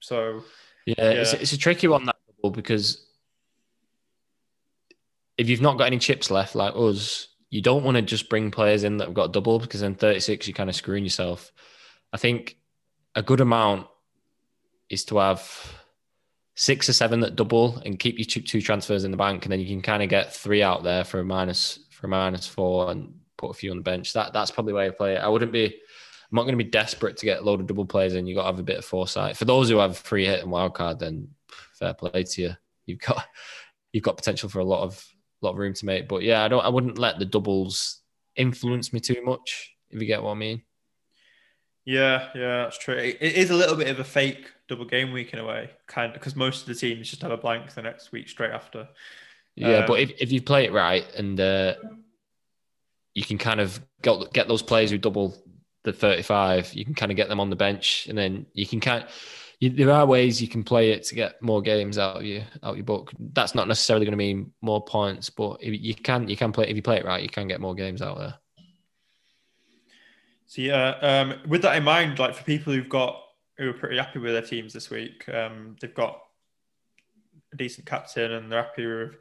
So 0.00 0.42
Yeah, 0.86 1.10
It's, 1.10 1.32
Yeah. 1.32 1.38
it's 1.40 1.52
a 1.52 1.58
tricky 1.58 1.88
one 1.88 2.04
that 2.06 2.16
double 2.36 2.50
because 2.50 3.06
if 5.38 5.48
you've 5.48 5.60
not 5.62 5.78
got 5.78 5.86
any 5.86 5.98
chips 5.98 6.30
left 6.30 6.54
like 6.54 6.74
us, 6.76 7.28
you 7.50 7.62
don't 7.62 7.84
want 7.84 7.96
to 7.96 8.02
just 8.02 8.28
bring 8.28 8.50
players 8.50 8.84
in 8.84 8.98
that 8.98 9.06
have 9.06 9.14
got 9.14 9.32
double 9.32 9.58
because 9.58 9.80
then 9.80 9.94
36 9.94 10.46
you're 10.46 10.54
kind 10.54 10.68
of 10.68 10.76
screwing 10.76 11.04
yourself. 11.04 11.52
I 12.12 12.16
think 12.18 12.56
a 13.14 13.22
good 13.22 13.40
amount 13.40 13.86
is 14.88 15.04
to 15.06 15.18
have 15.18 15.74
six 16.54 16.88
or 16.88 16.92
seven 16.92 17.20
that 17.20 17.36
double 17.36 17.78
and 17.84 17.98
keep 17.98 18.18
your 18.18 18.26
two, 18.26 18.40
two 18.40 18.60
transfers 18.60 19.04
in 19.04 19.10
the 19.10 19.16
bank, 19.16 19.44
and 19.44 19.52
then 19.52 19.60
you 19.60 19.66
can 19.66 19.82
kind 19.82 20.02
of 20.02 20.08
get 20.08 20.34
three 20.34 20.62
out 20.62 20.82
there 20.82 21.04
for 21.04 21.20
a 21.20 21.24
minus 21.24 21.80
for 21.90 22.06
a 22.06 22.10
minus 22.10 22.46
four 22.46 22.90
and 22.90 23.14
put 23.38 23.50
a 23.50 23.54
few 23.54 23.70
on 23.70 23.78
the 23.78 23.82
bench. 23.82 24.12
That 24.12 24.32
that's 24.32 24.50
probably 24.50 24.72
where 24.72 24.86
I 24.86 24.90
play 24.90 25.14
it. 25.14 25.18
I 25.18 25.28
wouldn't 25.28 25.52
be. 25.52 25.64
I'm 25.66 26.36
not 26.36 26.42
going 26.42 26.56
to 26.56 26.64
be 26.64 26.70
desperate 26.70 27.18
to 27.18 27.26
get 27.26 27.40
a 27.40 27.42
load 27.42 27.60
of 27.60 27.66
double 27.66 27.84
players 27.84 28.14
in. 28.14 28.26
You 28.26 28.34
got 28.34 28.42
to 28.42 28.46
have 28.46 28.58
a 28.58 28.62
bit 28.62 28.78
of 28.78 28.84
foresight. 28.86 29.36
For 29.36 29.44
those 29.44 29.68
who 29.68 29.76
have 29.76 29.98
free 29.98 30.24
hit 30.24 30.40
and 30.40 30.50
wild 30.50 30.74
card, 30.74 30.98
then 30.98 31.28
fair 31.74 31.92
play 31.92 32.22
to 32.22 32.42
you. 32.42 32.52
You've 32.86 33.00
got 33.00 33.26
you've 33.92 34.04
got 34.04 34.16
potential 34.16 34.48
for 34.48 34.60
a 34.60 34.64
lot 34.64 34.82
of 34.82 35.04
lot 35.40 35.52
of 35.52 35.58
room 35.58 35.74
to 35.74 35.86
make. 35.86 36.08
But 36.08 36.22
yeah, 36.22 36.44
I 36.44 36.48
don't. 36.48 36.64
I 36.64 36.68
wouldn't 36.68 36.98
let 36.98 37.18
the 37.18 37.24
doubles 37.24 38.00
influence 38.36 38.92
me 38.92 39.00
too 39.00 39.22
much. 39.24 39.74
If 39.90 40.00
you 40.00 40.06
get 40.06 40.22
what 40.22 40.32
I 40.32 40.34
mean. 40.34 40.62
Yeah, 41.84 42.28
yeah, 42.34 42.62
that's 42.64 42.78
true. 42.78 42.96
It, 42.96 43.20
is 43.20 43.50
a 43.50 43.54
little 43.54 43.76
bit 43.76 43.88
of 43.88 43.98
a 43.98 44.04
fake 44.04 44.50
double 44.68 44.84
game 44.84 45.12
week 45.12 45.32
in 45.32 45.38
a 45.38 45.44
way, 45.44 45.70
kind 45.86 46.08
of 46.08 46.14
because 46.14 46.36
most 46.36 46.62
of 46.62 46.68
the 46.68 46.74
teams 46.74 47.10
just 47.10 47.22
have 47.22 47.30
a 47.30 47.36
blank 47.36 47.72
the 47.74 47.82
next 47.82 48.12
week 48.12 48.28
straight 48.28 48.52
after. 48.52 48.88
Yeah, 49.56 49.78
Um, 49.78 49.86
but 49.86 50.00
if, 50.00 50.12
if 50.18 50.32
you 50.32 50.40
play 50.40 50.64
it 50.64 50.72
right 50.72 51.04
and 51.16 51.38
uh, 51.38 51.74
you 53.14 53.24
can 53.24 53.38
kind 53.38 53.60
of 53.60 53.80
get, 54.00 54.32
get 54.32 54.48
those 54.48 54.62
players 54.62 54.90
who 54.90 54.98
double 54.98 55.36
the 55.84 55.92
35, 55.92 56.72
you 56.74 56.84
can 56.84 56.94
kind 56.94 57.10
of 57.12 57.16
get 57.16 57.28
them 57.28 57.40
on 57.40 57.50
the 57.50 57.56
bench 57.56 58.06
and 58.08 58.16
then 58.16 58.46
you 58.54 58.66
can 58.66 58.80
kind 58.80 59.04
you, 59.62 59.70
there 59.70 59.92
are 59.92 60.04
ways 60.06 60.42
you 60.42 60.48
can 60.48 60.64
play 60.64 60.90
it 60.90 61.04
to 61.04 61.14
get 61.14 61.40
more 61.40 61.62
games 61.62 61.96
out 61.96 62.16
of 62.16 62.24
you 62.24 62.42
out 62.64 62.70
of 62.70 62.76
your 62.76 62.84
book. 62.84 63.12
That's 63.32 63.54
not 63.54 63.68
necessarily 63.68 64.04
going 64.04 64.12
to 64.12 64.16
mean 64.16 64.52
more 64.60 64.84
points, 64.84 65.30
but 65.30 65.58
if 65.60 65.80
you 65.80 65.94
can 65.94 66.28
you 66.28 66.36
can 66.36 66.50
play 66.50 66.68
if 66.68 66.74
you 66.74 66.82
play 66.82 66.96
it 66.96 67.04
right, 67.04 67.22
you 67.22 67.28
can 67.28 67.46
get 67.46 67.60
more 67.60 67.76
games 67.76 68.02
out 68.02 68.18
there. 68.18 68.34
So 70.52 70.60
yeah, 70.60 70.90
um, 71.00 71.40
with 71.48 71.62
that 71.62 71.76
in 71.76 71.82
mind, 71.82 72.18
like 72.18 72.34
for 72.34 72.44
people 72.44 72.74
who've 72.74 72.86
got 72.86 73.18
who 73.56 73.70
are 73.70 73.72
pretty 73.72 73.96
happy 73.96 74.18
with 74.18 74.32
their 74.32 74.42
teams 74.42 74.74
this 74.74 74.90
week, 74.90 75.26
um, 75.30 75.76
they've 75.80 75.94
got 75.94 76.20
a 77.54 77.56
decent 77.56 77.86
captain 77.86 78.32
and 78.32 78.52
they're 78.52 78.62
happy 78.62 78.84
with 78.84 79.12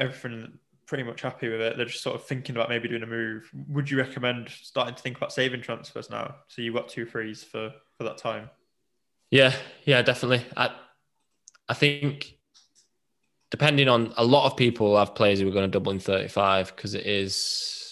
everything. 0.00 0.58
Pretty 0.86 1.04
much 1.04 1.22
happy 1.22 1.48
with 1.48 1.60
it. 1.60 1.76
They're 1.76 1.86
just 1.86 2.02
sort 2.02 2.16
of 2.16 2.24
thinking 2.24 2.56
about 2.56 2.70
maybe 2.70 2.88
doing 2.88 3.04
a 3.04 3.06
move. 3.06 3.48
Would 3.68 3.88
you 3.88 3.96
recommend 3.98 4.48
starting 4.48 4.96
to 4.96 5.00
think 5.00 5.16
about 5.16 5.32
saving 5.32 5.62
transfers 5.62 6.10
now? 6.10 6.34
So 6.48 6.60
you've 6.60 6.74
got 6.74 6.88
two 6.88 7.06
frees 7.06 7.44
for 7.44 7.70
for 7.96 8.02
that 8.02 8.18
time. 8.18 8.50
Yeah, 9.30 9.54
yeah, 9.84 10.02
definitely. 10.02 10.44
I 10.56 10.74
I 11.68 11.74
think 11.74 12.34
depending 13.52 13.88
on 13.88 14.12
a 14.16 14.24
lot 14.24 14.50
of 14.50 14.56
people 14.56 14.98
have 14.98 15.14
players 15.14 15.38
who 15.38 15.46
are 15.46 15.52
going 15.52 15.70
to 15.70 15.78
double 15.78 15.92
in 15.92 16.00
35 16.00 16.74
because 16.74 16.94
it 16.94 17.06
is 17.06 17.83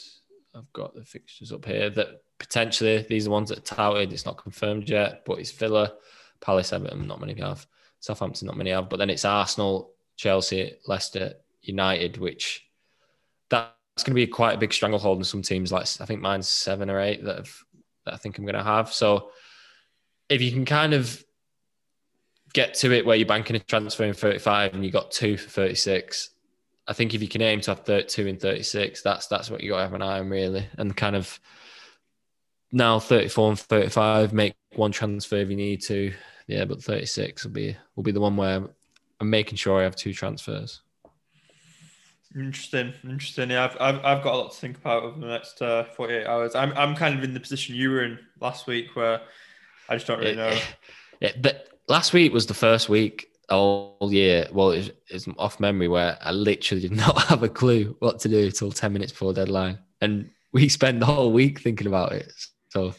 I've 0.54 0.72
got 0.72 0.94
the 0.94 1.04
fixtures 1.04 1.52
up 1.52 1.64
here 1.64 1.90
that 1.90 2.22
potentially 2.38 3.06
these 3.08 3.26
are 3.26 3.30
ones 3.30 3.48
that 3.48 3.58
are 3.58 3.74
touted. 3.74 4.12
It's 4.12 4.26
not 4.26 4.42
confirmed 4.42 4.88
yet, 4.88 5.24
but 5.24 5.38
it's 5.38 5.50
Villa, 5.50 5.94
Palace, 6.40 6.72
Everton, 6.72 7.06
not 7.06 7.20
many 7.20 7.34
have. 7.40 7.66
Southampton, 8.00 8.46
not 8.46 8.56
many 8.56 8.70
have. 8.70 8.88
But 8.88 8.98
then 8.98 9.10
it's 9.10 9.24
Arsenal, 9.24 9.92
Chelsea, 10.16 10.74
Leicester, 10.86 11.34
United, 11.62 12.18
which 12.18 12.66
that's 13.48 13.72
going 13.98 14.12
to 14.12 14.14
be 14.14 14.26
quite 14.26 14.54
a 14.54 14.58
big 14.58 14.72
stranglehold 14.72 15.18
in 15.18 15.24
some 15.24 15.42
teams. 15.42 15.72
Like 15.72 15.86
I 16.00 16.04
think 16.04 16.20
mine's 16.20 16.48
seven 16.48 16.90
or 16.90 17.00
eight 17.00 17.24
that, 17.24 17.36
have, 17.36 17.54
that 18.04 18.14
I 18.14 18.16
think 18.16 18.38
I'm 18.38 18.44
going 18.44 18.54
to 18.54 18.62
have. 18.62 18.92
So 18.92 19.30
if 20.28 20.42
you 20.42 20.50
can 20.50 20.64
kind 20.64 20.94
of 20.94 21.24
get 22.52 22.74
to 22.74 22.92
it 22.92 23.06
where 23.06 23.16
you're 23.16 23.26
banking 23.26 23.56
a 23.56 23.60
transfer 23.60 24.04
in 24.04 24.12
35 24.12 24.74
and 24.74 24.84
you 24.84 24.90
got 24.90 25.10
two 25.10 25.36
for 25.36 25.48
36, 25.48 26.30
I 26.92 26.94
think 26.94 27.14
if 27.14 27.22
you 27.22 27.28
can 27.28 27.40
aim 27.40 27.62
to 27.62 27.70
have 27.70 27.86
32 27.86 28.26
and 28.26 28.38
36, 28.38 29.00
that's 29.00 29.26
that's 29.26 29.50
what 29.50 29.62
you 29.62 29.70
got 29.70 29.78
to 29.78 29.82
have 29.84 29.94
an 29.94 30.02
eye 30.02 30.18
on 30.18 30.28
really, 30.28 30.68
and 30.76 30.94
kind 30.94 31.16
of 31.16 31.40
now 32.70 32.98
34 32.98 33.48
and 33.48 33.58
35 33.58 34.34
make 34.34 34.54
one 34.74 34.92
transfer 34.92 35.36
if 35.36 35.48
you 35.48 35.56
need 35.56 35.80
to. 35.84 36.12
Yeah, 36.48 36.66
but 36.66 36.82
36 36.82 37.44
will 37.44 37.52
be 37.52 37.74
will 37.96 38.02
be 38.02 38.12
the 38.12 38.20
one 38.20 38.36
where 38.36 38.68
I'm 39.20 39.30
making 39.30 39.56
sure 39.56 39.80
I 39.80 39.84
have 39.84 39.96
two 39.96 40.12
transfers. 40.12 40.82
Interesting, 42.34 42.92
interesting. 43.04 43.48
Yeah, 43.48 43.64
I've, 43.64 43.76
I've, 43.80 44.04
I've 44.04 44.22
got 44.22 44.34
a 44.34 44.36
lot 44.36 44.52
to 44.52 44.58
think 44.58 44.76
about 44.76 45.02
over 45.02 45.18
the 45.18 45.28
next 45.28 45.62
uh, 45.62 45.84
48 45.96 46.26
hours. 46.26 46.54
I'm, 46.54 46.74
I'm 46.76 46.94
kind 46.94 47.16
of 47.16 47.24
in 47.24 47.32
the 47.32 47.40
position 47.40 47.74
you 47.74 47.88
were 47.88 48.04
in 48.04 48.18
last 48.38 48.66
week 48.66 48.94
where 48.96 49.22
I 49.88 49.94
just 49.94 50.06
don't 50.06 50.18
really 50.18 50.36
know. 50.36 50.58
Yeah, 51.22 51.32
but 51.40 51.68
last 51.88 52.12
week 52.12 52.34
was 52.34 52.46
the 52.46 52.54
first 52.54 52.90
week 52.90 53.31
all 53.48 54.08
year. 54.10 54.46
Well, 54.52 54.70
it's, 54.70 54.90
it's 55.08 55.26
off 55.38 55.60
memory 55.60 55.88
where 55.88 56.18
I 56.20 56.32
literally 56.32 56.82
did 56.82 56.92
not 56.96 57.22
have 57.24 57.42
a 57.42 57.48
clue 57.48 57.96
what 57.98 58.20
to 58.20 58.28
do 58.28 58.50
till 58.50 58.72
10 58.72 58.92
minutes 58.92 59.12
before 59.12 59.32
deadline. 59.32 59.78
And 60.00 60.30
we 60.52 60.68
spent 60.68 61.00
the 61.00 61.06
whole 61.06 61.32
week 61.32 61.60
thinking 61.60 61.86
about 61.86 62.12
it. 62.12 62.32
So, 62.70 62.94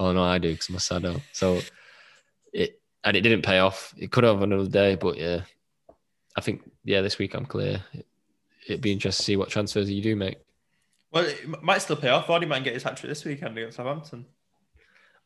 oh 0.00 0.12
no, 0.12 0.22
I 0.22 0.38
do 0.38 0.52
because 0.52 0.68
I'm 0.68 0.76
a 0.76 0.80
sado. 0.80 1.20
So 1.32 1.60
it, 2.52 2.80
and 3.04 3.16
it 3.16 3.22
didn't 3.22 3.42
pay 3.42 3.58
off. 3.58 3.94
It 3.96 4.10
could 4.10 4.24
have 4.24 4.42
another 4.42 4.68
day, 4.68 4.96
but 4.96 5.16
yeah, 5.16 5.42
I 6.36 6.40
think, 6.40 6.62
yeah, 6.84 7.00
this 7.00 7.18
week 7.18 7.34
I'm 7.34 7.46
clear. 7.46 7.82
It, 7.92 8.06
it'd 8.68 8.80
be 8.80 8.92
interesting 8.92 9.22
to 9.22 9.24
see 9.24 9.36
what 9.36 9.48
transfers 9.48 9.90
you 9.90 10.02
do 10.02 10.16
make. 10.16 10.38
Well, 11.12 11.24
it 11.24 11.62
might 11.62 11.78
still 11.78 11.96
pay 11.96 12.08
off. 12.08 12.26
Vardy 12.26 12.48
might 12.48 12.64
get 12.64 12.74
his 12.74 12.82
hat 12.82 12.96
trick 12.96 13.08
this 13.08 13.24
weekend 13.24 13.56
against 13.56 13.76
Southampton. 13.76 14.26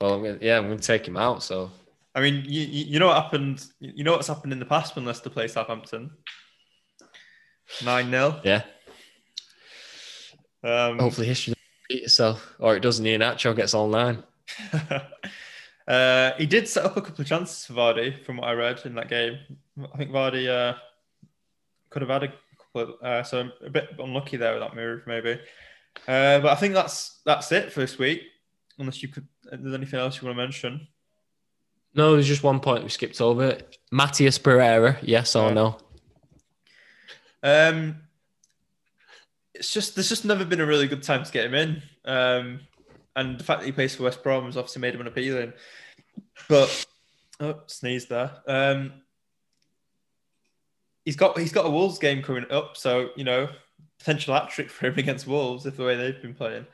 Well, 0.00 0.14
I'm 0.14 0.22
gonna, 0.22 0.38
yeah, 0.40 0.56
I'm 0.56 0.66
going 0.66 0.78
to 0.78 0.86
take 0.86 1.06
him 1.06 1.16
out. 1.16 1.42
So 1.42 1.70
I 2.14 2.20
mean, 2.20 2.44
you, 2.46 2.62
you 2.62 2.98
know 2.98 3.06
what 3.06 3.22
happened? 3.22 3.64
You 3.78 4.02
know 4.04 4.12
what's 4.12 4.28
happened 4.28 4.52
in 4.52 4.58
the 4.58 4.66
past 4.66 4.96
when 4.96 5.04
Leicester 5.04 5.30
play 5.30 5.46
Southampton? 5.46 6.10
9 7.84 8.10
0. 8.10 8.40
yeah, 8.44 8.62
Um, 10.64 10.98
hopefully 10.98 11.28
history 11.28 11.52
doesn't 11.52 11.88
repeat 11.88 12.04
itself, 12.04 12.54
or 12.58 12.76
it 12.76 12.80
doesn't. 12.80 13.04
Iheanacho 13.04 13.54
gets 13.54 13.74
all 13.74 13.88
nine. 13.88 14.24
uh, 15.88 16.32
he 16.36 16.46
did 16.46 16.66
set 16.68 16.84
up 16.84 16.96
a 16.96 17.00
couple 17.00 17.22
of 17.22 17.28
chances 17.28 17.64
for 17.64 17.74
Vardy, 17.74 18.24
from 18.24 18.38
what 18.38 18.48
I 18.48 18.54
read 18.54 18.84
in 18.84 18.96
that 18.96 19.08
game. 19.08 19.38
I 19.80 19.96
think 19.96 20.10
Vardy 20.10 20.48
uh, 20.48 20.76
could 21.90 22.02
have 22.02 22.10
had 22.10 22.24
a 22.24 22.28
couple. 22.28 22.94
Of, 22.94 23.02
uh, 23.02 23.22
so 23.22 23.50
a 23.64 23.70
bit 23.70 23.90
unlucky 23.98 24.36
there 24.36 24.52
with 24.52 24.62
that 24.62 24.74
move, 24.74 25.02
maybe. 25.06 25.40
Uh, 26.08 26.40
but 26.40 26.46
I 26.46 26.54
think 26.56 26.74
that's 26.74 27.20
that's 27.24 27.52
it 27.52 27.72
for 27.72 27.80
this 27.80 27.98
week. 27.98 28.22
Unless 28.78 29.02
you 29.02 29.08
could, 29.08 29.26
there's 29.44 29.74
anything 29.74 30.00
else 30.00 30.20
you 30.20 30.26
want 30.26 30.36
to 30.36 30.42
mention? 30.42 30.88
No, 31.94 32.12
there's 32.12 32.28
just 32.28 32.42
one 32.42 32.60
point 32.60 32.84
we 32.84 32.88
skipped 32.88 33.20
over. 33.20 33.58
Matheus 33.92 34.40
Pereira, 34.42 34.98
yes 35.02 35.34
or 35.34 35.52
no? 35.52 35.78
Um, 37.42 37.96
it's 39.54 39.72
just 39.72 39.94
there's 39.94 40.08
just 40.08 40.24
never 40.24 40.44
been 40.44 40.60
a 40.60 40.66
really 40.66 40.86
good 40.86 41.02
time 41.02 41.24
to 41.24 41.32
get 41.32 41.46
him 41.46 41.54
in. 41.54 41.82
Um, 42.04 42.60
and 43.16 43.38
the 43.38 43.44
fact 43.44 43.60
that 43.60 43.66
he 43.66 43.72
plays 43.72 43.94
for 43.94 44.04
West 44.04 44.22
Brom 44.22 44.46
has 44.46 44.56
obviously 44.56 44.80
made 44.80 44.94
him 44.94 45.00
unappealing. 45.00 45.52
But 46.48 46.86
oh, 47.40 47.60
sneeze 47.66 48.06
there. 48.06 48.30
Um, 48.46 48.92
he's 51.04 51.16
got 51.16 51.38
he's 51.38 51.52
got 51.52 51.66
a 51.66 51.70
Wolves 51.70 51.98
game 51.98 52.22
coming 52.22 52.46
up, 52.50 52.76
so 52.76 53.10
you 53.16 53.24
know 53.24 53.48
potential 53.98 54.34
hat 54.34 54.48
trick 54.50 54.70
for 54.70 54.86
him 54.86 54.94
against 54.98 55.26
Wolves 55.26 55.66
if 55.66 55.76
the 55.76 55.84
way 55.84 55.96
they've 55.96 56.22
been 56.22 56.34
playing. 56.34 56.66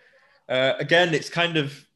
Uh, 0.49 0.75
again, 0.79 1.15
it's 1.15 1.31
kind 1.31 1.57
of 1.57 1.87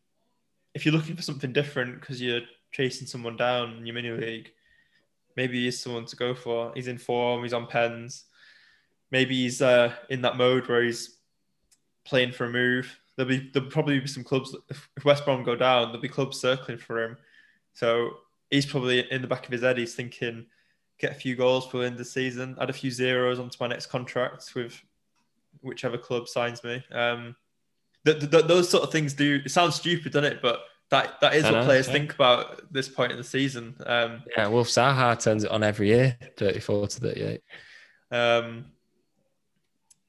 if 0.75 0.87
you're 0.87 0.95
looking 0.95 1.16
for 1.16 1.23
something 1.23 1.53
different 1.53 2.01
because 2.01 2.23
you're 2.23 2.41
chasing 2.73 3.07
someone 3.07 3.37
down 3.37 3.77
in 3.77 3.87
your 3.87 3.95
mini 3.95 4.11
league, 4.11 4.53
maybe 5.37 5.64
he's 5.64 5.81
someone 5.81 6.07
to 6.07 6.16
go 6.16 6.35
for. 6.35 6.73
He's 6.75 6.89
in 6.89 6.99
form. 6.99 7.43
He's 7.43 7.53
on 7.53 7.66
pens. 7.66 8.25
Maybe 9.11 9.35
he's 9.35 9.61
uh, 9.61 9.93
in 10.09 10.23
that 10.23 10.37
mode 10.37 10.68
where 10.68 10.83
he's 10.83 11.18
playing 12.05 12.33
for 12.33 12.47
a 12.47 12.51
move. 12.51 12.99
There'll 13.16 13.29
be 13.29 13.51
there'll 13.53 13.71
probably 13.71 13.99
be 14.01 14.07
some 14.07 14.25
clubs. 14.25 14.55
If 14.68 14.89
West 15.05 15.25
Brom 15.25 15.43
go 15.43 15.57
down, 15.57 15.89
there'll 15.89 16.01
be 16.01 16.09
clubs 16.09 16.41
circling 16.41 16.79
for 16.79 17.03
him. 17.03 17.16
So 17.75 18.11
he's 18.51 18.66
probably 18.66 19.11
in 19.11 19.23
the 19.23 19.29
back 19.29 19.47
of 19.47 19.53
his 19.53 19.62
head. 19.62 19.79
He's 19.79 19.95
thinking, 19.95 20.47
get 20.99 21.12
a 21.12 21.14
few 21.14 21.35
goals 21.37 21.66
for 21.66 21.79
the 21.79 21.87
end 21.87 21.95
of 21.95 21.99
the 21.99 22.05
season, 22.05 22.57
add 22.61 22.71
a 22.71 22.75
few 22.75 22.91
zeros 22.91 23.39
onto 23.39 23.57
my 23.61 23.66
next 23.66 23.87
contract 23.87 24.55
with 24.55 24.81
whichever 25.62 25.99
club 25.99 26.29
signs 26.29 26.62
me. 26.62 26.83
Um, 26.93 27.35
th- 28.05 28.31
th- 28.31 28.47
those 28.47 28.68
sort 28.68 28.85
of 28.85 28.93
things 28.93 29.14
do. 29.14 29.41
It 29.45 29.51
sounds 29.51 29.75
stupid, 29.75 30.12
doesn't 30.12 30.33
it? 30.33 30.43
But 30.43 30.61
that 30.91 31.20
that 31.20 31.34
is 31.34 31.45
what 31.45 31.53
know, 31.53 31.64
players 31.64 31.86
yeah. 31.86 31.93
think 31.93 32.14
about 32.14 32.72
this 32.72 32.88
point 32.88 33.12
in 33.12 33.18
the 33.18 33.24
season. 33.24 33.74
Um, 33.86 34.22
Yeah, 34.36 34.49
Wilf 34.49 34.68
Zaha 34.68 35.20
turns 35.22 35.45
it 35.45 35.51
on 35.51 35.62
every 35.62 35.88
year, 35.88 36.18
34 36.36 36.88
to 36.88 37.01
38. 37.01 37.41
Um, 38.11 38.66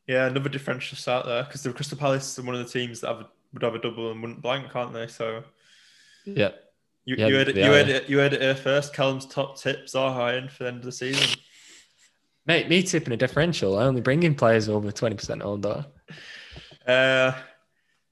yeah, 0.07 0.25
another 0.27 0.49
differential 0.49 0.97
start 0.97 1.25
there 1.25 1.43
because 1.43 1.61
the 1.63 1.71
Crystal 1.71 1.97
Palace 1.97 2.37
are 2.39 2.43
one 2.43 2.55
of 2.55 2.65
the 2.65 2.71
teams 2.71 2.99
that 3.01 3.07
have, 3.09 3.25
would 3.53 3.61
have 3.63 3.75
a 3.75 3.79
double 3.79 4.11
and 4.11 4.21
wouldn't 4.21 4.41
blank, 4.41 4.71
can't 4.71 4.91
they? 4.93 5.07
So 5.07 5.43
Yeah. 6.25 6.49
you, 7.05 7.15
Yeah, 7.17 7.27
you 7.27 7.35
heard 7.35 7.47
it, 7.49 7.55
you 7.55 7.63
heard 7.63 7.89
it, 7.89 8.09
you 8.09 8.17
heard 8.17 8.33
it 8.33 8.41
here 8.41 8.55
first. 8.55 8.93
Callum's 8.93 9.25
top 9.27 9.57
tips 9.57 9.93
are 9.95 10.11
high 10.13 10.35
in 10.35 10.49
for 10.49 10.63
the 10.63 10.69
end 10.69 10.77
of 10.79 10.85
the 10.85 10.91
season. 10.91 11.39
Mate, 12.47 12.67
me 12.67 12.81
tipping 12.81 13.13
a 13.13 13.17
differential. 13.17 13.77
I 13.77 13.83
only 13.83 14.01
bring 14.01 14.23
in 14.23 14.33
players 14.33 14.67
over 14.67 14.91
20% 14.91 15.43
older. 15.43 15.85
Uh, 16.87 17.31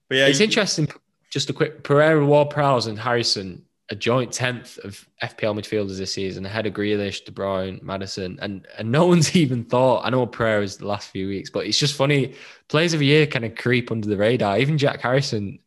but 0.07 0.15
yeah, 0.17 0.28
it's 0.28 0.39
you- 0.39 0.45
interesting. 0.45 0.88
Just 1.30 1.50
a 1.50 1.54
quick 1.54 1.84
Pereira, 1.84 2.26
Ward 2.26 2.50
Prowse, 2.50 2.88
and 2.88 2.98
Harrison, 2.98 3.64
a 3.92 3.96
joint 3.96 4.32
10th 4.32 4.78
of 4.80 5.08
FPL 5.24 5.56
midfielders 5.60 5.98
this 5.98 6.14
season, 6.14 6.46
ahead 6.46 6.66
of 6.66 6.74
Grealish, 6.74 7.24
De 7.26 7.32
Bruyne, 7.32 7.82
Maddison. 7.84 8.38
And, 8.42 8.68
and 8.78 8.92
no 8.92 9.06
one's 9.12 9.36
even 9.36 9.64
thought. 9.64 10.06
I 10.06 10.10
know 10.10 10.26
Pereira's 10.26 10.78
the 10.78 10.88
last 10.88 11.10
few 11.10 11.28
weeks, 11.28 11.50
but 11.50 11.66
it's 11.66 11.78
just 11.80 11.96
funny. 11.96 12.34
Players 12.68 12.94
of 12.94 13.02
a 13.02 13.06
year 13.06 13.26
kind 13.28 13.46
of 13.46 13.56
creep 13.56 13.92
under 13.92 14.08
the 14.08 14.18
radar. 14.18 14.58
Even 14.60 14.78
Jack 14.78 15.02
Harrison 15.02 15.60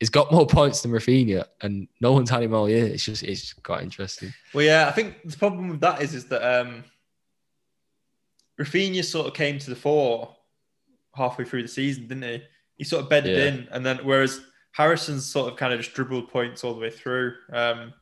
has 0.00 0.10
got 0.10 0.32
more 0.32 0.46
points 0.46 0.82
than 0.82 0.90
Raphinha, 0.90 1.44
and 1.60 1.86
no 2.00 2.12
one's 2.12 2.28
had 2.30 2.42
him 2.42 2.54
all 2.54 2.68
year. 2.68 2.86
It's 2.86 3.04
just, 3.04 3.22
it's 3.22 3.52
quite 3.52 3.82
interesting. 3.82 4.32
Well, 4.52 4.64
yeah, 4.64 4.88
I 4.88 4.92
think 4.92 5.16
the 5.24 5.36
problem 5.36 5.68
with 5.68 5.80
that 5.80 6.02
is 6.02 6.14
is 6.14 6.24
that 6.26 6.42
um, 6.42 6.84
Raphinha 8.58 9.04
sort 9.04 9.26
of 9.28 9.34
came 9.34 9.58
to 9.58 9.70
the 9.70 9.76
fore 9.76 10.34
halfway 11.14 11.44
through 11.44 11.62
the 11.62 11.68
season, 11.68 12.06
didn't 12.06 12.22
he? 12.24 12.42
He 12.78 12.84
sort 12.84 13.02
of 13.04 13.10
bedded 13.10 13.36
Yeah. 13.38 13.44
in, 13.46 13.68
and 13.70 13.84
then 13.84 13.98
whereas 14.02 14.40
Harrison's 14.72 15.26
sort 15.26 15.52
of 15.52 15.58
kind 15.58 15.72
of 15.72 15.80
just 15.80 15.94
dribbled 15.94 16.28
points 16.30 16.64
all 16.64 16.74
the 16.74 16.80
way 16.80 16.90
through. 16.90 17.34
Um, 17.52 17.92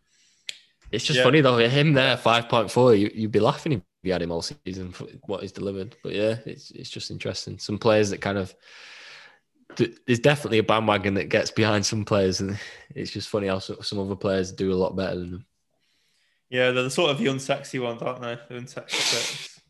It's 0.93 1.05
just 1.05 1.19
Yeah. 1.19 1.25
funny 1.25 1.41
though. 1.41 1.57
Him 1.59 1.93
there, 1.93 2.17
five 2.17 2.49
point 2.49 2.71
four. 2.71 2.95
You, 2.95 3.11
you'd 3.15 3.31
be 3.33 3.39
laughing 3.41 3.73
if 3.73 3.81
you 4.03 4.13
had 4.13 4.23
him 4.23 4.33
all 4.33 4.43
season 4.43 4.91
for 4.93 5.05
what 5.27 5.43
he's 5.43 5.53
delivered. 5.53 5.97
But 6.03 6.15
yeah, 6.15 6.39
it's 6.47 6.71
it's 6.73 6.91
just 6.91 7.11
interesting. 7.13 7.59
Some 7.59 7.79
players 7.79 8.11
that 8.11 8.21
kind 8.21 8.39
of 8.39 8.55
there's 10.07 10.19
definitely 10.19 10.59
a 10.59 10.65
bandwagon 10.65 11.15
that 11.15 11.29
gets 11.29 11.51
behind 11.53 11.87
some 11.87 12.05
players, 12.05 12.41
and 12.41 12.59
it's 12.95 13.13
just 13.13 13.29
funny 13.29 13.47
how 13.47 13.61
some 13.61 14.01
other 14.01 14.17
players 14.17 14.51
do 14.53 14.73
a 14.73 14.75
lot 14.75 14.97
better 14.97 15.15
than 15.17 15.31
them. 15.31 15.47
yeah, 16.51 16.73
they're 16.73 16.83
the 16.83 16.91
sort 16.91 17.13
of 17.13 17.19
the 17.19 17.27
unsexy 17.27 17.81
ones, 17.81 18.03
aren't 18.03 18.21
they? 18.21 18.37
The 18.49 18.61
unsexy 18.61 19.11
players. 19.11 19.61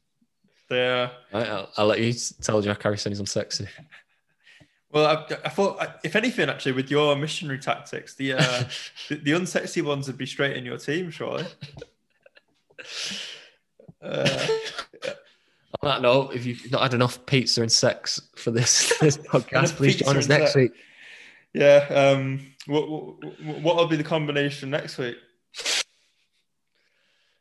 They're 0.70 1.11
Right, 1.34 1.46
I'll, 1.48 1.70
I'll 1.76 1.86
let 1.86 2.01
you 2.01 2.14
tell 2.42 2.62
Jack 2.62 2.82
Harrison 2.82 3.12
he's 3.12 3.20
unsexy. 3.20 3.68
well. 4.93 5.07
I, 5.07 5.36
I 5.45 5.49
thought, 5.49 6.01
if 6.05 6.16
anything, 6.16 6.49
actually, 6.49 6.72
with 6.72 6.91
your 6.91 7.14
missionary 7.16 7.59
tactics, 7.59 8.14
the, 8.14 8.34
uh, 8.34 8.64
the 9.09 9.16
the 9.16 9.30
unsexy 9.32 9.82
ones 9.82 10.07
would 10.07 10.18
be 10.18 10.26
straight 10.26 10.57
in 10.57 10.64
your 10.64 10.78
team, 10.78 11.11
surely. 11.11 11.45
Uh, 14.03 14.47
On 15.82 15.91
that 15.91 16.01
note, 16.01 16.34
if 16.34 16.47
you've 16.47 16.70
not 16.72 16.80
had 16.80 16.95
enough 16.95 17.24
pizza 17.26 17.61
and 17.61 17.70
sex 17.70 18.18
for 18.34 18.51
this 18.51 18.99
this 19.01 19.18
podcast, 19.18 19.76
please 19.76 19.97
join 19.97 20.16
us 20.16 20.26
next 20.26 20.55
sex. 20.55 20.57
week. 20.57 20.72
yeah. 21.53 21.86
Um, 21.91 22.41
what 22.66 22.88
what 22.88 23.62
what 23.62 23.76
will 23.76 23.86
be 23.86 23.97
the 23.97 24.05
combination 24.05 24.70
next 24.70 24.97
week? 24.97 25.16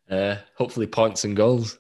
Uh, 0.09 0.35
hopefully, 0.57 0.87
points 0.87 1.23
and 1.23 1.37
goals. 1.37 1.77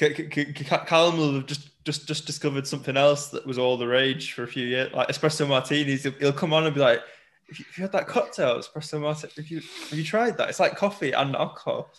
Callum 0.00 1.18
will 1.18 1.34
have 1.34 1.46
just, 1.46 1.84
just 1.84 2.08
just 2.08 2.26
discovered 2.26 2.66
something 2.66 2.96
else 2.96 3.28
that 3.28 3.46
was 3.46 3.58
all 3.58 3.76
the 3.76 3.86
rage 3.86 4.32
for 4.32 4.44
a 4.44 4.48
few 4.48 4.66
years, 4.66 4.92
like 4.94 5.08
espresso 5.08 5.46
martinis. 5.46 6.04
He'll, 6.04 6.12
he'll 6.12 6.32
come 6.32 6.52
on 6.52 6.64
and 6.64 6.74
be 6.74 6.80
like, 6.80 7.00
"If 7.48 7.58
you, 7.58 7.64
have 7.66 7.76
you 7.78 7.82
had 7.82 7.92
that 7.92 8.06
cocktail, 8.06 8.58
espresso 8.58 9.00
martini? 9.00 9.32
Have 9.36 9.48
you 9.48 9.60
have 9.60 9.98
you 9.98 10.04
tried 10.04 10.38
that? 10.38 10.48
It's 10.48 10.60
like 10.60 10.76
coffee 10.76 11.12
and 11.12 11.36
alcohol." 11.36 11.90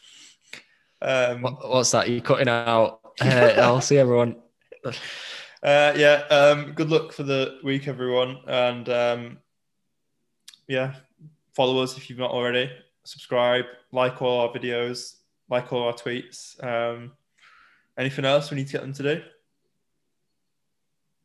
Um, 1.02 1.42
What, 1.42 1.70
what's 1.70 1.92
that? 1.92 2.10
You're 2.10 2.22
cutting 2.22 2.50
out. 2.50 3.00
Uh, 3.22 3.54
I'll 3.58 3.82
see 3.82 3.98
everyone. 3.98 4.38
uh, 4.86 4.94
yeah. 5.96 6.24
Um, 6.32 6.72
good 6.72 6.90
luck 6.90 7.12
for 7.12 7.24
the 7.24 7.60
week, 7.62 7.88
everyone, 7.90 8.38
and 8.48 8.88
um, 8.88 9.38
yeah, 10.68 10.96
follow 11.54 11.84
us 11.84 11.98
if 11.98 12.10
you've 12.10 12.18
not 12.18 12.32
already. 12.32 12.72
Subscribe, 13.04 13.66
like 13.92 14.22
all 14.22 14.40
our 14.40 14.50
videos, 14.50 15.18
like 15.50 15.72
all 15.74 15.84
our 15.84 15.94
tweets. 15.94 16.64
Um, 16.64 17.12
anything 18.02 18.26
else 18.26 18.52
we 18.52 18.58
need 18.58 18.68
to 18.68 18.74
get 18.74 18.82
them 18.82 18.94
to 18.94 19.04
do? 19.04 19.22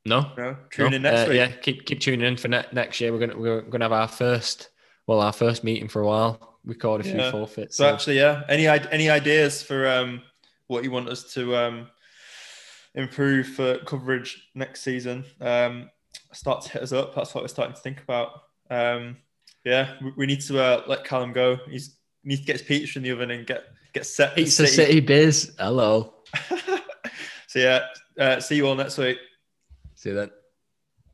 No, 0.04 0.30
No, 0.38 0.56
tune 0.70 0.90
No? 0.90 0.96
in 0.96 1.02
next 1.02 1.22
Uh, 1.22 1.30
week. 1.30 1.36
Yeah, 1.36 1.48
keep 1.50 1.84
keep 1.84 1.98
tuning 2.00 2.24
in 2.24 2.36
for 2.36 2.46
ne- 2.48 2.64
next 2.72 3.00
year. 3.00 3.12
We're 3.12 3.18
gonna 3.26 3.36
we're 3.36 3.62
gonna 3.62 3.84
have 3.86 3.92
our 3.92 4.06
first 4.06 4.68
well 5.08 5.20
our 5.20 5.32
first 5.32 5.64
meeting 5.64 5.88
for 5.88 6.00
a 6.00 6.06
while. 6.06 6.60
Record 6.64 7.00
a 7.00 7.04
few 7.04 7.30
forfeits. 7.30 7.76
So 7.76 7.92
actually, 7.92 8.18
yeah, 8.18 8.42
any 8.48 8.66
any 8.68 9.10
ideas 9.10 9.62
for 9.62 9.88
um, 9.88 10.22
what 10.68 10.84
you 10.84 10.90
want 10.92 11.08
us 11.08 11.32
to 11.34 11.56
um, 11.56 11.88
improve 12.94 13.48
for 13.48 13.78
coverage 13.78 14.48
next 14.54 14.82
season? 14.82 15.24
Um, 15.40 15.90
start 16.32 16.62
to 16.62 16.70
hit 16.70 16.82
us 16.82 16.92
up. 16.92 17.14
That's 17.14 17.34
what 17.34 17.42
we're 17.42 17.48
starting 17.48 17.74
to 17.74 17.80
think 17.80 18.00
about. 18.02 18.30
Um, 18.70 19.16
yeah, 19.64 19.94
we, 20.02 20.12
we 20.16 20.26
need 20.26 20.40
to 20.42 20.60
uh, 20.60 20.82
let 20.86 21.04
Callum 21.04 21.32
go. 21.32 21.58
He's 21.68 21.96
needs 22.22 22.40
to 22.42 22.46
get 22.46 22.60
his 22.60 22.62
pizza 22.62 22.98
in 22.98 23.02
the 23.04 23.10
oven 23.10 23.30
and 23.32 23.46
get 23.46 23.64
get 23.92 24.06
set. 24.06 24.34
Pizza 24.36 24.66
City 24.68 25.00
Biz. 25.00 25.54
Hello. 25.58 26.14
so 27.46 27.58
yeah, 27.58 27.86
uh, 28.18 28.40
see 28.40 28.56
you 28.56 28.66
all 28.66 28.74
next 28.74 28.98
week. 28.98 29.18
See 29.94 30.10
you 30.10 30.14
then. 30.16 30.30